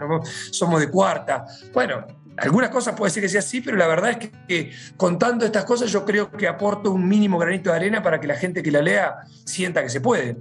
somos 0.52 0.80
de 0.80 0.90
cuarta. 0.90 1.46
Bueno, 1.74 2.06
algunas 2.42 2.70
cosas 2.70 2.96
puede 2.96 3.12
ser 3.12 3.24
que 3.24 3.30
sea 3.30 3.40
así, 3.40 3.62
pero 3.62 3.78
la 3.78 3.88
verdad 3.88 4.12
es 4.12 4.30
que, 4.48 4.72
contando 4.98 5.46
estas 5.46 5.66
cosas 5.66 5.92
yo 5.92 6.06
creo 6.06 6.32
que 6.32 6.48
aporto 6.48 6.92
un 6.92 7.08
mínimo 7.08 7.38
granito 7.38 7.70
de 7.70 7.76
arena 7.76 8.04
para 8.04 8.20
que 8.20 8.28
la 8.28 8.36
gente 8.36 8.64
que 8.64 8.72
la 8.72 8.82
lea 8.82 9.16
sienta 9.46 9.84
que 9.84 9.90
se 9.90 10.02
puede. 10.02 10.38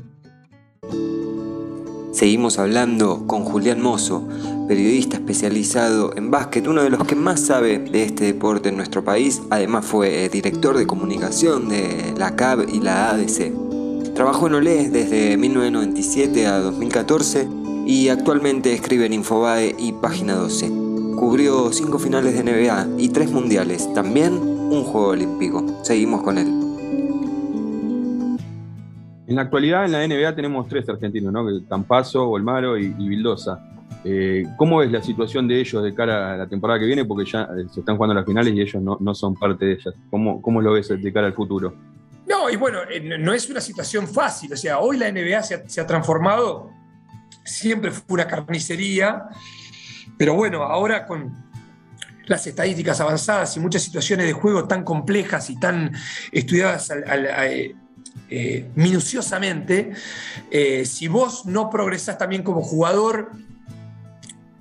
Seguimos 2.12 2.58
hablando 2.58 3.26
con 3.26 3.44
Julián 3.44 3.80
Mozo, 3.80 4.26
periodista 4.66 5.18
especializado 5.18 6.16
en 6.16 6.30
básquet, 6.30 6.66
uno 6.66 6.82
de 6.82 6.90
los 6.90 7.04
que 7.04 7.14
más 7.14 7.40
sabe 7.40 7.78
de 7.78 8.02
este 8.02 8.24
deporte 8.24 8.70
en 8.70 8.76
nuestro 8.76 9.04
país. 9.04 9.42
Además 9.50 9.84
fue 9.84 10.24
eh, 10.24 10.28
director 10.28 10.76
de 10.76 10.86
comunicación 10.86 11.68
de 11.68 12.14
la 12.16 12.34
CAB 12.34 12.68
y 12.68 12.80
la 12.80 13.10
ADC. 13.10 14.14
Trabajó 14.14 14.48
en 14.48 14.54
Olé 14.54 14.88
desde 14.88 15.36
1997 15.36 16.46
a 16.46 16.58
2014 16.58 17.46
y 17.86 18.08
actualmente 18.08 18.72
escribe 18.72 19.06
en 19.06 19.12
Infobae 19.12 19.76
y 19.78 19.92
Página 19.92 20.34
12. 20.34 20.77
Cubrió 21.18 21.72
cinco 21.72 21.98
finales 21.98 22.34
de 22.34 22.42
NBA 22.42 22.88
y 22.98 23.08
tres 23.10 23.30
mundiales, 23.30 23.92
también 23.94 24.34
un 24.34 24.84
juego 24.84 25.08
olímpico. 25.08 25.64
Seguimos 25.82 26.22
con 26.22 26.38
él. 26.38 26.46
En 29.26 29.36
la 29.36 29.42
actualidad 29.42 29.84
en 29.84 29.92
la 29.92 30.06
NBA 30.06 30.34
tenemos 30.34 30.68
tres 30.68 30.88
argentinos, 30.88 31.32
¿no? 31.32 31.44
Campazo, 31.68 32.28
Olmaro 32.28 32.78
y, 32.78 32.94
y 32.98 33.08
Vildosa. 33.08 33.62
Eh, 34.04 34.46
¿Cómo 34.56 34.82
es 34.82 34.90
la 34.90 35.02
situación 35.02 35.48
de 35.48 35.60
ellos 35.60 35.82
de 35.82 35.92
cara 35.94 36.34
a 36.34 36.36
la 36.36 36.46
temporada 36.46 36.78
que 36.78 36.86
viene? 36.86 37.04
Porque 37.04 37.30
ya 37.30 37.42
eh, 37.42 37.66
se 37.72 37.80
están 37.80 37.96
jugando 37.96 38.14
las 38.14 38.24
finales 38.24 38.54
y 38.54 38.60
ellos 38.60 38.82
no, 38.82 39.14
son 39.14 39.34
parte 39.34 39.64
de 39.64 39.72
ellas. 39.72 39.94
¿Cómo, 40.10 40.40
¿Cómo, 40.40 40.62
lo 40.62 40.72
ves 40.72 40.88
de 40.88 41.12
cara 41.12 41.26
al 41.26 41.34
futuro? 41.34 41.74
No, 42.26 42.48
y 42.48 42.56
bueno, 42.56 42.78
eh, 42.90 43.00
no 43.00 43.32
es 43.32 43.48
una 43.50 43.60
situación 43.60 44.06
fácil. 44.06 44.52
O 44.52 44.56
sea, 44.56 44.78
hoy 44.78 44.98
la 44.98 45.10
NBA 45.10 45.42
se 45.42 45.80
ha, 45.80 45.86
transformado, 45.86 46.70
siempre 47.44 47.90
fue 47.90 48.14
una 48.14 48.26
carnicería, 48.26 49.24
pero 50.18 50.34
bueno, 50.34 50.64
ahora 50.64 51.06
con 51.06 51.48
las 52.26 52.46
estadísticas 52.46 53.00
avanzadas 53.00 53.56
y 53.56 53.60
muchas 53.60 53.82
situaciones 53.82 54.26
de 54.26 54.32
juego 54.32 54.68
tan 54.68 54.84
complejas 54.84 55.48
y 55.48 55.58
tan 55.58 55.92
estudiadas 56.30 56.90
al, 56.90 57.26
eh, 58.30 58.70
minuciosamente, 58.74 59.92
eh, 60.50 60.84
si 60.84 61.08
vos 61.08 61.46
no 61.46 61.70
progresás 61.70 62.18
también 62.18 62.42
como 62.42 62.60
jugador 62.60 63.32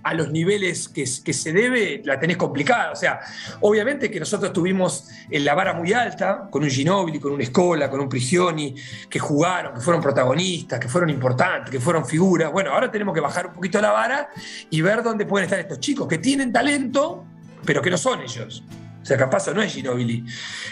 a 0.08 0.14
los 0.14 0.32
niveles 0.32 0.88
que, 0.88 1.06
se 1.06 1.52
debe, 1.52 2.02
la 2.06 2.20
tenés 2.20 2.38
complicada. 2.38 2.92
O 2.92 2.96
sea, 2.96 3.20
obviamente 3.62 4.10
que 4.10 4.20
nosotros 4.20 4.54
tuvimos 4.54 5.10
en 5.30 5.44
la 5.44 5.54
vara 5.54 5.74
muy 5.74 5.92
alta, 5.94 6.48
con 6.50 6.64
un 6.64 6.70
Ginobili, 6.70 7.20
con 7.20 7.34
un 7.34 7.42
Escola, 7.42 7.90
con 7.90 8.00
un 8.00 8.08
Prigioni, 8.08 8.74
que 9.10 9.20
jugaron, 9.20 9.74
que 9.74 9.82
fueron 9.82 10.02
protagonistas, 10.02 10.80
que 10.80 10.88
fueron 10.88 11.10
importantes, 11.10 11.70
que 11.70 11.80
fueron 11.80 12.06
figuras. 12.06 12.52
Bueno, 12.52 12.72
ahora 12.72 12.90
tenemos 12.90 13.14
que 13.14 13.20
bajar 13.20 13.48
un 13.48 13.54
poquito 13.54 13.82
la 13.82 13.92
vara 13.92 14.30
y 14.70 14.82
ver 14.82 15.04
dónde 15.04 15.26
pueden 15.26 15.46
estar 15.46 15.60
estos 15.60 15.80
chicos 15.80 16.08
que 16.08 16.18
tienen 16.18 16.54
talento, 16.54 17.26
pero 17.66 17.82
que 17.82 17.90
no 17.90 17.98
son 17.98 18.22
ellos. 18.22 18.64
O 19.02 19.06
sea, 19.06 19.18
Campazo 19.18 19.54
no 19.54 19.62
es 19.62 19.74
Ginobili. 19.74 20.26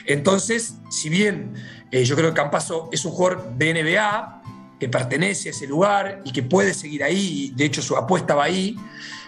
Entonces, 0.06 0.78
si 0.90 1.10
bien 1.10 1.54
eh, 1.92 2.04
yo 2.04 2.16
creo 2.16 2.30
que 2.30 2.36
Campazo 2.36 2.90
es 2.92 3.06
un 3.06 3.12
jugador 3.12 3.54
de 3.56 3.74
NBA, 3.74 4.42
que 4.80 4.90
pertenece 4.90 5.50
a 5.50 5.52
ese 5.52 5.68
lugar 5.68 6.22
y 6.26 6.32
que 6.32 6.44
puede 6.44 6.74
seguir 6.74 7.04
ahí, 7.04 7.54
de 7.56 7.66
hecho 7.66 7.82
su 7.82 7.96
apuesta 7.96 8.36
va 8.36 8.46
ahí, 8.46 8.76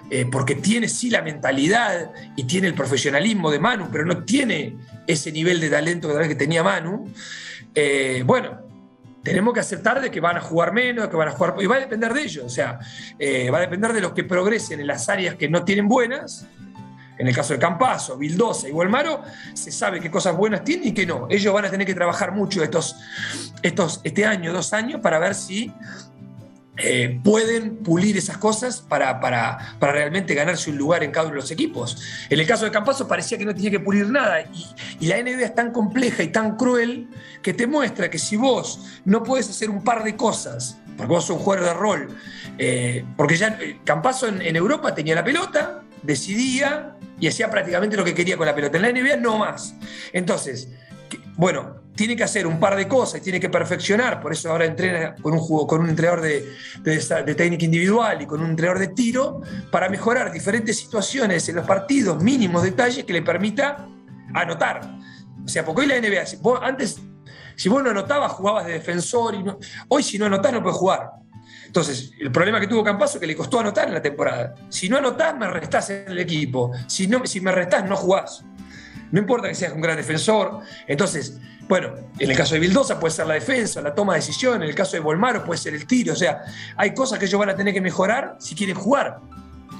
eh, 0.09 0.25
porque 0.31 0.55
tiene 0.55 0.87
sí 0.87 1.09
la 1.09 1.21
mentalidad 1.21 2.11
y 2.35 2.43
tiene 2.43 2.67
el 2.67 2.73
profesionalismo 2.73 3.51
de 3.51 3.59
Manu, 3.59 3.89
pero 3.91 4.05
no 4.05 4.23
tiene 4.23 4.77
ese 5.05 5.31
nivel 5.31 5.59
de 5.59 5.69
talento 5.69 6.09
que 6.17 6.35
tenía 6.35 6.63
Manu. 6.63 7.11
Eh, 7.75 8.23
bueno, 8.25 8.61
tenemos 9.23 9.53
que 9.53 9.59
aceptar 9.59 10.01
de 10.01 10.09
que 10.09 10.19
van 10.19 10.37
a 10.37 10.41
jugar 10.41 10.71
menos, 10.73 11.09
que 11.09 11.15
van 11.17 11.27
a 11.27 11.31
jugar. 11.31 11.55
Y 11.59 11.65
va 11.65 11.75
a 11.75 11.79
depender 11.79 12.13
de 12.13 12.21
ellos, 12.21 12.45
o 12.45 12.49
sea, 12.49 12.79
va 13.51 13.57
a 13.57 13.61
depender 13.61 13.91
de 13.91 13.99
los 13.99 14.13
que 14.13 14.23
progresen 14.23 14.79
en 14.79 14.87
las 14.87 15.09
áreas 15.09 15.35
que 15.35 15.49
no 15.49 15.65
tienen 15.65 15.89
buenas 15.89 16.47
en 17.17 17.27
el 17.27 17.35
caso 17.35 17.53
de 17.53 17.59
Campazo, 17.59 18.17
Vildosa 18.17 18.67
y 18.67 18.71
Gualmaro, 18.71 19.23
se 19.53 19.71
sabe 19.71 19.99
qué 19.99 20.11
cosas 20.11 20.35
buenas 20.35 20.63
tienen 20.63 20.89
y 20.89 20.93
qué 20.93 21.05
no. 21.05 21.27
Ellos 21.29 21.53
van 21.53 21.65
a 21.65 21.71
tener 21.71 21.87
que 21.87 21.95
trabajar 21.95 22.31
mucho 22.31 22.63
estos, 22.63 22.95
estos, 23.61 24.01
este 24.03 24.25
año, 24.25 24.53
dos 24.53 24.73
años, 24.73 25.01
para 25.01 25.19
ver 25.19 25.33
si 25.33 25.73
eh, 26.79 27.19
pueden 27.23 27.77
pulir 27.77 28.17
esas 28.17 28.37
cosas 28.37 28.81
para, 28.81 29.19
para, 29.19 29.75
realmente 29.79 30.35
ganarse 30.35 30.69
un 30.69 30.77
lugar 30.77 31.03
en 31.03 31.09
cada 31.09 31.25
uno 31.25 31.35
de 31.35 31.41
los 31.41 31.49
equipos. 31.49 31.97
En 32.29 32.39
el 32.39 32.45
caso 32.45 32.65
de 32.65 32.71
Campazo 32.71 33.07
parecía 33.07 33.35
que 33.37 33.45
no 33.45 33.55
tenía 33.55 33.71
que 33.71 33.79
pulir 33.79 34.07
nada 34.09 34.41
y, 34.99 35.07
la 35.07 35.17
NBA 35.17 35.43
es 35.43 35.55
tan 35.55 35.71
compleja 35.71 36.21
y 36.21 36.27
tan 36.27 36.55
cruel 36.55 37.07
que 37.41 37.53
te 37.53 37.65
muestra 37.65 38.09
que 38.11 38.19
si 38.19 38.35
vos 38.35 38.99
no 39.05 39.23
puedes 39.23 39.49
hacer 39.49 39.71
un 39.71 39.83
par 39.83 40.03
de 40.03 40.15
cosas, 40.15 40.77
porque 40.95 41.13
vos 41.13 41.25
sos 41.25 41.37
un 41.37 41.43
jugador 41.43 41.65
de 41.65 41.73
rol, 41.73 42.17
eh, 42.59 43.05
porque 43.15 43.37
ya 43.37 43.57
eh, 43.59 43.79
Campazo 43.83 44.27
en 44.27 44.55
Europa 44.55 44.93
tenía 44.93 45.15
la 45.15 45.23
pelota, 45.23 45.83
decidía 46.03 46.96
y 47.19 47.27
hacía 47.27 47.49
prácticamente 47.49 47.97
lo 47.97 48.03
que 48.03 48.13
quería 48.13 48.37
con 48.37 48.45
la 48.45 48.55
pelota. 48.55 48.77
En 48.77 48.83
la 48.83 48.91
NBA 48.91 49.17
no 49.17 49.37
más. 49.37 49.73
Entonces, 50.13 50.69
bueno, 51.35 51.81
tiene 51.97 52.15
que 52.15 52.23
hacer 52.23 52.47
un 52.47 52.59
par 52.59 52.75
de 52.75 52.87
cosas 52.87 53.21
tiene 53.21 53.39
que 53.39 53.49
perfeccionar, 53.49 54.21
por 54.21 54.31
eso 54.31 54.51
ahora 54.51 54.65
entrena 54.65 55.15
con 55.15 55.33
un, 55.33 55.39
juego, 55.39 55.67
con 55.67 55.81
un 55.81 55.89
entrenador 55.89 56.21
de, 56.21 56.45
de, 56.83 57.35
técnica 57.35 57.65
individual 57.65 58.21
y 58.21 58.25
con 58.25 58.39
un 58.39 58.51
entrenador 58.51 58.79
de 58.79 58.89
tiro, 58.89 59.41
para 59.71 59.89
mejorar 59.89 60.31
diferentes 60.31 60.77
situaciones 60.77 61.49
en 61.49 61.55
los 61.55 61.65
partidos, 61.65 62.21
mínimos 62.23 62.63
detalles 62.63 63.03
que 63.03 63.13
le 63.13 63.23
permita 63.23 63.89
anotar. 64.33 64.81
O 65.43 65.47
sea, 65.47 65.65
porque 65.65 65.81
hoy 65.81 65.87
la 65.87 65.99
NBA, 65.99 66.39
vos, 66.41 66.59
antes, 66.61 67.01
si 67.55 67.67
vos 67.67 67.83
no 67.83 67.89
anotabas, 67.89 68.31
jugabas 68.31 68.67
de 68.67 68.73
defensor, 68.73 69.35
y 69.35 69.43
hoy 69.89 70.03
si 70.03 70.19
no 70.19 70.27
anotás 70.27 70.53
no 70.53 70.61
puedes 70.61 70.77
jugar. 70.77 71.09
Entonces, 71.67 72.11
el 72.19 72.31
problema 72.31 72.59
que 72.59 72.67
tuvo 72.67 72.83
Campazo 72.83 73.17
es 73.17 73.21
que 73.21 73.27
le 73.27 73.35
costó 73.35 73.59
anotar 73.59 73.87
en 73.87 73.93
la 73.93 74.01
temporada. 74.01 74.55
Si 74.69 74.89
no 74.89 74.97
anotás, 74.97 75.37
me 75.37 75.47
restás 75.47 75.89
en 75.89 76.05
el 76.07 76.19
equipo. 76.19 76.71
Si, 76.87 77.07
no, 77.07 77.25
si 77.25 77.41
me 77.41 77.51
restás, 77.51 77.87
no 77.87 77.95
jugás. 77.95 78.43
No 79.11 79.19
importa 79.19 79.47
que 79.47 79.55
seas 79.55 79.73
un 79.73 79.81
gran 79.81 79.97
defensor. 79.97 80.61
Entonces, 80.87 81.39
bueno, 81.67 81.93
en 82.17 82.31
el 82.31 82.37
caso 82.37 82.55
de 82.55 82.61
Vildosa 82.61 82.99
puede 82.99 83.13
ser 83.13 83.27
la 83.27 83.35
defensa, 83.35 83.81
la 83.81 83.93
toma 83.93 84.13
de 84.13 84.19
decisión. 84.19 84.63
En 84.63 84.69
el 84.69 84.75
caso 84.75 84.93
de 84.93 85.01
Volmaro 85.01 85.43
puede 85.43 85.57
ser 85.57 85.73
el 85.73 85.85
tiro. 85.85 86.13
O 86.13 86.15
sea, 86.15 86.43
hay 86.75 86.93
cosas 86.93 87.19
que 87.19 87.25
ellos 87.25 87.39
van 87.39 87.49
a 87.49 87.55
tener 87.55 87.73
que 87.73 87.81
mejorar 87.81 88.37
si 88.39 88.55
quieren 88.55 88.75
jugar. 88.75 89.19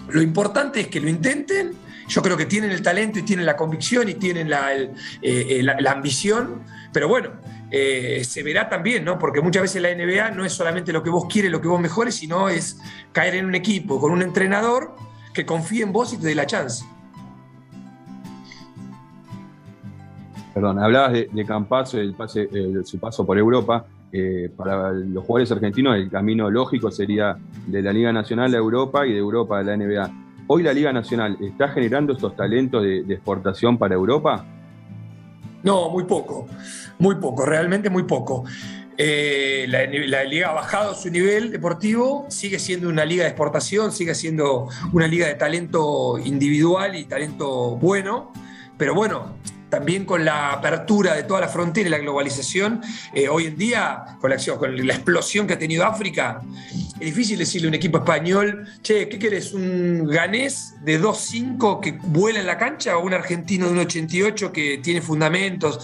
Lo 0.10 0.22
importante 0.22 0.82
es 0.82 0.88
que 0.88 1.00
lo 1.00 1.10
intenten. 1.10 1.87
Yo 2.08 2.22
creo 2.22 2.38
que 2.38 2.46
tienen 2.46 2.72
el 2.72 2.82
talento 2.82 3.20
y 3.20 3.24
tienen 3.24 3.46
la 3.46 3.56
convicción 3.58 4.08
y 4.10 4.16
tienen 4.16 4.50
la, 4.50 4.72
eh, 5.22 5.62
la 5.62 5.92
ambición. 5.92 6.64
Pero 6.94 7.08
bueno, 7.08 7.32
eh, 7.70 8.24
se 8.24 8.44
verá 8.44 8.70
también, 8.70 9.04
¿no? 9.04 9.20
Porque 9.20 9.42
muchas 9.42 9.64
veces 9.64 9.82
la 9.82 9.94
NBA 9.94 10.32
no 10.32 10.46
es 10.46 10.54
solamente 10.54 10.94
lo 10.94 11.04
que 11.04 11.10
vos 11.10 11.26
quieres, 11.30 11.52
lo 11.52 11.60
que 11.60 11.68
vos 11.68 11.82
mejores, 11.82 12.16
sino 12.16 12.48
es 12.48 12.80
caer 13.12 13.36
en 13.36 13.46
un 13.46 13.56
equipo 13.56 14.00
con 14.00 14.12
un 14.12 14.22
entrenador 14.22 14.96
que 15.34 15.46
confíe 15.46 15.84
en 15.84 15.92
vos 15.92 16.14
y 16.14 16.18
te 16.18 16.28
dé 16.28 16.36
la 16.36 16.46
chance. 16.46 16.86
Perdón, 20.54 20.80
hablabas 20.80 21.14
de, 21.14 21.30
de 21.32 21.46
pase, 21.68 22.14
su 22.86 23.00
paso 23.00 23.26
por 23.26 23.38
Europa. 23.38 23.86
Eh, 24.14 24.50
para 24.56 24.94
los 24.94 25.26
jugadores 25.26 25.52
argentinos 25.52 25.98
el 25.98 26.10
camino 26.10 26.50
lógico 26.50 26.90
sería 26.90 27.38
de 27.68 27.82
la 27.82 27.92
Liga 27.92 28.14
Nacional 28.14 28.54
a 28.56 28.58
Europa 28.58 29.06
y 29.06 29.12
de 29.12 29.18
Europa 29.18 29.60
a 29.60 29.64
la 29.64 29.76
NBA. 29.76 30.27
¿Hoy 30.48 30.64
la 30.64 30.74
Liga 30.74 30.94
Nacional 30.94 31.38
está 31.42 31.70
generando 31.70 32.14
estos 32.14 32.36
talentos 32.36 32.84
de 32.84 33.14
exportación 33.14 33.78
para 33.78 33.96
Europa? 33.96 34.46
No, 35.64 35.90
muy 35.90 36.06
poco, 36.06 36.48
muy 37.00 37.16
poco, 37.16 37.46
realmente 37.46 37.90
muy 37.90 38.04
poco. 38.04 38.46
Eh, 39.00 39.66
la, 39.68 40.24
liga 40.24 40.50
ha 40.50 40.54
bajado 40.54 40.96
su 40.96 41.12
nivel 41.12 41.52
deportivo, 41.52 42.26
sigue 42.30 42.58
siendo 42.58 42.90
una 42.90 43.06
liga 43.06 43.24
de 43.24 43.30
exportación, 43.30 43.92
sigue 43.92 44.16
siendo 44.16 44.70
una 44.92 45.08
liga 45.08 45.28
de 45.28 45.36
talento 45.36 46.18
individual 46.18 46.96
y 46.96 47.06
talento 47.06 47.76
bueno, 47.76 48.32
pero 48.78 48.96
bueno, 48.96 49.36
también 49.70 50.06
con 50.06 50.24
la 50.24 50.54
apertura 50.54 51.14
de 51.16 51.24
toda 51.24 51.42
la 51.42 51.48
frontera 51.48 51.88
y 51.88 51.92
la 51.92 51.98
globalización, 51.98 52.82
eh, 53.14 53.28
hoy 53.30 53.48
en 53.48 53.58
día, 53.58 54.18
con 54.20 54.30
la, 54.30 54.38
con 54.58 54.88
la 54.88 54.94
explosión 54.94 55.48
que 55.48 55.54
ha 55.54 55.60
tenido 55.60 55.86
África, 55.86 56.42
es 57.00 57.06
difícil 57.06 57.38
decirle 57.38 57.68
a 57.68 57.70
un 57.70 57.76
equipo 57.76 57.98
español, 57.98 58.68
che, 58.82 59.08
¿qué 59.08 59.20
querés? 59.20 59.54
¿Un 59.54 60.08
ganés 60.08 60.76
de 60.84 61.00
2-5 61.02 61.80
que 61.80 61.92
vuela 62.02 62.40
en 62.40 62.48
la 62.48 62.58
cancha 62.58 62.98
o 62.98 63.06
un 63.06 63.14
argentino 63.14 63.68
de 63.68 63.74
un 63.74 63.80
88 63.80 64.52
que 64.52 64.80
tiene 64.80 65.02
fundamentos? 65.02 65.80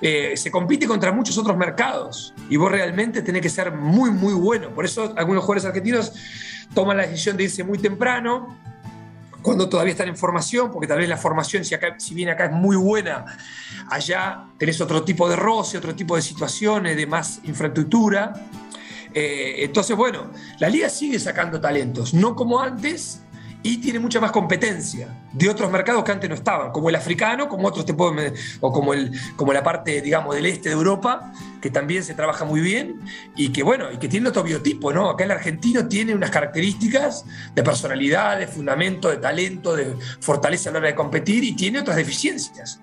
Eh, 0.00 0.36
se 0.36 0.50
compite 0.50 0.86
contra 0.86 1.10
muchos 1.12 1.38
otros 1.38 1.56
mercados 1.56 2.34
y 2.50 2.56
vos 2.56 2.70
realmente 2.70 3.22
tenés 3.22 3.42
que 3.42 3.48
ser 3.48 3.72
muy, 3.72 4.10
muy 4.10 4.34
bueno. 4.34 4.70
Por 4.74 4.84
eso 4.84 5.14
algunos 5.16 5.42
jugadores 5.42 5.64
argentinos 5.64 6.12
toman 6.74 6.96
la 6.98 7.04
decisión 7.04 7.36
de 7.36 7.44
irse 7.44 7.64
muy 7.64 7.78
temprano 7.78 8.58
cuando 9.46 9.68
todavía 9.68 9.92
están 9.92 10.08
en 10.08 10.16
formación, 10.16 10.72
porque 10.72 10.88
tal 10.88 10.98
vez 10.98 11.08
la 11.08 11.16
formación, 11.16 11.64
si, 11.64 11.72
acá, 11.72 11.94
si 12.00 12.16
bien 12.16 12.30
acá 12.30 12.46
es 12.46 12.50
muy 12.50 12.74
buena, 12.74 13.24
allá 13.88 14.48
tenés 14.58 14.80
otro 14.80 15.04
tipo 15.04 15.28
de 15.28 15.36
roce, 15.36 15.78
otro 15.78 15.94
tipo 15.94 16.16
de 16.16 16.22
situaciones, 16.22 16.96
de 16.96 17.06
más 17.06 17.38
infraestructura. 17.44 18.32
Eh, 19.14 19.58
entonces, 19.58 19.96
bueno, 19.96 20.32
la 20.58 20.68
liga 20.68 20.88
sigue 20.88 21.20
sacando 21.20 21.60
talentos, 21.60 22.12
no 22.12 22.34
como 22.34 22.60
antes, 22.60 23.22
y 23.62 23.78
tiene 23.78 23.98
mucha 23.98 24.20
más 24.20 24.30
competencia 24.30 25.08
de 25.32 25.48
otros 25.48 25.70
mercados 25.70 26.04
que 26.04 26.12
antes 26.12 26.28
no 26.28 26.34
estaban, 26.34 26.70
como 26.70 26.88
el 26.88 26.94
africano, 26.94 27.48
como 27.48 27.68
otros 27.68 27.84
te 27.84 27.92
o 27.92 28.72
como, 28.72 28.94
el, 28.94 29.10
como 29.36 29.52
la 29.52 29.62
parte, 29.62 30.00
digamos, 30.00 30.34
del 30.34 30.46
este 30.46 30.68
de 30.68 30.74
Europa, 30.74 31.32
que 31.60 31.70
también 31.70 32.04
se 32.04 32.14
trabaja 32.14 32.44
muy 32.44 32.60
bien 32.60 33.00
y 33.34 33.50
que, 33.50 33.62
bueno, 33.62 33.90
y 33.92 33.98
que 33.98 34.08
tiene 34.08 34.28
otro 34.28 34.42
biotipo, 34.42 34.92
¿no? 34.92 35.10
Acá 35.10 35.24
el 35.24 35.30
argentino 35.30 35.88
tiene 35.88 36.14
unas 36.14 36.30
características 36.30 37.24
de 37.54 37.62
personalidad, 37.62 38.38
de 38.38 38.46
fundamento, 38.46 39.08
de 39.10 39.16
talento, 39.16 39.74
de 39.74 39.94
fortaleza 40.20 40.70
a 40.70 40.72
la 40.72 40.78
hora 40.78 40.88
de 40.88 40.94
competir 40.94 41.44
y 41.44 41.56
tiene 41.56 41.80
otras 41.80 41.96
deficiencias, 41.96 42.80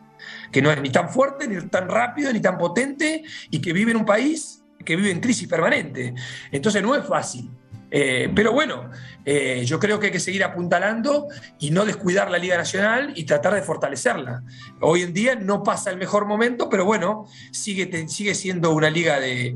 que 0.51 0.61
no 0.61 0.71
es 0.71 0.81
ni 0.81 0.91
tan 0.91 1.09
fuerte, 1.09 1.47
ni 1.47 1.59
tan 1.67 1.87
rápido, 1.87 2.31
ni 2.33 2.41
tan 2.41 2.57
potente 2.57 3.23
y 3.49 3.59
que 3.59 3.73
vive 3.73 3.91
en 3.91 3.97
un 3.97 4.05
país 4.05 4.63
que 4.83 4.95
vive 4.95 5.11
en 5.11 5.19
crisis 5.19 5.47
permanente. 5.47 6.13
Entonces 6.51 6.81
no 6.81 6.95
es 6.95 7.05
fácil. 7.05 7.49
Eh, 7.95 8.27
pero 8.33 8.51
bueno, 8.51 8.89
eh, 9.23 9.61
yo 9.65 9.79
creo 9.79 9.99
que 9.99 10.07
hay 10.07 10.11
que 10.11 10.19
seguir 10.19 10.43
apuntalando 10.43 11.27
y 11.59 11.69
no 11.69 11.85
descuidar 11.85 12.31
la 12.31 12.39
Liga 12.39 12.57
Nacional 12.57 13.13
y 13.15 13.23
tratar 13.25 13.53
de 13.53 13.61
fortalecerla. 13.61 14.41
Hoy 14.81 15.03
en 15.03 15.13
día 15.13 15.35
no 15.35 15.61
pasa 15.61 15.91
el 15.91 15.97
mejor 15.97 16.25
momento, 16.25 16.69
pero 16.71 16.85
bueno, 16.85 17.27
sigue, 17.51 18.07
sigue 18.07 18.33
siendo 18.33 18.73
una 18.73 18.89
liga 18.89 19.19
de, 19.19 19.55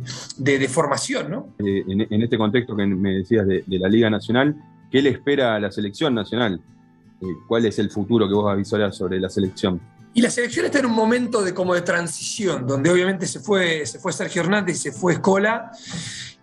formación. 0.69 1.31
¿no? 1.31 1.55
Eh, 1.65 1.83
en, 1.87 2.21
este 2.21 2.37
contexto 2.37 2.75
que 2.75 2.85
me 2.85 3.15
decías 3.15 3.47
de, 3.47 3.63
la 3.67 3.89
Liga 3.89 4.11
Nacional, 4.11 4.55
¿qué 4.91 5.01
le 5.01 5.09
espera 5.09 5.55
a 5.55 5.59
la 5.59 5.71
selección 5.71 6.13
nacional? 6.13 6.61
¿cuál 7.47 7.65
es 7.65 7.79
el 7.79 7.89
futuro 7.89 8.27
que 8.27 8.35
vos 8.35 8.47
avisorás 8.51 8.95
sobre 8.95 9.19
la 9.19 9.27
selección? 9.27 9.81
Y 10.17 10.21
la 10.21 10.31
selección 10.31 10.65
está 10.65 10.79
en 10.79 10.87
un 10.87 10.93
momento 10.93 11.43
de 11.43 11.53
como 11.53 11.75
de 11.75 11.83
transición, 11.83 12.65
donde 12.65 12.89
obviamente 12.89 13.27
se 13.27 13.39
fue, 13.39 13.85
se 13.85 13.99
fue 13.99 14.11
Sergio 14.11 14.41
Hernández 14.41 14.77
y 14.77 14.79
se 14.79 14.91
fue 14.91 15.13
Escola, 15.13 15.71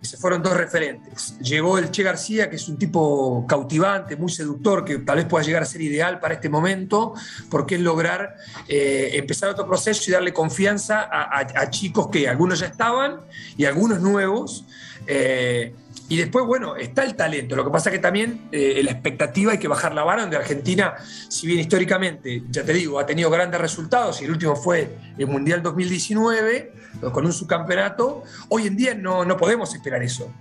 y 0.01 0.05
se 0.05 0.15
fueron 0.15 0.41
dos 0.41 0.55
referentes. 0.55 1.37
Llegó 1.39 1.77
el 1.77 1.91
Che 1.91 2.01
García, 2.01 2.49
que 2.49 2.55
es 2.55 2.69
un 2.69 2.77
tipo 2.77 3.45
cautivante, 3.45 4.15
muy 4.15 4.31
seductor, 4.31 4.85
que 4.85 4.99
tal 4.99 5.17
vez 5.17 5.25
pueda 5.25 5.43
llegar 5.43 5.61
a 5.61 5.65
ser 5.65 5.81
ideal 5.81 6.21
para 6.21 6.35
este 6.35 6.47
momento, 6.47 7.15
porque 7.49 7.75
es 7.75 7.81
lograr 7.81 8.35
eh, 8.69 9.09
empezar 9.15 9.49
otro 9.49 9.67
proceso 9.67 10.09
y 10.09 10.13
darle 10.13 10.31
confianza 10.31 11.09
a, 11.11 11.69
chicos 11.69 12.07
que 12.07 12.29
algunos 12.29 12.59
ya 12.59 12.67
estaban 12.67 13.25
y 13.57 13.65
algunos 13.65 13.99
nuevos. 13.99 14.63
Eh, 15.07 15.73
y 16.07 16.17
después, 16.17 16.45
bueno, 16.45 16.75
está 16.75 17.03
el 17.03 17.15
talento. 17.15 17.55
Lo 17.55 17.63
que 17.63 17.71
pasa 17.71 17.89
es 17.89 17.95
que 17.95 18.01
también 18.01 18.47
eh, 18.51 18.81
la 18.83 18.91
expectativa 18.91 19.53
hay 19.53 19.57
que 19.57 19.67
bajar 19.67 19.95
la 19.95 20.03
vara, 20.03 20.21
donde 20.21 20.37
Argentina, 20.37 20.95
si 21.29 21.47
bien 21.47 21.59
históricamente, 21.59 22.43
ya 22.49 22.63
te 22.63 22.73
digo, 22.73 22.99
ha 22.99 23.05
tenido 23.05 23.29
grandes 23.31 23.59
resultados, 23.59 24.21
y 24.21 24.25
el 24.25 24.31
último 24.31 24.55
fue 24.55 24.97
el 25.17 25.27
Mundial 25.27 25.63
2019, 25.63 26.73
con 27.11 27.25
un 27.25 27.33
subcampeonato, 27.33 28.23
hoy 28.49 28.67
en 28.67 28.77
día 28.77 28.93
no, 28.93 29.25
no 29.25 29.35
podemos 29.35 29.73
esperar 29.73 30.03
eso. 30.03 30.31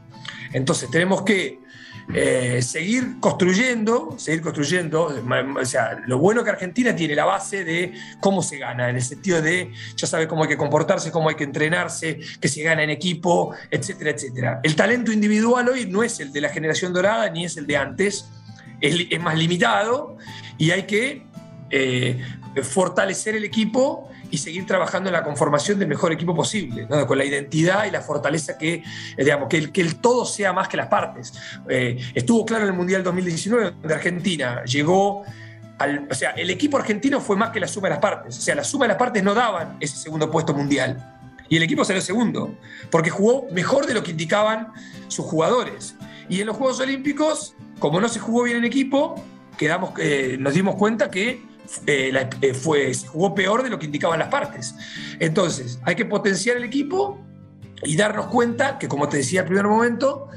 Entonces 0.52 0.90
tenemos 0.90 1.22
que 1.22 1.63
eh, 2.12 2.60
seguir 2.60 3.18
construyendo, 3.18 4.14
seguir 4.18 4.42
construyendo. 4.42 5.14
O 5.58 5.64
sea, 5.64 6.02
lo 6.06 6.18
bueno 6.18 6.44
que 6.44 6.50
Argentina 6.50 6.94
tiene 6.94 7.14
la 7.14 7.24
base 7.24 7.64
de 7.64 7.94
cómo 8.20 8.42
se 8.42 8.58
gana, 8.58 8.90
en 8.90 8.96
el 8.96 9.02
sentido 9.02 9.40
de 9.40 9.72
ya 9.96 10.06
sabe 10.06 10.28
cómo 10.28 10.42
hay 10.42 10.48
que 10.48 10.56
comportarse, 10.56 11.10
cómo 11.10 11.28
hay 11.28 11.34
que 11.34 11.44
entrenarse, 11.44 12.20
que 12.40 12.48
se 12.48 12.62
gana 12.62 12.82
en 12.82 12.90
equipo, 12.90 13.54
etcétera, 13.70 14.10
etcétera. 14.10 14.60
El 14.62 14.76
talento 14.76 15.12
individual 15.12 15.68
hoy 15.68 15.86
no 15.86 16.02
es 16.02 16.20
el 16.20 16.32
de 16.32 16.40
la 16.42 16.50
generación 16.50 16.92
dorada 16.92 17.30
ni 17.30 17.46
es 17.46 17.56
el 17.56 17.66
de 17.66 17.76
antes, 17.76 18.28
es, 18.80 19.20
más 19.20 19.38
limitado 19.38 20.18
y 20.58 20.72
hay 20.72 20.82
que 20.82 21.26
eh, 21.70 22.22
fortalecer 22.62 23.34
el 23.34 23.44
equipo 23.44 24.10
y 24.34 24.38
seguir 24.38 24.66
trabajando 24.66 25.08
en 25.08 25.12
la 25.12 25.22
conformación 25.22 25.78
del 25.78 25.86
mejor 25.86 26.12
equipo 26.12 26.34
posible, 26.34 26.88
con 27.06 27.16
la 27.16 27.24
identidad 27.24 27.84
y 27.84 27.92
la 27.92 28.00
fortaleza 28.00 28.58
que, 28.58 28.82
digamos, 29.16 29.48
que 29.48 29.58
el, 29.58 29.70
que 29.70 29.80
el 29.80 30.00
todo 30.00 30.26
sea 30.26 30.52
más 30.52 30.66
que 30.66 30.76
las 30.76 30.88
partes. 30.88 31.32
Eh, 31.68 31.96
estuvo 32.14 32.44
claro 32.44 32.64
en 32.64 32.70
el 32.70 32.76
Mundial 32.76 33.04
2019, 33.04 33.76
donde 33.80 33.94
Argentina 33.94 34.64
llegó 34.64 35.24
al, 35.78 36.08
o 36.10 36.14
sea, 36.14 36.30
el 36.30 36.50
equipo 36.50 36.76
argentino 36.76 37.20
fue 37.20 37.36
más 37.36 37.50
que 37.50 37.60
la 37.60 37.68
suma 37.68 37.86
de 37.86 37.94
las 37.94 38.00
partes. 38.00 38.36
O 38.36 38.40
sea, 38.40 38.56
la 38.56 38.64
suma 38.64 38.86
de 38.86 38.88
las 38.88 38.96
partes 38.96 39.22
no 39.22 39.34
daban 39.34 39.76
ese 39.78 39.96
segundo 39.96 40.28
puesto 40.32 40.52
mundial. 40.52 40.98
Y 41.48 41.56
el 41.56 41.62
equipo 41.62 41.84
salió 41.84 42.02
segundo, 42.02 42.58
porque 42.90 43.10
jugó 43.10 43.46
mejor 43.52 43.86
de 43.86 43.94
lo 43.94 44.02
que 44.02 44.10
indicaban 44.10 44.72
sus 45.06 45.26
jugadores. 45.26 45.94
Y 46.28 46.40
en 46.40 46.48
los 46.48 46.56
Juegos 46.56 46.80
Olímpicos, 46.80 47.54
como 47.78 48.00
no 48.00 48.08
se 48.08 48.18
jugó 48.18 48.42
bien 48.42 48.56
en 48.56 48.64
equipo, 48.64 49.14
quedamos, 49.56 49.92
eh, 49.98 50.36
nos 50.40 50.54
dimos 50.54 50.74
cuenta 50.74 51.08
que 51.08 51.53
eh, 51.86 52.28
eh, 52.40 52.54
fue, 52.54 52.92
jugó 52.94 53.34
peor 53.34 53.62
de 53.62 53.70
lo 53.70 53.78
que 53.78 53.86
indicaban 53.86 54.18
las 54.18 54.28
partes. 54.28 54.74
Entonces, 55.18 55.78
hay 55.84 55.94
que 55.94 56.04
potenciar 56.04 56.56
el 56.56 56.64
equipo 56.64 57.24
y 57.82 57.96
darnos 57.96 58.26
cuenta 58.26 58.78
que, 58.78 58.88
como 58.88 59.08
te 59.08 59.18
decía 59.18 59.40
al 59.40 59.46
primer 59.46 59.66
momento, 59.66 60.28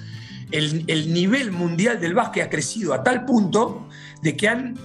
el, 0.51 1.13
nivel 1.13 1.51
mundial 1.51 1.99
del 1.99 2.13
básquet 2.13 2.45
ha 2.45 2.49
crecido 2.49 2.93
a 2.93 3.03
tal 3.03 3.25
punto 3.25 3.89
de 4.21 4.37
que 4.37 4.47
han 4.47 4.77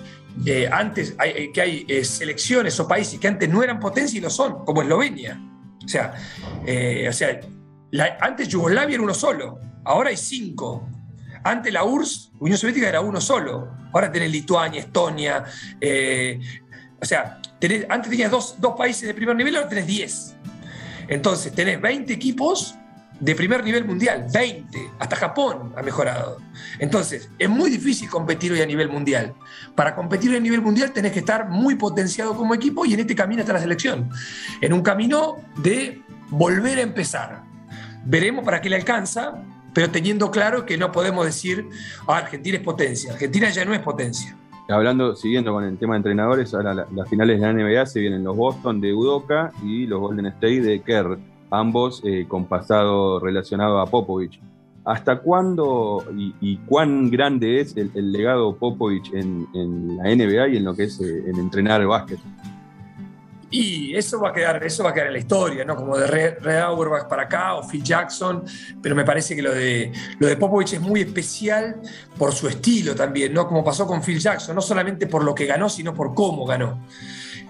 eh, 0.47 0.69
antes 0.73 1.15
hay, 1.19 1.53
que 1.53 1.61
hay 1.61 2.05
selecciones 2.05 2.81
o 2.81 2.89
países 2.89 3.21
que 3.21 3.29
antes 3.29 3.49
no 3.51 3.63
eran 3.63 3.79
potencia 3.79 4.19
y 4.19 4.21
lo 4.21 4.31
son, 4.31 4.65
como 4.65 4.83
Eslovenia. 4.83 5.41
O 5.85 5.89
sea, 5.89 6.15
o 7.09 7.13
sea 7.13 7.41
antes 8.21 8.49
Yugoslavia 8.49 8.95
era 8.95 9.03
uno 9.03 9.15
solo, 9.15 9.61
ahora 9.85 10.11
hay 10.11 10.17
cinco. 10.17 10.89
Antes 11.45 11.73
la 11.73 11.85
URSS, 11.85 12.33
Unión 12.39 12.59
Soviética, 12.59 12.89
era 12.89 13.01
uno 13.01 13.21
solo. 13.21 13.69
Ahora 13.93 14.11
tenés 14.11 14.31
Lituania, 14.31 14.81
Estonia. 14.81 15.45
Eh, 15.81 16.41
o 17.01 17.05
sea, 17.05 17.41
antes 17.89 18.11
tenías 18.11 18.31
dos, 18.31 18.57
países 18.77 19.07
de 19.07 19.15
primer 19.15 19.37
nivel, 19.37 19.57
ahora 19.57 19.69
tenés 19.69 19.87
10. 19.87 20.37
Entonces, 21.09 21.53
tenés 21.53 21.81
20 21.81 22.13
equipos 22.13 22.77
de 23.21 23.35
primer 23.37 23.63
nivel 23.63 23.85
mundial, 23.85 24.27
20, 24.33 24.91
hasta 24.99 25.15
Japón 25.15 25.73
ha 25.77 25.83
mejorado. 25.83 26.39
Entonces, 26.81 27.29
es 27.39 27.49
muy 27.49 27.71
difícil 27.71 28.09
competir 28.09 28.53
hoy 28.53 28.63
a 28.63 28.67
nivel 28.67 28.89
mundial. 28.89 29.35
Para 29.77 29.95
competir 29.95 30.35
a 30.35 30.41
nivel 30.41 30.61
mundial 30.61 30.93
tenés 30.93 31.13
que 31.13 31.21
estar 31.21 31.49
muy 31.49 31.77
potenciado 31.77 32.37
como 32.37 32.55
equipo 32.55 32.85
y 32.85 32.95
en 32.95 33.01
este 33.01 33.15
camino 33.15 33.43
está 33.43 33.53
la 33.53 33.61
selección. 33.61 34.11
En 34.61 34.73
un 34.73 34.83
camino 34.83 35.37
de 35.57 36.03
volver 36.31 36.79
a 36.79 36.83
empezar. 36.83 37.45
Veremos 38.05 38.45
para 38.45 38.61
qué 38.61 38.69
le 38.69 38.77
alcanza, 38.77 39.45
pero 39.75 39.91
teniendo 39.91 40.31
claro 40.31 40.67
que 40.67 40.77
no 40.77 40.93
podemos 40.93 41.25
decir, 41.25 41.69
ah, 42.07 42.19
Argentina 42.19 42.57
es 42.57 42.63
potencia. 42.63 43.13
Argentina 43.13 43.51
ya 43.51 43.65
no 43.65 43.75
es 43.75 43.81
potencia. 43.81 44.37
Hablando, 44.69 45.17
siguiendo 45.17 45.53
con 45.53 45.65
el 45.65 45.77
tema 45.77 45.95
de 45.95 45.99
entrenadores, 45.99 46.55
ahora 46.55 46.75
las 46.75 47.09
finales 47.09 47.41
de 47.41 47.47
la 47.47 47.53
NBA 47.53 47.87
se 47.87 48.01
vienen 48.01 48.25
los 48.25 48.37
Boston 48.37 48.81
de 48.81 48.95
Udoka 48.95 49.53
y 49.65 49.87
los 49.87 50.01
Golden 50.01 50.27
State 50.27 50.63
de 50.63 50.81
Kerr, 50.81 51.19
ambos 51.51 52.01
eh, 52.05 52.27
con 52.29 52.47
pasado 52.47 53.19
relacionado 53.21 53.81
a 53.81 53.87
Popovich. 53.87 54.41
¿Hasta 54.85 55.21
cuándo 55.21 56.05
y, 56.17 56.57
cuán 56.67 57.11
grande 57.11 57.61
es 57.61 57.77
el, 57.77 58.13
legado 58.13 58.57
Popovich 58.57 59.13
en, 59.13 59.47
la 59.97 60.05
NBA 60.05 60.49
y 60.49 60.57
en 60.57 60.65
lo 60.65 60.75
que 60.75 60.85
es 60.85 61.01
eh, 61.01 61.25
en 61.27 61.39
entrenar 61.39 61.81
el 61.81 61.87
básquet? 61.87 62.19
Y 63.53 63.95
eso 63.95 64.19
va 64.19 64.31
a 64.31 64.33
quedar, 64.33 64.65
eso 64.65 64.83
va 64.83 64.91
a 64.91 64.95
quedar 64.95 65.09
en 65.09 65.13
la 65.13 65.19
historia, 65.19 65.63
¿no? 65.63 65.77
Como 65.77 65.99
de 65.99 66.07
Red, 66.07 66.47
Auerbach 66.47 67.07
para 67.07 67.25
acá 67.25 67.55
o 67.55 67.69
Phil 67.69 67.83
Jackson, 67.83 68.45
pero 68.83 68.95
me 68.95 69.05
parece 69.05 69.37
que 69.37 69.43
lo 69.43 69.53
de, 69.53 69.93
lo 70.19 70.27
de 70.27 70.39
Popovich 70.39 70.73
es 70.73 70.81
muy 70.81 71.03
especial 71.03 71.77
por 72.17 72.33
su 72.33 72.49
estilo 72.49 72.95
también, 72.95 73.35
¿no? 73.35 73.47
Como 73.47 73.63
pasó 73.63 73.87
con 73.87 74.03
Phil 74.03 74.19
Jackson, 74.19 74.55
no 74.55 74.63
solamente 74.63 75.07
por 75.07 75.23
lo 75.23 75.35
que 75.35 75.45
ganó, 75.45 75.69
sino 75.69 75.93
por 75.93 76.15
cómo 76.15 76.47
ganó. 76.47 76.81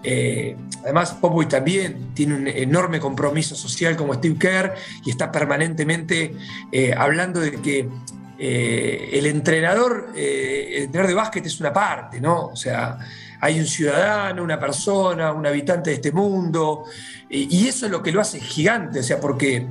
Eh, 0.02 0.56
además, 0.82 1.12
Popovich 1.12 1.50
también 1.50 2.12
tiene 2.14 2.34
un 2.34 2.48
enorme 2.48 2.98
compromiso 2.98 3.54
social 3.54 3.96
como 3.96 4.14
Steve 4.14 4.36
Kerr 4.40 4.74
y 5.04 5.10
está 5.10 5.30
permanentemente 5.30 6.34
eh, 6.72 6.92
hablando 6.96 7.38
de 7.38 7.52
que 7.62 7.88
eh, 8.40 9.10
el 9.12 9.26
entrenador, 9.26 10.08
el 10.16 10.82
entrenador 10.82 11.06
de 11.06 11.14
básquet 11.14 11.46
es 11.46 11.60
una 11.60 11.72
parte, 11.72 12.20
¿no? 12.20 12.46
O 12.46 12.56
sea, 12.56 12.98
hay 13.42 13.58
un 13.58 13.66
ciudadano, 13.66 14.44
una 14.44 14.58
persona, 14.58 15.32
un 15.32 15.44
habitante 15.44 15.90
de 15.90 15.96
este 15.96 16.12
mundo, 16.12 16.84
y 17.28 17.66
eso 17.66 17.86
es 17.86 17.92
lo 17.92 18.00
que 18.00 18.12
lo 18.12 18.20
hace 18.20 18.38
gigante, 18.38 19.00
o 19.00 19.02
sea, 19.02 19.18
porque 19.18 19.66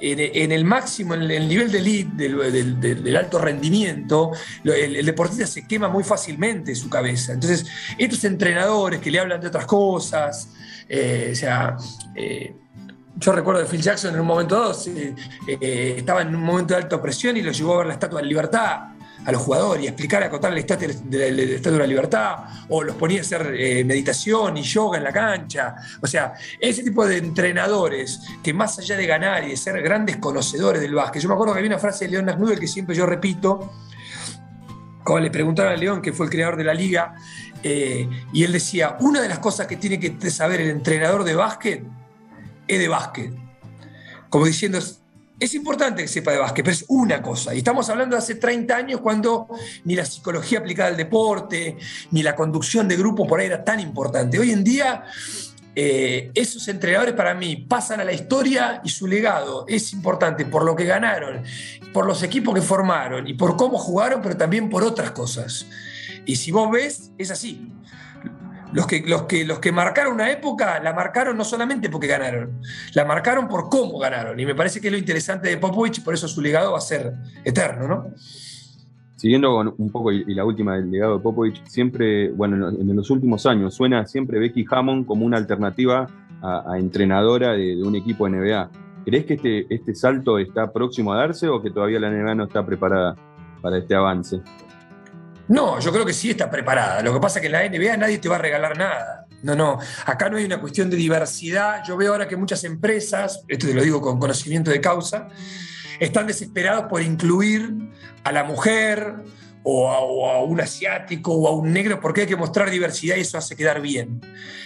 en, 0.00 0.52
el 0.52 0.64
máximo, 0.64 1.12
en 1.12 1.30
el 1.30 1.46
nivel 1.46 1.70
del, 1.70 2.80
del, 2.80 3.16
alto 3.18 3.38
rendimiento, 3.38 4.32
el, 4.64 5.04
deportista 5.04 5.46
se 5.46 5.66
quema 5.66 5.88
muy 5.88 6.02
fácilmente 6.02 6.74
su 6.74 6.88
cabeza. 6.88 7.34
Entonces, 7.34 7.66
estos 7.98 8.24
entrenadores 8.24 9.00
que 9.00 9.10
le 9.10 9.20
hablan 9.20 9.38
de 9.38 9.48
otras 9.48 9.66
cosas, 9.66 10.48
eh, 10.88 11.28
o 11.32 11.36
sea, 11.36 11.76
eh, 12.14 12.54
yo 13.16 13.32
recuerdo 13.32 13.60
de 13.60 13.66
Phil 13.66 13.82
Jackson 13.82 14.14
en 14.14 14.20
un 14.20 14.26
momento 14.26 14.58
dado, 14.58 14.74
eh, 15.46 15.94
estaba 15.98 16.22
en 16.22 16.34
un 16.34 16.42
momento 16.42 16.72
de 16.72 16.80
alta 16.80 17.02
presión 17.02 17.36
y 17.36 17.42
lo 17.42 17.52
llevó 17.52 17.74
a 17.74 17.78
ver 17.78 17.86
la 17.88 17.92
Estatua 17.92 18.22
de 18.22 18.26
Libertad 18.28 18.94
a 19.30 19.32
los 19.32 19.42
jugadores 19.42 19.84
y 19.84 19.86
explicar, 19.86 20.22
acotar 20.22 20.52
la 20.52 20.58
estatua 20.58 20.88
de, 20.88 21.58
de, 21.58 21.70
la 21.70 21.86
libertad, 21.86 22.38
o 22.68 22.82
los 22.82 22.96
ponía 22.96 23.18
a 23.18 23.20
hacer 23.22 23.54
eh, 23.56 23.84
meditación 23.84 24.56
y 24.56 24.62
yoga 24.62 24.98
en 24.98 25.04
la 25.04 25.12
cancha. 25.12 25.76
O 26.02 26.06
sea, 26.06 26.34
ese 26.58 26.82
tipo 26.82 27.06
de 27.06 27.18
entrenadores 27.18 28.20
que 28.42 28.52
más 28.52 28.78
allá 28.78 28.96
de 28.96 29.06
ganar 29.06 29.44
y 29.44 29.50
de 29.50 29.56
ser 29.56 29.80
grandes 29.82 30.16
conocedores 30.16 30.82
del 30.82 30.94
básquet, 30.94 31.22
yo 31.22 31.28
me 31.28 31.34
acuerdo 31.34 31.54
que 31.54 31.60
había 31.60 31.70
una 31.70 31.78
frase 31.78 32.04
de 32.04 32.12
León 32.12 32.26
Nasnudel 32.26 32.58
que 32.58 32.66
siempre 32.68 32.94
yo 32.94 33.06
repito, 33.06 33.72
cuando 35.04 35.24
le 35.24 35.30
preguntaron 35.30 35.72
a 35.72 35.76
León, 35.76 36.02
que 36.02 36.12
fue 36.12 36.26
el 36.26 36.30
creador 36.30 36.56
de 36.56 36.64
la 36.64 36.74
liga, 36.74 37.14
eh, 37.62 38.08
y 38.32 38.44
él 38.44 38.52
decía, 38.52 38.96
una 39.00 39.20
de 39.22 39.28
las 39.28 39.38
cosas 39.38 39.66
que 39.66 39.76
tiene 39.76 40.00
que 40.00 40.30
saber 40.30 40.60
el 40.60 40.70
entrenador 40.70 41.24
de 41.24 41.34
básquet 41.34 41.84
es 42.66 42.78
de 42.78 42.88
básquet. 42.88 43.32
Como 44.28 44.46
diciendo, 44.46 44.78
es 45.40 45.54
importante 45.54 46.02
que 46.02 46.08
sepa 46.08 46.32
de 46.32 46.38
básquet, 46.38 46.62
pero 46.62 46.74
es 46.74 46.84
una 46.88 47.22
cosa. 47.22 47.54
Y 47.54 47.58
estamos 47.58 47.88
hablando 47.88 48.14
de 48.14 48.18
hace 48.18 48.34
30 48.34 48.76
años 48.76 49.00
cuando 49.00 49.48
ni 49.84 49.96
la 49.96 50.04
psicología 50.04 50.58
aplicada 50.58 50.90
al 50.90 50.98
deporte, 50.98 51.78
ni 52.10 52.22
la 52.22 52.36
conducción 52.36 52.86
de 52.86 52.96
grupo 52.96 53.26
por 53.26 53.40
ahí 53.40 53.46
era 53.46 53.64
tan 53.64 53.80
importante. 53.80 54.38
Hoy 54.38 54.50
en 54.50 54.62
día, 54.62 55.04
eh, 55.74 56.30
esos 56.34 56.68
entrenadores 56.68 57.14
para 57.14 57.34
mí 57.34 57.56
pasan 57.56 58.00
a 58.00 58.04
la 58.04 58.12
historia 58.12 58.82
y 58.84 58.90
su 58.90 59.06
legado 59.06 59.64
es 59.66 59.94
importante 59.94 60.44
por 60.44 60.62
lo 60.62 60.76
que 60.76 60.84
ganaron, 60.84 61.42
por 61.94 62.04
los 62.06 62.22
equipos 62.22 62.54
que 62.54 62.60
formaron 62.60 63.26
y 63.26 63.32
por 63.32 63.56
cómo 63.56 63.78
jugaron, 63.78 64.20
pero 64.20 64.36
también 64.36 64.68
por 64.68 64.84
otras 64.84 65.12
cosas. 65.12 65.66
Y 66.26 66.36
si 66.36 66.50
vos 66.50 66.70
ves, 66.70 67.12
es 67.16 67.30
así 67.30 67.66
los 68.72 68.86
que, 68.86 69.02
los, 69.06 69.22
que, 69.22 69.44
los 69.44 69.58
que 69.58 69.72
marcaron 69.72 70.14
una 70.14 70.30
época, 70.30 70.80
la 70.80 70.92
marcaron 70.92 71.36
no 71.36 71.44
solamente 71.44 71.88
porque 71.88 72.06
ganaron, 72.06 72.60
la 72.94 73.04
marcaron 73.04 73.48
por 73.48 73.68
cómo 73.68 73.98
ganaron. 73.98 74.38
Y 74.38 74.46
me 74.46 74.54
parece 74.54 74.80
que 74.80 74.88
es 74.88 74.92
lo 74.92 74.98
interesante 74.98 75.48
de 75.48 75.56
Popovich 75.56 76.02
por 76.04 76.14
eso 76.14 76.28
su 76.28 76.40
legado 76.40 76.72
va 76.72 76.78
a 76.78 76.82
ser 76.82 77.12
eterno, 77.44 77.88
¿no? 77.88 78.14
Siguiendo 79.16 79.58
un 79.76 79.90
poco 79.90 80.12
y, 80.12 80.34
la 80.34 80.44
última 80.44 80.76
del 80.76 80.90
legado 80.90 81.18
de 81.18 81.22
Popovich, 81.22 81.62
siempre, 81.66 82.30
bueno, 82.30 82.68
en, 82.68 82.96
los 82.96 83.10
últimos 83.10 83.44
años 83.44 83.74
suena 83.74 84.06
siempre 84.06 84.38
Becky 84.38 84.64
Hammond 84.70 85.04
como 85.04 85.26
una 85.26 85.36
alternativa 85.36 86.06
a, 86.40 86.78
entrenadora 86.78 87.52
de, 87.52 87.82
un 87.82 87.96
equipo 87.96 88.28
NBA. 88.28 88.70
¿Crees 89.04 89.26
que 89.26 89.34
este, 89.34 89.66
este 89.74 89.94
salto 89.94 90.38
está 90.38 90.72
próximo 90.72 91.12
a 91.12 91.16
darse 91.16 91.48
o 91.48 91.60
que 91.60 91.70
todavía 91.70 92.00
la 92.00 92.10
NBA 92.10 92.34
no 92.34 92.44
está 92.44 92.64
preparada 92.64 93.14
para 93.60 93.78
este 93.78 93.94
avance? 93.94 94.40
No, 95.50 95.80
yo 95.80 95.90
creo 95.90 96.06
que 96.06 96.12
sí 96.12 96.30
está 96.30 96.48
preparada. 96.48 97.02
Lo 97.02 97.12
que 97.12 97.18
pasa 97.18 97.40
es 97.40 97.40
que 97.40 97.46
en 97.48 97.52
la 97.52 97.68
NBA 97.68 97.96
nadie 97.96 98.18
te 98.18 98.28
va 98.28 98.36
a 98.36 98.38
regalar 98.38 98.78
nada. 98.78 99.26
No, 99.42 99.56
no. 99.56 99.80
Acá 100.06 100.30
no 100.30 100.36
hay 100.36 100.44
una 100.44 100.60
cuestión 100.60 100.88
de 100.88 100.96
diversidad. 100.96 101.82
Yo 101.84 101.96
veo 101.96 102.12
ahora 102.12 102.28
que 102.28 102.36
muchas 102.36 102.62
empresas, 102.62 103.42
esto 103.48 103.66
te 103.66 103.74
lo 103.74 103.82
digo 103.82 104.00
con 104.00 104.20
conocimiento 104.20 104.70
de 104.70 104.80
causa, 104.80 105.26
están 105.98 106.28
desesperados 106.28 106.84
por 106.84 107.02
incluir 107.02 107.74
a 108.22 108.30
la 108.30 108.44
mujer 108.44 109.24
o 109.64 109.90
a, 109.90 110.44
un 110.44 110.60
asiático 110.60 111.34
o 111.34 111.48
a 111.48 111.50
un 111.50 111.72
negro 111.72 111.98
porque 111.98 112.22
hay 112.22 112.26
que 112.28 112.36
mostrar 112.36 112.70
diversidad 112.70 113.16
y 113.16 113.22
eso 113.22 113.36
hace 113.36 113.56
quedar 113.56 113.80
bien. 113.80 114.20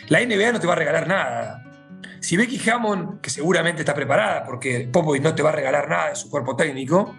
La 0.08 0.20
NBA 0.20 0.52
no 0.52 0.60
te 0.60 0.66
va 0.66 0.74
a 0.74 0.76
regalar 0.76 1.08
nada. 1.08 1.64
Si 2.24 2.38
Becky 2.38 2.70
Hammond, 2.70 3.20
que 3.20 3.28
seguramente 3.28 3.82
está 3.82 3.94
preparada, 3.94 4.44
porque 4.44 4.88
Popovic 4.90 5.22
no 5.22 5.34
te 5.34 5.42
va 5.42 5.50
a 5.50 5.52
regalar 5.52 5.90
nada 5.90 6.08
de 6.08 6.16
su 6.16 6.30
cuerpo 6.30 6.56
técnico, 6.56 7.14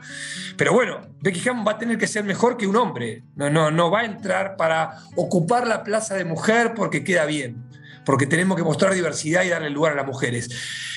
pero 0.57 0.73
bueno, 0.73 0.99
Becky 1.21 1.47
Hammond 1.47 1.67
va 1.67 1.73
a 1.73 1.77
tener 1.77 1.99
que 1.99 2.07
ser 2.07 2.23
mejor 2.23 2.57
que 2.57 2.65
un 2.65 2.75
hombre. 2.75 3.21
No, 3.35 3.51
no, 3.51 3.69
no 3.69 3.91
va 3.91 3.99
a 3.99 4.05
entrar 4.05 4.57
para 4.57 4.97
ocupar 5.15 5.67
la 5.67 5.83
plaza 5.83 6.15
de 6.15 6.25
mujer 6.25 6.73
porque 6.75 7.03
queda 7.03 7.25
bien, 7.25 7.69
porque 8.03 8.25
tenemos 8.25 8.57
que 8.57 8.63
mostrar 8.63 8.95
diversidad 8.95 9.43
y 9.43 9.49
darle 9.49 9.69
lugar 9.69 9.93
a 9.93 9.95
las 9.95 10.07
mujeres. 10.07 10.49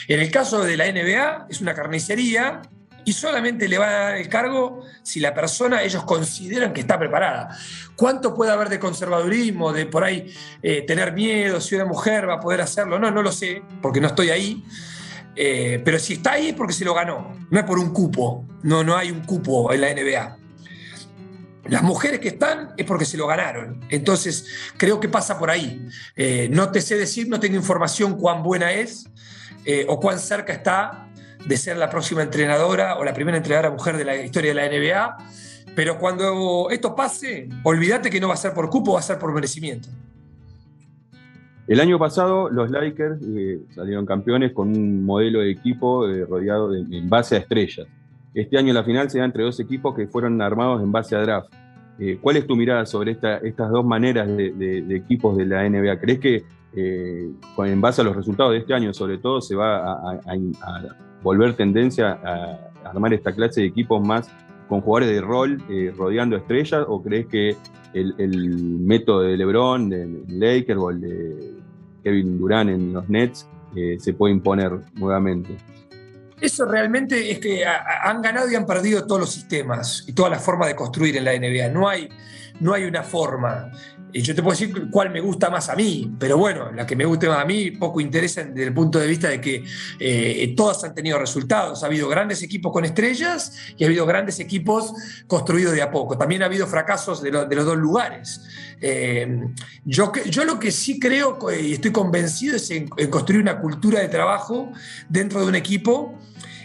En 0.09 0.21
el 0.21 0.31
caso 0.31 0.65
de 0.65 0.79
la 0.79 0.91
NBA, 0.91 1.49
es 1.51 1.61
una 1.61 1.75
carnicería 1.75 2.63
y 3.09 3.15
solamente 3.15 3.69
le 3.69 3.79
va 3.79 3.87
a 3.87 3.91
dar 3.91 4.17
el 4.17 4.29
cargo 4.29 4.85
si 5.03 5.19
la 5.19 5.33
persona, 5.33 5.83
ellos 5.83 6.05
consideran 6.05 6.75
que 6.75 6.83
está 6.83 6.99
preparada. 6.99 7.57
¿Cuánto 7.97 8.35
puede 8.35 8.53
haber 8.53 8.69
de 8.69 8.79
conservadurismo, 8.79 9.73
de 9.73 9.87
por 9.87 10.05
ahí 10.05 10.31
eh, 10.63 10.83
tener 10.83 11.15
miedo, 11.15 11.59
si 11.59 11.75
una 11.75 11.87
mujer 11.87 12.29
va 12.29 12.35
a 12.35 12.41
poder 12.41 12.61
hacerlo? 12.61 12.99
No, 12.99 13.11
no 13.11 13.23
lo 13.23 13.33
sé, 13.33 13.63
porque 13.81 13.99
no 13.99 14.09
estoy 14.09 14.29
ahí. 14.29 14.63
Eh, 15.35 15.81
pero 15.83 15.99
si 15.99 16.15
está 16.15 16.33
ahí 16.33 16.49
es 16.49 16.55
porque 16.55 16.75
se 16.75 16.85
lo 16.85 16.93
ganó, 16.93 17.35
no 17.49 17.59
es 17.59 17.65
por 17.65 17.79
un 17.79 17.95
cupo, 17.95 18.45
no, 18.63 18.85
no 18.85 18.95
hay 18.95 19.11
un 19.11 19.25
cupo 19.25 19.73
en 19.73 19.81
la 19.81 19.95
NBA. 19.95 20.37
Las 21.65 21.83
mujeres 21.83 22.21
que 22.21 22.29
están 22.29 22.75
es 22.77 22.85
porque 22.85 23.07
se 23.07 23.17
lo 23.17 23.27
ganaron. 23.27 23.81
Entonces, 23.89 24.49
creo 24.77 25.01
que 25.01 25.09
pasa 25.09 25.39
por 25.39 25.51
ahí. 25.51 25.89
Eh, 26.15 26.51
no 26.53 26.71
te 26.71 26.83
sé 26.83 26.99
decir, 26.99 27.27
no 27.27 27.41
tengo 27.41 27.57
información 27.57 28.19
cuán 28.19 28.43
buena 28.43 28.71
es 28.71 29.09
o 29.87 30.01
cuán 30.01 30.19
cerca 30.19 30.55
está 30.55 31.08
de 31.47 31.57
ser 31.57 31.77
la 31.77 31.89
próxima 31.91 32.23
entrenadora 32.23 32.97
o 32.99 33.05
la 33.05 33.15
primera 33.15 33.37
entrenadora 33.37 33.71
mujer 33.71 33.97
de 33.97 34.05
la 34.05 34.17
historia 34.17 34.55
de 34.55 34.55
la 34.55 34.69
NBA. 34.69 35.17
Pero 35.75 35.99
cuando 35.99 36.71
esto 36.71 36.95
pase, 36.97 37.49
olvídate 37.63 38.11
que 38.11 38.21
no 38.21 38.29
va 38.29 38.35
a 38.35 38.39
ser 38.39 38.53
por 38.53 38.69
cupo, 38.69 38.95
va 38.95 38.99
a 38.99 39.03
ser 39.03 39.19
por 39.19 39.33
merecimiento. 39.33 39.89
El 41.69 41.81
año 41.81 41.99
pasado 41.99 42.49
los 42.49 42.71
Lakers 42.71 43.21
eh, 43.23 43.61
salieron 43.75 44.07
campeones 44.07 44.53
con 44.53 44.69
un 44.69 45.05
modelo 45.05 45.41
de 45.41 45.51
equipo 45.51 46.09
eh, 46.09 46.25
rodeado 46.25 46.75
en 46.75 47.09
base 47.11 47.37
a 47.37 47.39
estrellas. 47.41 47.87
Este 48.33 48.57
año 48.57 48.73
la 48.73 48.85
final 48.85 49.11
se 49.11 49.19
da 49.19 49.27
entre 49.27 49.45
dos 49.45 49.61
equipos 49.61 49.95
que 49.95 50.07
fueron 50.07 50.41
armados 50.41 50.83
en 50.83 50.91
base 50.91 51.15
a 51.15 51.21
draft. 51.21 51.53
Eh, 51.99 52.19
¿Cuál 52.23 52.39
es 52.39 52.47
tu 52.47 52.57
mirada 52.57 52.87
sobre 52.87 53.13
estas 53.13 53.71
dos 53.71 53.85
maneras 53.85 54.27
de, 54.35 54.85
equipos 54.97 55.37
de 55.37 55.45
la 55.45 55.69
NBA? 55.69 56.01
¿Crees 56.01 56.21
que 56.21 56.45
en 56.75 57.81
base 57.81 58.01
a 58.01 58.05
los 58.05 58.17
resultados 58.17 58.53
de 58.53 58.59
este 58.59 58.73
año, 58.73 58.95
sobre 58.95 59.19
todo, 59.19 59.41
se 59.41 59.55
va 59.55 59.93
a 59.93 60.37
volver 61.23 61.55
tendencia 61.55 62.19
a 62.25 62.71
armar 62.85 63.13
esta 63.13 63.33
clase 63.33 63.61
de 63.63 63.67
equipos 63.67 64.07
más 64.07 64.31
con 64.69 64.81
jugadores 64.83 65.15
de 65.15 65.21
rol 65.21 65.63
eh, 65.69 65.93
rodeando 65.97 66.37
estrellas 66.37 66.85
o 66.87 67.03
crees 67.03 67.27
que 67.27 67.57
el, 67.95 68.79
método 68.81 69.23
de 69.23 69.37
LeBron, 69.37 69.89
de 69.89 70.25
Lakers 70.29 70.79
o 70.79 70.91
el 70.91 71.01
de 71.01 71.53
Kevin 72.05 72.39
Durant 72.39 72.71
en 72.71 72.93
los 72.93 73.09
Nets 73.09 73.49
eh, 73.75 73.97
se 73.99 74.13
puede 74.13 74.35
imponer 74.35 74.73
nuevamente? 74.95 75.57
Eso 76.41 76.67
realmente 76.67 77.33
es 77.33 77.41
que 77.41 77.65
han 77.65 78.23
ganado 78.23 78.49
y 78.49 78.55
han 78.55 78.67
perdido 78.67 79.05
todos 79.07 79.23
los 79.23 79.33
sistemas 79.33 80.05
y 80.07 80.13
todas 80.13 80.31
las 80.31 80.45
formas 80.45 80.69
de 80.69 80.77
construir 80.77 81.17
en 81.17 81.25
la 81.25 81.33
NBA. 81.33 81.69
No 81.73 81.89
hay, 81.89 82.09
no 82.61 82.75
hay 82.75 82.85
una 82.85 83.03
forma. 83.03 83.73
Y 84.13 84.23
yo 84.23 84.35
te 84.35 84.43
puedo 84.43 84.59
decir 84.59 84.89
cuál 84.91 85.11
me 85.11 85.21
gusta 85.21 85.51
más 85.51 85.69
a 85.69 85.77
mí, 85.77 86.15
pero 86.19 86.39
bueno, 86.39 86.73
la 86.73 86.87
que 86.87 86.97
me 86.97 87.05
guste 87.05 87.29
más 87.29 87.39
a 87.39 87.45
mí 87.45 87.71
poco 87.73 88.01
interesa 88.01 88.43
desde 88.45 88.69
el 88.69 88.75
punto 88.75 88.99
de 88.99 89.07
vista 89.07 89.29
de 89.29 89.41
que 89.41 89.65
eh, 89.99 90.55
todas 90.57 90.83
han 90.85 90.95
tenido 90.95 91.19
resultados. 91.19 91.83
Ha 91.83 91.87
habido 91.87 92.09
grandes 92.09 92.43
equipos 92.43 92.73
con 92.73 92.85
estrellas 92.85 93.53
y 93.77 93.85
ha 93.85 93.87
habido 93.87 94.07
grandes 94.07 94.41
equipos 94.41 94.95
construidos 95.27 95.73
de 95.73 95.83
a 95.83 95.91
poco. 95.91 96.17
También 96.17 96.43
ha 96.43 96.47
habido 96.47 96.67
fracasos 96.67 97.23
de, 97.23 97.31
los 97.31 97.49
dos 97.49 97.77
lugares. 97.77 98.41
Eh, 98.81 99.41
yo, 99.85 100.13
yo 100.31 100.45
lo 100.45 100.59
que 100.59 100.71
sí 100.71 100.99
creo 100.99 101.39
y 101.53 101.75
estoy 101.75 101.93
convencido 101.93 102.57
es 102.57 102.71
en 102.71 102.89
construir 103.11 103.43
una 103.43 103.61
cultura 103.61 104.01
de 104.01 104.09
trabajo 104.09 104.73
dentro 105.09 105.41
de 105.41 105.47
un 105.47 105.55
equipo 105.55 106.19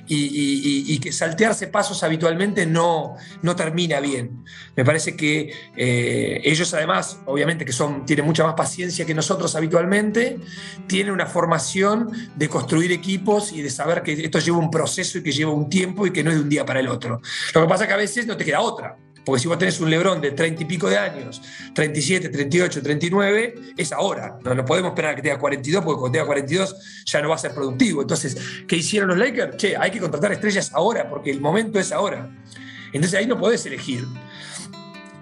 y, 0.08 1.00
que 1.00 1.12
saltearse 1.12 1.68
pasos 1.68 2.04
habitualmente 2.04 2.66
no, 2.66 3.16
no 3.42 3.56
termina 3.56 4.00
bien. 4.00 4.44
Me 4.76 4.86
parece 4.86 5.16
que 5.16 5.54
eh, 5.76 6.42
ellos 6.44 6.74
además, 6.74 7.20
obviamente 7.26 7.66
que 7.66 7.72
son, 7.72 8.06
tienen 8.06 8.26
mucha 8.26 8.44
más 8.44 8.54
paciencia 8.56 9.06
que 9.06 9.14
nosotros 9.14 9.56
habitualmente, 9.56 10.40
tienen 10.88 11.14
una 11.14 11.26
formación 11.26 12.12
de 12.36 12.50
construir 12.50 12.92
equipos 12.92 13.52
y 13.52 13.62
de 13.62 13.70
saber 13.70 14.04
que 14.04 14.14
esto 14.14 14.40
lleva 14.40 14.58
un 14.58 14.72
proceso 14.72 15.18
y 15.18 15.24
que 15.24 15.32
lleva 15.32 15.52
un 15.52 15.70
tiempo 15.70 16.06
y 16.06 16.12
que 16.12 16.24
no 16.24 16.32
es 16.32 16.38
de 16.38 16.44
un 16.44 16.50
día 16.50 16.66
para 16.66 16.80
el 16.80 16.88
otro. 16.88 17.22
Lo 17.54 17.62
que 17.62 17.68
pasa 17.68 17.84
es 17.84 17.88
que 17.88 17.94
a 17.94 17.98
veces 17.98 18.28
no 18.28 18.38
te 18.38 18.46
queda 18.46 18.62
otra. 18.62 18.98
Porque 19.26 19.42
si 19.42 19.48
vos 19.48 19.58
tenés 19.58 19.80
un 19.80 19.90
Lebrón 19.90 20.20
de 20.22 20.32
30 20.32 20.64
y 20.64 20.66
pico 20.66 20.90
de 20.90 20.98
años, 20.98 21.42
37, 21.74 22.30
38, 22.30 22.82
39, 22.82 23.56
es 23.78 23.92
ahora. 23.92 24.38
No, 24.44 24.54
no 24.54 24.66
podemos 24.66 24.92
esperar 24.92 25.14
a 25.14 25.16
que 25.16 25.22
tenga 25.22 25.40
42, 25.40 25.84
porque 25.84 26.00
cuando 26.00 26.14
tenga 26.14 26.26
42 26.26 27.04
ya 27.06 27.22
no 27.22 27.30
va 27.30 27.36
a 27.36 27.38
ser 27.38 27.54
productivo. 27.54 28.02
Entonces, 28.02 28.38
¿qué 28.68 28.76
hicieron 28.76 29.10
los 29.10 29.18
Lakers? 29.18 29.58
Che, 29.58 29.78
hay 29.78 29.92
que 29.92 30.00
contratar 30.00 30.32
estrellas 30.34 30.72
ahora, 30.74 31.10
porque 31.10 31.32
el 31.32 31.40
momento 31.40 31.80
es 31.80 31.92
ahora. 31.92 32.30
Entonces 32.92 33.18
ahí 33.18 33.26
no 33.26 33.40
podés 33.40 33.66
elegir. 33.66 34.06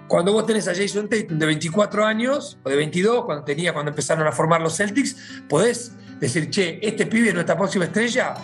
Cuando 0.08 0.32
vos 0.32 0.44
tenés 0.44 0.68
a 0.68 0.74
Jason 0.74 1.08
Tatum 1.08 1.38
de 1.38 1.46
24 1.46 2.04
años, 2.04 2.58
o 2.62 2.68
de 2.68 2.76
22, 2.76 3.24
cuando 3.24 3.44
tenía, 3.44 3.72
cuando 3.72 3.90
empezaron 3.90 4.26
a 4.26 4.32
formar 4.32 4.60
los 4.60 4.76
Celtics, 4.76 5.16
podés 5.48 5.92
decir, 6.20 6.50
che, 6.50 6.78
este 6.82 7.06
pibe 7.06 7.28
es 7.28 7.34
nuestra 7.34 7.56
próxima 7.56 7.86
estrella, 7.86 8.34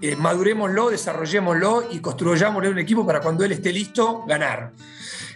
eh, 0.00 0.16
madurémoslo, 0.16 0.90
desarrollémoslo 0.90 1.88
y 1.90 2.00
construyámosle 2.00 2.70
un 2.70 2.78
equipo 2.78 3.06
para 3.06 3.20
cuando 3.20 3.44
él 3.44 3.52
esté 3.52 3.72
listo, 3.72 4.24
ganar. 4.26 4.72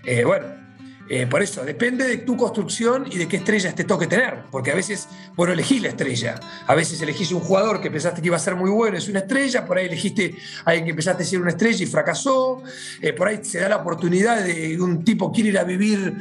Eh, 0.05 0.25
bueno, 0.25 0.63
eh, 1.09 1.27
por 1.27 1.43
eso, 1.43 1.65
depende 1.65 2.07
de 2.07 2.19
tu 2.19 2.37
construcción 2.37 3.07
y 3.11 3.19
de 3.19 3.29
qué 3.29 3.37
estrellas 3.37 3.75
te 3.75 3.85
toque 3.85 4.07
tener, 4.07 4.45
porque 4.51 4.71
a 4.71 4.75
veces 4.75 5.09
vos 5.37 5.47
no 5.47 5.53
elegís 5.53 5.83
la 5.83 5.89
estrella, 5.89 6.41
a 6.67 6.75
veces 6.75 7.03
elegís 7.03 7.33
un 7.33 7.41
jugador 7.41 7.81
que 7.81 7.91
pensaste 7.91 8.23
que 8.23 8.29
iba 8.29 8.37
a 8.37 8.41
ser 8.41 8.55
muy 8.55 8.71
bueno, 8.71 8.97
es 8.97 9.09
una 9.09 9.19
estrella, 9.19 9.67
por 9.67 9.77
ahí 9.79 9.87
elegiste 9.87 10.35
a 10.65 10.71
alguien 10.71 10.87
que 10.87 10.95
pensaste 10.95 11.25
ser 11.25 11.41
una 11.41 11.51
estrella 11.51 11.83
y 11.83 11.87
fracasó, 11.87 12.63
eh, 13.01 13.13
por 13.13 13.29
ahí 13.29 13.41
se 13.43 13.61
da 13.61 13.69
la 13.69 13.77
oportunidad 13.77 14.43
de 14.45 14.81
un 14.81 15.05
tipo 15.05 15.31
quiere 15.33 15.51
ir 15.51 15.59
a 15.59 15.65
vivir 15.65 16.17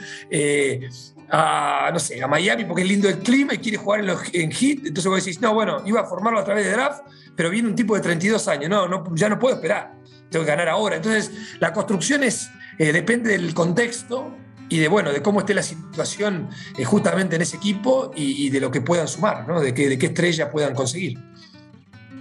a, 1.32 1.90
no 1.94 2.00
sé, 2.00 2.22
a 2.22 2.28
Miami 2.28 2.66
porque 2.66 2.82
es 2.82 2.88
lindo 2.88 3.08
el 3.08 3.20
clima 3.20 3.54
y 3.54 3.58
quiere 3.60 3.78
jugar 3.78 4.02
en, 4.02 4.08
los, 4.08 4.22
en 4.34 4.52
hit, 4.52 4.80
entonces 4.80 5.06
vos 5.06 5.24
decís, 5.24 5.42
no, 5.42 5.54
bueno, 5.54 5.82
iba 5.86 6.02
a 6.02 6.06
formarlo 6.06 6.40
a 6.40 6.44
través 6.44 6.66
de 6.66 6.72
draft, 6.72 7.04
pero 7.36 7.50
viene 7.50 7.70
un 7.70 7.76
tipo 7.76 7.96
de 7.96 8.02
32 8.02 8.48
años, 8.50 8.70
no, 8.70 8.88
no 8.88 9.04
ya 9.16 9.30
no 9.30 9.40
puedo 9.40 9.56
esperar, 9.56 9.94
tengo 10.30 10.44
que 10.44 10.52
ganar 10.52 10.68
ahora. 10.68 10.98
Entonces, 10.98 11.32
la 11.60 11.72
construcción 11.72 12.24
es 12.24 12.52
eh, 12.78 12.92
depende 12.92 13.32
del 13.32 13.54
contexto 13.54 14.32
y 14.68 14.80
de, 14.80 14.88
bueno, 14.88 15.12
de 15.12 15.22
cómo 15.22 15.42
esté 15.42 15.54
la 15.54 15.64
situación 15.64 16.50
eh, 16.78 16.84
justamente 16.84 17.36
en 17.36 17.42
ese 17.42 17.58
equipo 17.58 18.12
y, 18.16 18.50
de 18.50 18.60
lo 18.60 18.72
que 18.72 18.82
puedan 18.82 19.08
sumar, 19.08 19.48
¿no? 19.48 19.62
de, 19.62 19.74
qué, 19.74 19.88
de 19.88 19.98
qué 19.98 20.08
estrella 20.08 20.50
puedan 20.50 20.74
conseguir. 20.74 21.20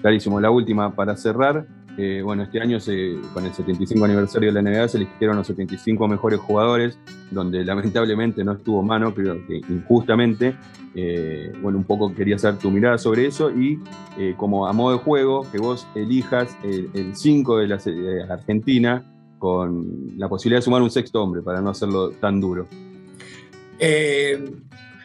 Clarísimo. 0.02 0.40
La 0.40 0.50
última 0.50 0.94
para 0.94 1.16
cerrar. 1.16 1.66
Eh, 1.98 2.22
bueno, 2.22 2.44
este 2.44 2.60
año 2.60 2.78
con 3.34 3.44
el 3.44 3.52
75 3.52 4.04
aniversario 4.04 4.52
de 4.52 4.62
la 4.62 4.70
NBA 4.70 4.88
se 4.88 4.96
eligieron 4.98 5.36
los 5.36 5.46
75 5.46 6.08
mejores 6.08 6.40
jugadores, 6.40 6.98
donde 7.30 7.64
lamentablemente 7.64 8.44
no 8.44 8.52
estuvo 8.52 8.82
mano, 8.82 9.14
creo 9.14 9.44
que 9.46 9.56
injustamente. 9.56 10.56
bueno, 11.62 11.78
un 11.78 11.84
poco 11.84 12.14
quería 12.14 12.38
saber 12.38 12.58
tu 12.58 12.70
mirada 12.70 12.98
sobre 12.98 13.26
eso 13.26 13.50
y 13.50 13.78
como 14.36 14.66
a 14.66 14.72
modo 14.72 14.96
de 14.96 15.02
juego, 15.02 15.46
que 15.50 15.58
vos 15.58 15.86
elijas 15.94 16.56
el 16.62 17.14
5 17.14 17.58
de 17.58 17.68
la 17.68 17.78
Argentina 18.30 19.04
con 19.40 20.12
la 20.16 20.28
posibilidad 20.28 20.58
de 20.58 20.64
sumar 20.64 20.82
un 20.82 20.90
sexto 20.90 21.20
hombre 21.20 21.42
para 21.42 21.60
no 21.60 21.70
hacerlo 21.70 22.10
tan 22.10 22.40
duro. 22.40 22.68
Eh, 23.80 24.44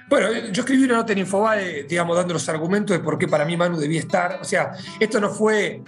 bueno, 0.07 0.27
yo 0.51 0.61
escribí 0.61 0.83
una 0.83 0.97
nota 0.97 1.13
en 1.13 1.19
Infobae, 1.19 1.83
digamos, 1.83 2.17
dando 2.17 2.33
los 2.33 2.47
argumentos 2.49 2.95
de 2.95 3.01
por 3.01 3.17
qué 3.17 3.27
para 3.27 3.45
mí 3.45 3.57
Manu 3.57 3.77
debía 3.77 3.99
estar. 3.99 4.39
O 4.41 4.43
sea, 4.43 4.73
esto 4.99 5.19
no 5.19 5.29
fue 5.29 5.81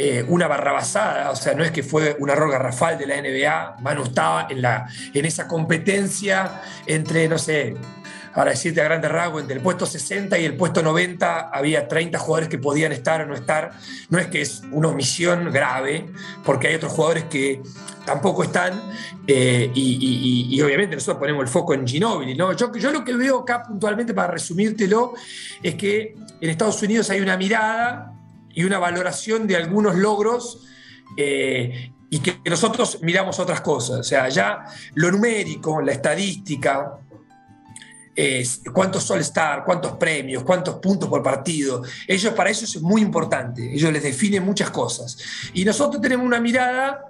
eh, 0.00 0.24
una 0.28 0.46
barrabasada, 0.46 1.28
o 1.32 1.34
sea, 1.34 1.54
no 1.54 1.64
es 1.64 1.72
que 1.72 1.82
fue 1.82 2.16
un 2.20 2.30
error 2.30 2.52
garrafal 2.52 2.96
de 2.96 3.04
la 3.04 3.20
NBA. 3.20 3.78
Manu 3.80 4.04
estaba 4.04 4.46
en, 4.48 4.62
la, 4.62 4.86
en 5.12 5.24
esa 5.24 5.48
competencia 5.48 6.62
entre, 6.86 7.28
no 7.28 7.36
sé, 7.36 7.74
para 8.32 8.52
decirte 8.52 8.80
a 8.80 8.84
grandes 8.84 9.10
rasgos, 9.10 9.42
entre 9.42 9.56
el 9.56 9.60
puesto 9.60 9.86
60 9.86 10.38
y 10.38 10.44
el 10.44 10.54
puesto 10.56 10.84
90 10.84 11.50
había 11.52 11.88
30 11.88 12.16
jugadores 12.16 12.48
que 12.48 12.58
podían 12.58 12.92
estar 12.92 13.22
o 13.22 13.26
no 13.26 13.34
estar. 13.34 13.72
No 14.08 14.20
es 14.20 14.28
que 14.28 14.40
es 14.40 14.62
una 14.70 14.86
omisión 14.86 15.50
grave, 15.50 16.06
porque 16.44 16.68
hay 16.68 16.76
otros 16.76 16.92
jugadores 16.92 17.24
que 17.24 17.60
tampoco 18.06 18.44
están, 18.44 18.80
eh, 19.26 19.68
y, 19.74 20.62
obviamente 20.62 20.94
nosotros 20.94 21.18
ponemos 21.18 21.42
el 21.42 21.48
foco 21.48 21.74
en 21.74 21.84
Ginóbili. 21.84 22.36
¿no? 22.36 22.52
Yo, 22.52 22.72
yo 22.72 22.92
lo 22.92 23.04
que 23.04 23.16
veo 23.16 23.40
acá 23.40 23.64
puntualmente, 23.64 24.14
para 24.14 24.30
resumírtelo, 24.30 25.14
es 25.60 25.74
que 25.74 26.14
en 26.40 26.50
Estados 26.50 26.80
Unidos 26.84 27.10
hay 27.10 27.20
una 27.20 27.36
mirada 27.36 28.14
y 28.58 28.64
una 28.64 28.80
valoración 28.80 29.46
de 29.46 29.54
algunos 29.54 29.94
logros. 29.94 30.66
Eh, 31.16 31.92
y 32.10 32.18
que 32.18 32.40
nosotros 32.44 32.98
miramos 33.02 33.38
otras 33.38 33.60
cosas. 33.60 34.00
O 34.00 34.02
sea, 34.02 34.28
ya 34.28 34.64
lo 34.94 35.12
numérico, 35.12 35.80
la 35.80 35.92
estadística, 35.92 36.98
es 38.16 38.62
cuántos 38.72 39.08
All-Star, 39.12 39.62
cuántos 39.64 39.92
premios, 39.92 40.42
cuántos 40.42 40.80
puntos 40.80 41.08
por 41.08 41.22
partido. 41.22 41.84
Ellos, 42.08 42.34
para 42.34 42.50
eso 42.50 42.64
es 42.64 42.82
muy 42.82 43.00
importante. 43.00 43.72
Ellos 43.72 43.92
les 43.92 44.02
definen 44.02 44.44
muchas 44.44 44.70
cosas. 44.70 45.16
Y 45.54 45.64
nosotros 45.64 46.02
tenemos 46.02 46.26
una 46.26 46.40
mirada, 46.40 47.04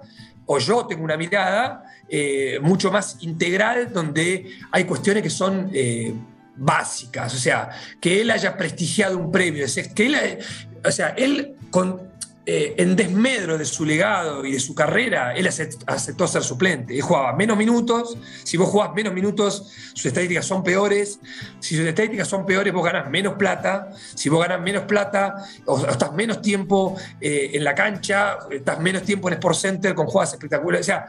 o 0.45 0.59
yo 0.59 0.85
tengo 0.85 1.03
una 1.03 1.17
mirada, 1.17 1.83
eh, 2.07 2.59
mucho 2.61 2.91
más 2.91 3.17
integral, 3.21 3.91
donde 3.91 4.51
hay 4.71 4.83
cuestiones 4.83 5.23
que 5.23 5.31
son. 5.31 5.71
Eh, 5.73 6.13
básicas, 6.59 7.33
o 7.33 7.37
sea, 7.37 7.69
que 7.99 8.21
él 8.21 8.31
haya 8.31 8.57
prestigiado 8.57 9.17
un 9.17 9.31
premio, 9.31 9.65
que 9.95 10.05
él, 10.05 10.39
o 10.85 10.91
sea, 10.91 11.09
él 11.09 11.55
con, 11.71 12.09
eh, 12.51 12.73
en 12.81 12.95
desmedro 12.95 13.59
de 13.59 13.65
su 13.65 13.85
legado 13.85 14.43
y 14.43 14.53
de 14.53 14.59
su 14.59 14.73
carrera, 14.73 15.35
él 15.35 15.47
aceptó 15.85 16.27
ser 16.27 16.41
suplente. 16.41 16.95
Él 16.95 17.01
jugaba 17.03 17.33
menos 17.33 17.55
minutos. 17.55 18.17
Si 18.43 18.57
vos 18.57 18.69
jugás 18.69 18.91
menos 18.95 19.13
minutos, 19.13 19.71
sus 19.93 20.07
estadísticas 20.07 20.47
son 20.47 20.63
peores. 20.63 21.19
Si 21.59 21.77
sus 21.77 21.85
estadísticas 21.85 22.27
son 22.27 22.47
peores, 22.47 22.73
vos 22.73 22.83
ganás 22.83 23.07
menos 23.07 23.35
plata. 23.35 23.91
Si 24.15 24.29
vos 24.29 24.41
ganás 24.41 24.63
menos 24.63 24.85
plata, 24.85 25.35
estás 25.91 26.11
menos 26.13 26.41
tiempo 26.41 26.95
eh, 27.21 27.51
en 27.53 27.63
la 27.63 27.75
cancha, 27.75 28.39
estás 28.49 28.79
menos 28.79 29.03
tiempo 29.03 29.27
en 29.27 29.35
Sport 29.35 29.55
Center 29.55 29.93
con 29.93 30.07
jugadas 30.07 30.33
espectaculares. 30.33 30.87
O 30.87 30.87
sea, 30.87 31.05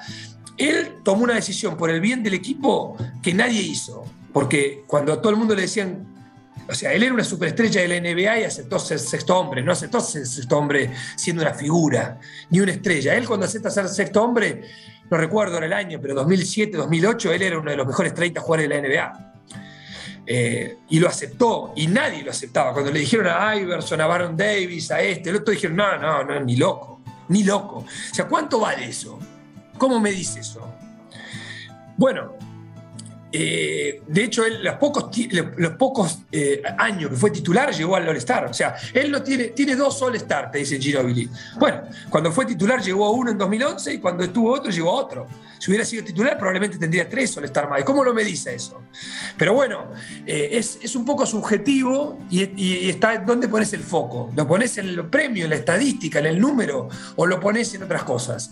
él 0.58 0.96
tomó 1.02 1.24
una 1.24 1.36
decisión 1.36 1.74
por 1.74 1.88
el 1.88 2.02
bien 2.02 2.22
del 2.22 2.34
equipo 2.34 2.98
que 3.22 3.32
nadie 3.32 3.62
hizo. 3.62 4.04
Porque 4.32 4.84
cuando 4.86 5.12
a 5.12 5.20
todo 5.20 5.30
el 5.30 5.36
mundo 5.36 5.54
le 5.54 5.62
decían 5.62 6.06
o 6.70 6.74
sea, 6.74 6.92
él 6.92 7.02
era 7.02 7.12
una 7.12 7.24
superestrella 7.24 7.80
de 7.80 7.88
la 7.88 8.00
NBA 8.00 8.40
y 8.40 8.44
aceptó 8.44 8.78
ser 8.78 9.00
sexto 9.00 9.36
hombre, 9.36 9.60
no 9.60 9.72
aceptó 9.72 10.00
ser 10.00 10.24
sexto 10.24 10.56
hombre 10.56 10.92
siendo 11.16 11.42
una 11.42 11.52
figura, 11.52 12.20
ni 12.48 12.60
una 12.60 12.70
estrella. 12.70 13.16
Él 13.16 13.26
cuando 13.26 13.46
acepta 13.46 13.70
ser 13.70 13.88
sexto 13.88 14.22
hombre, 14.22 14.62
no 15.10 15.16
recuerdo 15.16 15.58
en 15.58 15.64
el 15.64 15.72
año, 15.72 15.98
pero 16.00 16.14
2007, 16.14 16.76
2008, 16.76 17.32
él 17.32 17.42
era 17.42 17.58
uno 17.58 17.72
de 17.72 17.76
los 17.76 17.86
mejores 17.88 18.14
30 18.14 18.40
jugadores 18.40 18.68
de 18.68 18.74
la 18.74 18.88
NBA. 18.88 19.32
Eh, 20.26 20.76
y 20.90 21.00
lo 21.00 21.08
aceptó, 21.08 21.72
y 21.74 21.88
nadie 21.88 22.22
lo 22.22 22.30
aceptaba. 22.30 22.72
Cuando 22.72 22.92
le 22.92 23.00
dijeron 23.00 23.26
a 23.26 23.56
Iverson, 23.56 24.00
a 24.00 24.06
Baron 24.06 24.36
Davis, 24.36 24.92
a 24.92 25.00
este, 25.00 25.30
el 25.30 25.36
otro 25.36 25.52
dijeron, 25.52 25.76
no, 25.76 25.98
no, 25.98 26.22
no, 26.22 26.38
ni 26.38 26.54
loco, 26.54 27.02
ni 27.28 27.42
loco. 27.42 27.78
O 27.78 28.14
sea, 28.14 28.28
¿cuánto 28.28 28.60
vale 28.60 28.88
eso? 28.88 29.18
¿Cómo 29.76 29.98
me 29.98 30.12
dice 30.12 30.38
eso? 30.38 30.72
Bueno, 31.96 32.34
eh, 33.32 34.02
de 34.06 34.24
hecho, 34.24 34.44
él 34.44 34.62
los 34.62 34.74
pocos, 34.74 35.10
los 35.56 35.72
pocos 35.72 36.20
eh, 36.32 36.62
años 36.78 37.10
que 37.10 37.16
fue 37.16 37.30
titular 37.30 37.72
llegó 37.72 37.96
al 37.96 38.08
All-Star. 38.08 38.46
O 38.46 38.54
sea, 38.54 38.74
él 38.92 39.10
no 39.10 39.22
tiene, 39.22 39.44
tiene 39.48 39.76
dos 39.76 40.00
All-Star, 40.02 40.50
te 40.50 40.58
dice 40.58 40.78
Ginobili. 40.78 41.28
Bueno, 41.58 41.82
cuando 42.08 42.32
fue 42.32 42.44
titular 42.46 42.82
llegó 42.82 43.06
a 43.06 43.10
uno 43.10 43.30
en 43.30 43.38
2011 43.38 43.94
y 43.94 43.98
cuando 43.98 44.24
estuvo 44.24 44.52
otro 44.52 44.70
llegó 44.70 44.90
a 44.90 44.94
otro. 44.94 45.28
Si 45.58 45.70
hubiera 45.70 45.84
sido 45.84 46.02
titular 46.02 46.38
probablemente 46.38 46.78
tendría 46.78 47.08
tres 47.08 47.36
All-Star 47.36 47.68
más. 47.68 47.84
¿Cómo 47.84 48.02
lo 48.02 48.14
me 48.14 48.24
dice 48.24 48.54
eso? 48.54 48.82
Pero 49.36 49.54
bueno, 49.54 49.92
eh, 50.26 50.50
es, 50.52 50.96
un 50.96 51.04
poco 51.04 51.24
subjetivo 51.24 52.18
y, 52.30 52.88
está 52.88 53.18
dónde 53.18 53.46
pones 53.46 53.72
el 53.74 53.82
foco. 53.82 54.30
¿Lo 54.34 54.48
pones 54.48 54.76
en 54.78 54.88
el 54.88 55.06
premio, 55.06 55.44
en 55.44 55.50
la 55.50 55.56
estadística, 55.56 56.18
en 56.18 56.26
el 56.26 56.40
número 56.40 56.88
o 57.16 57.26
lo 57.26 57.38
pones 57.38 57.74
en 57.74 57.82
otras 57.82 58.02
cosas? 58.02 58.50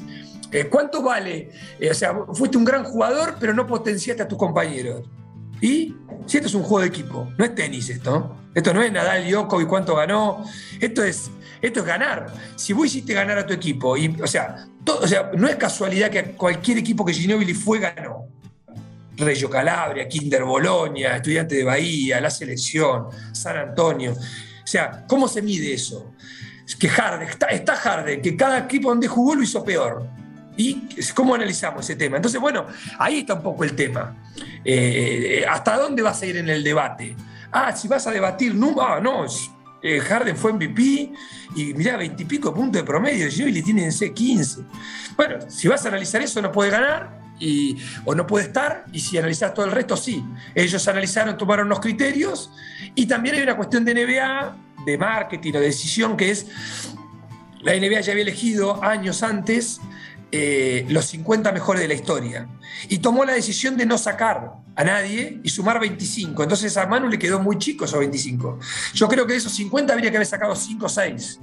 ¿Cuánto 0.71 1.03
vale? 1.03 1.51
o 1.91 1.95
sea, 1.95 2.15
fuiste 2.33 2.57
un 2.57 2.65
gran 2.65 2.85
jugador 2.85 3.37
pero 3.39 3.53
no 3.53 3.67
potenciaste 3.67 4.23
a 4.23 4.29
tus 4.29 4.39
compañeros 4.39 5.03
y 5.61 5.97
si 6.27 6.37
esto 6.37 6.49
es 6.49 6.55
un 6.55 6.63
juego 6.63 6.81
de 6.81 6.89
equipo, 6.89 7.33
no 7.37 7.45
es 7.45 7.55
tenis 7.55 7.89
esto. 7.91 8.37
Esto 8.55 8.73
no 8.75 8.83
es 8.83 8.93
Nadal 8.93 9.27
y 9.27 9.31
y 9.31 9.67
cuánto 9.67 9.97
ganó. 9.97 10.45
Esto 10.81 11.05
es, 11.05 11.31
esto 11.61 11.81
es 11.81 11.87
ganar. 11.87 12.33
Si 12.57 12.73
vos 12.73 12.87
hiciste 12.87 13.13
ganar 13.13 13.39
a 13.39 13.47
tu 13.47 13.53
equipo, 13.53 13.97
y, 13.97 14.17
o, 14.23 14.27
sea, 14.27 14.67
o 14.87 15.07
sea, 15.07 15.31
no 15.37 15.49
es 15.49 15.57
casualidad 15.57 16.11
que 16.11 16.33
cualquier 16.33 16.79
equipo 16.79 17.05
que 17.05 17.13
Ginobili 17.13 17.55
fue 17.55 17.79
ganó. 17.79 18.27
Reggio 19.17 19.51
Calabria, 19.51 20.07
Kinder 20.07 20.45
Bolonia, 20.45 21.17
Estudiante 21.17 21.57
de 21.57 21.65
Bahía, 21.65 22.21
la 22.21 22.31
selección, 22.31 23.09
San 23.33 23.57
Antonio. 23.57 24.13
O 24.13 24.67
sea, 24.67 25.05
¿cómo 25.09 25.27
se 25.27 25.43
mide 25.43 25.75
eso? 25.75 26.13
Que 26.79 26.89
Harden, 26.89 27.29
está, 27.29 27.47
está 27.47 27.75
Harden, 27.75 28.23
que 28.23 28.37
cada 28.37 28.59
equipo 28.59 28.91
donde 28.91 29.09
jugó 29.09 29.35
lo 29.35 29.43
hizo 29.43 29.65
peor. 29.65 30.07
¿Y 30.59 30.89
cómo 31.15 31.37
analizamos 31.37 31.85
ese 31.85 31.95
tema? 31.95 32.17
Entonces, 32.17 32.41
bueno, 32.41 32.67
ahí 32.99 33.21
está 33.21 33.35
un 33.35 33.43
poco 33.43 33.63
el 33.63 33.77
tema. 33.77 34.17
Eh, 34.65 35.45
¿Hasta 35.49 35.79
dónde 35.79 36.03
vas 36.03 36.21
a 36.21 36.27
ir 36.27 36.37
en 36.37 36.49
el 36.51 36.65
debate? 36.65 37.15
Ah, 37.53 37.75
si 37.75 37.87
vas 37.87 38.07
a 38.09 38.11
debatir, 38.11 38.57
no, 38.57 38.75
ah, 38.83 39.01
no, 39.01 39.25
eh, 39.81 40.01
Harden 40.01 40.37
fue 40.37 40.53
MVP 40.53 41.13
y 41.55 41.75
mirá, 41.75 41.97
20 41.97 42.25
y 42.25 42.27
pico 42.27 42.53
puntos 42.53 42.83
de 42.83 42.85
promedio, 42.85 43.29
y 43.29 43.53
le 43.53 43.63
tienen 43.63 43.91
C15. 43.91 44.67
Bueno, 45.17 45.37
si 45.49 45.69
vas 45.69 45.85
a 45.85 45.89
analizar 45.89 46.21
eso, 46.23 46.43
no 46.43 46.51
puede 46.51 46.71
ganar 46.71 47.21
y, 47.39 47.79
o 48.05 48.17
no 48.17 48.27
puede 48.27 48.47
estar, 48.47 48.85
y 48.93 48.99
si 48.99 49.17
analizas 49.17 49.55
todo 49.55 49.65
el 49.65 49.71
resto, 49.71 49.97
sí. 49.97 50.25
Ellos 50.57 50.89
analizaron, 50.89 51.37
tomaron 51.37 51.67
unos 51.67 51.79
criterios, 51.79 52.51
y 52.97 53.07
también 53.07 53.37
hay 53.37 53.43
una 53.43 53.57
cuestión 53.57 53.85
de 53.85 53.95
NBA, 53.95 54.57
de 54.85 54.99
marketing 54.99 55.53
o 55.53 55.61
de 55.61 55.67
decisión, 55.67 56.17
que 56.17 56.33
es, 56.33 56.47
la 57.61 57.75
NBA 57.75 58.01
ya 58.01 58.13
había 58.13 58.23
elegido 58.23 58.83
años 58.83 59.23
antes 59.23 59.81
eh, 60.31 60.85
los 60.91 61.07
50 61.07 61.53
mejores 61.53 61.81
de 61.81 61.89
la 61.89 61.95
historia. 61.95 62.49
Y 62.89 62.99
tomó 62.99 63.25
la 63.25 63.33
decisión 63.33 63.77
de 63.77 63.87
no 63.87 63.97
sacar 63.97 64.53
a 64.77 64.85
nadie 64.85 65.41
y 65.43 65.49
sumar 65.49 65.81
25. 65.81 66.43
Entonces 66.43 66.77
a 66.77 66.87
Manu 66.87 67.09
le 67.09 67.19
quedó 67.19 67.41
muy 67.41 67.59
chico 67.59 67.87
esos 67.87 67.99
25. 67.99 68.59
Yo 68.93 69.09
creo 69.09 69.27
que 69.27 69.33
de 69.33 69.39
esos 69.39 69.53
50 69.53 69.93
habría 69.93 70.11
que 70.11 70.19
haber 70.19 70.27
sacado 70.27 70.55
5 70.55 70.85
o 70.85 70.89
6. 70.89 71.41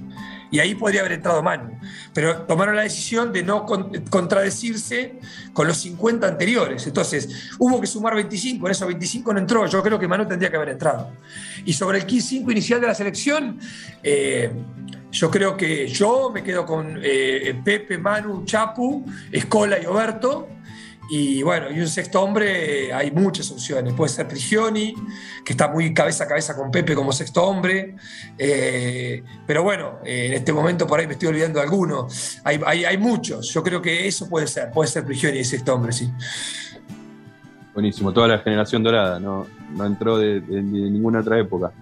Y 0.52 0.60
ahí 0.60 0.76
podría 0.76 1.00
haber 1.00 1.12
entrado 1.12 1.42
Manu. 1.42 1.78
Pero 2.14 2.42
tomaron 2.42 2.76
la 2.76 2.82
decisión 2.82 3.32
de 3.32 3.42
no 3.42 3.66
contradecirse 4.08 5.18
con 5.52 5.66
los 5.66 5.78
50 5.78 6.26
anteriores. 6.26 6.86
Entonces 6.86 7.28
hubo 7.58 7.80
que 7.80 7.88
sumar 7.88 8.14
25. 8.14 8.66
En 8.66 8.70
esos 8.70 8.86
25 8.86 9.34
no 9.34 9.40
entró. 9.40 9.66
Yo 9.66 9.82
creo 9.82 9.98
que 9.98 10.06
Manu 10.06 10.26
tendría 10.26 10.48
que 10.48 10.56
haber 10.56 10.70
entrado. 10.70 11.10
Y 11.64 11.72
sobre 11.72 11.98
el 11.98 12.06
15 12.06 12.36
inicial 12.36 12.80
de 12.80 12.86
la 12.86 12.94
selección, 12.94 13.58
eh, 14.02 14.50
yo 15.16 15.30
creo 15.30 15.56
que 15.56 15.88
yo 15.88 16.30
me 16.30 16.42
quedo 16.42 16.66
con 16.66 17.00
eh, 17.02 17.58
Pepe, 17.64 17.96
Manu, 17.96 18.44
Chapu, 18.44 19.02
Escola 19.32 19.78
y 19.82 19.86
Oberto. 19.86 20.48
Y 21.08 21.42
bueno, 21.42 21.70
y 21.70 21.80
un 21.80 21.86
sexto 21.86 22.20
hombre, 22.20 22.92
hay 22.92 23.10
muchas 23.12 23.50
opciones. 23.50 23.94
Puede 23.94 24.10
ser 24.10 24.28
Prigioni, 24.28 24.94
que 25.42 25.52
está 25.52 25.68
muy 25.68 25.94
cabeza 25.94 26.24
a 26.24 26.26
cabeza 26.26 26.54
con 26.54 26.70
Pepe 26.70 26.94
como 26.94 27.12
sexto 27.12 27.44
hombre. 27.44 27.96
Eh, 28.36 29.22
pero 29.46 29.62
bueno, 29.62 30.00
en 30.04 30.34
este 30.34 30.52
momento 30.52 30.86
por 30.86 31.00
ahí 31.00 31.06
me 31.06 31.14
estoy 31.14 31.28
olvidando 31.28 31.60
de 31.60 31.64
alguno. 31.64 32.08
Hay, 32.44 32.84
hay, 32.84 32.98
muchos. 32.98 33.48
Yo 33.54 33.62
creo 33.62 33.80
que 33.80 34.06
eso 34.06 34.28
puede 34.28 34.46
ser. 34.46 34.70
Puede 34.70 34.90
ser 34.90 35.06
Prigioni, 35.06 35.38
el 35.38 35.44
sexto 35.46 35.74
hombre, 35.74 35.92
sí. 35.92 36.10
Buenísimo. 37.72 38.12
Toda 38.12 38.28
la 38.28 38.40
generación 38.40 38.82
dorada, 38.82 39.18
no, 39.18 39.46
no 39.74 39.86
entró 39.86 40.18
de 40.18 40.42
ninguna 40.42 41.20
otra 41.20 41.38
época. 41.38 41.72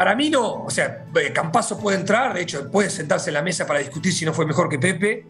Para 0.00 0.14
mí 0.14 0.30
no, 0.30 0.64
o 0.64 0.70
sea, 0.70 1.04
eh, 1.14 1.30
Campazo 1.30 1.78
puede 1.78 1.98
entrar, 1.98 2.32
de 2.32 2.40
hecho 2.40 2.70
puede 2.70 2.88
sentarse 2.88 3.28
en 3.28 3.34
la 3.34 3.42
mesa 3.42 3.66
para 3.66 3.80
discutir 3.80 4.14
si 4.14 4.24
no 4.24 4.32
fue 4.32 4.46
mejor 4.46 4.66
que 4.70 4.78
Pepe 4.78 5.26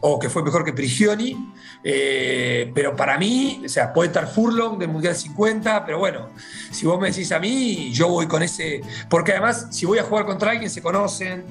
o 0.00 0.18
que 0.18 0.30
fue 0.30 0.42
mejor 0.42 0.64
que 0.64 0.72
Prigioni, 0.72 1.52
eh, 1.84 2.72
pero 2.74 2.96
para 2.96 3.18
mí, 3.18 3.60
o 3.66 3.68
sea, 3.68 3.92
puede 3.92 4.06
estar 4.06 4.26
Furlong 4.26 4.78
del 4.78 4.88
Mundial 4.88 5.14
50, 5.14 5.84
pero 5.84 5.98
bueno, 5.98 6.30
si 6.70 6.86
vos 6.86 6.98
me 6.98 7.10
decís 7.10 7.30
a 7.30 7.38
mí, 7.38 7.92
yo 7.92 8.08
voy 8.08 8.26
con 8.26 8.42
ese, 8.42 8.80
porque 9.10 9.32
además 9.32 9.66
si 9.70 9.84
voy 9.84 9.98
a 9.98 10.04
jugar 10.04 10.24
contra 10.24 10.52
alguien 10.52 10.70
se 10.70 10.80
conocen, 10.80 11.44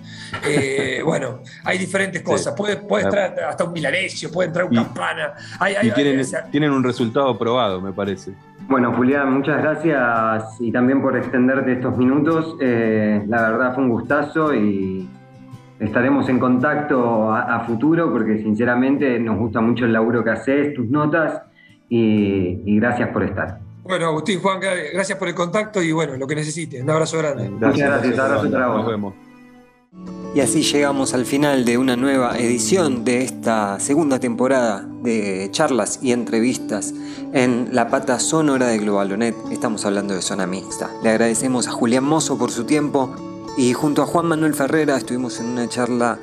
eh, 0.43 1.01
bueno, 1.05 1.43
hay 1.65 1.77
diferentes 1.77 2.23
cosas, 2.23 2.55
puede, 2.55 2.77
puede 2.77 3.03
entrar 3.03 3.41
hasta 3.41 3.63
un 3.63 3.73
Milanesio, 3.73 4.31
puede 4.31 4.47
entrar 4.47 4.65
un 4.65 4.73
Campana, 4.73 5.35
y 5.83 5.91
tienen, 5.91 6.25
tienen 6.49 6.71
un 6.71 6.83
resultado 6.83 7.37
probado, 7.37 7.79
me 7.79 7.93
parece. 7.93 8.33
Bueno, 8.67 8.93
Julián, 8.93 9.31
muchas 9.31 9.61
gracias 9.61 10.59
y 10.59 10.71
también 10.71 11.01
por 11.01 11.15
extenderte 11.15 11.73
estos 11.73 11.95
minutos. 11.97 12.57
Eh, 12.59 13.23
la 13.27 13.51
verdad 13.51 13.75
fue 13.75 13.83
un 13.83 13.89
gustazo 13.89 14.53
y 14.55 15.07
estaremos 15.79 16.27
en 16.29 16.39
contacto 16.39 17.31
a, 17.31 17.59
futuro 17.65 18.11
porque 18.11 18.39
sinceramente 18.39 19.19
nos 19.19 19.37
gusta 19.37 19.61
mucho 19.61 19.85
el 19.85 19.93
laburo 19.93 20.23
que 20.23 20.31
haces, 20.31 20.73
tus 20.73 20.89
notas 20.89 21.41
y, 21.89 22.79
gracias 22.79 23.09
por 23.09 23.23
estar. 23.23 23.59
Bueno, 23.83 24.07
Agustín, 24.07 24.39
Juan, 24.39 24.59
gracias 24.59 25.17
por 25.17 25.27
el 25.27 25.35
contacto 25.35 25.81
y 25.83 25.91
bueno, 25.91 26.17
lo 26.17 26.25
que 26.25 26.35
necesite. 26.35 26.81
Un 26.81 26.89
abrazo 26.89 27.19
grande. 27.19 27.49
Muchas 27.49 27.77
gracias, 27.77 28.17
abrazo 28.17 28.51
para 28.51 28.67
vos. 28.67 28.77
Nos 28.77 28.87
vemos. 28.87 30.24
Y 30.35 30.41
así 30.41 30.63
llegamos 30.63 31.13
al 31.13 31.25
final 31.25 31.63
de 31.63 31.77
una 31.77 31.95
nueva 31.95 32.37
edición 32.37 33.05
de 33.05 33.23
esta 33.23 33.79
segunda 33.79 34.19
temporada 34.19 34.85
de 35.01 35.47
charlas 35.51 35.99
y 36.01 36.11
entrevistas 36.11 36.93
en 37.31 37.69
la 37.71 37.87
pata 37.87 38.19
sonora 38.19 38.67
de 38.67 38.77
Globalonet. 38.79 39.33
Estamos 39.49 39.85
hablando 39.85 40.13
de 40.13 40.21
zona 40.21 40.45
mixta. 40.45 40.91
Le 41.01 41.11
agradecemos 41.11 41.69
a 41.69 41.71
Julián 41.71 42.03
Mozo 42.03 42.37
por 42.37 42.51
su 42.51 42.65
tiempo 42.65 43.15
y 43.57 43.71
junto 43.71 44.01
a 44.01 44.07
Juan 44.07 44.25
Manuel 44.25 44.53
Ferrera 44.53 44.97
estuvimos 44.97 45.39
en 45.39 45.45
una 45.45 45.69
charla 45.69 46.19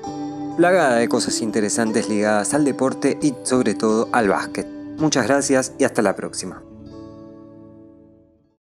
plagada 0.58 0.96
de 0.96 1.08
cosas 1.08 1.40
interesantes 1.40 2.10
ligadas 2.10 2.52
al 2.52 2.66
deporte 2.66 3.18
y 3.22 3.32
sobre 3.44 3.74
todo 3.74 4.10
al 4.12 4.28
básquet. 4.28 4.66
Muchas 4.98 5.26
gracias 5.26 5.72
y 5.78 5.84
hasta 5.84 6.02
la 6.02 6.14
próxima. 6.14 6.62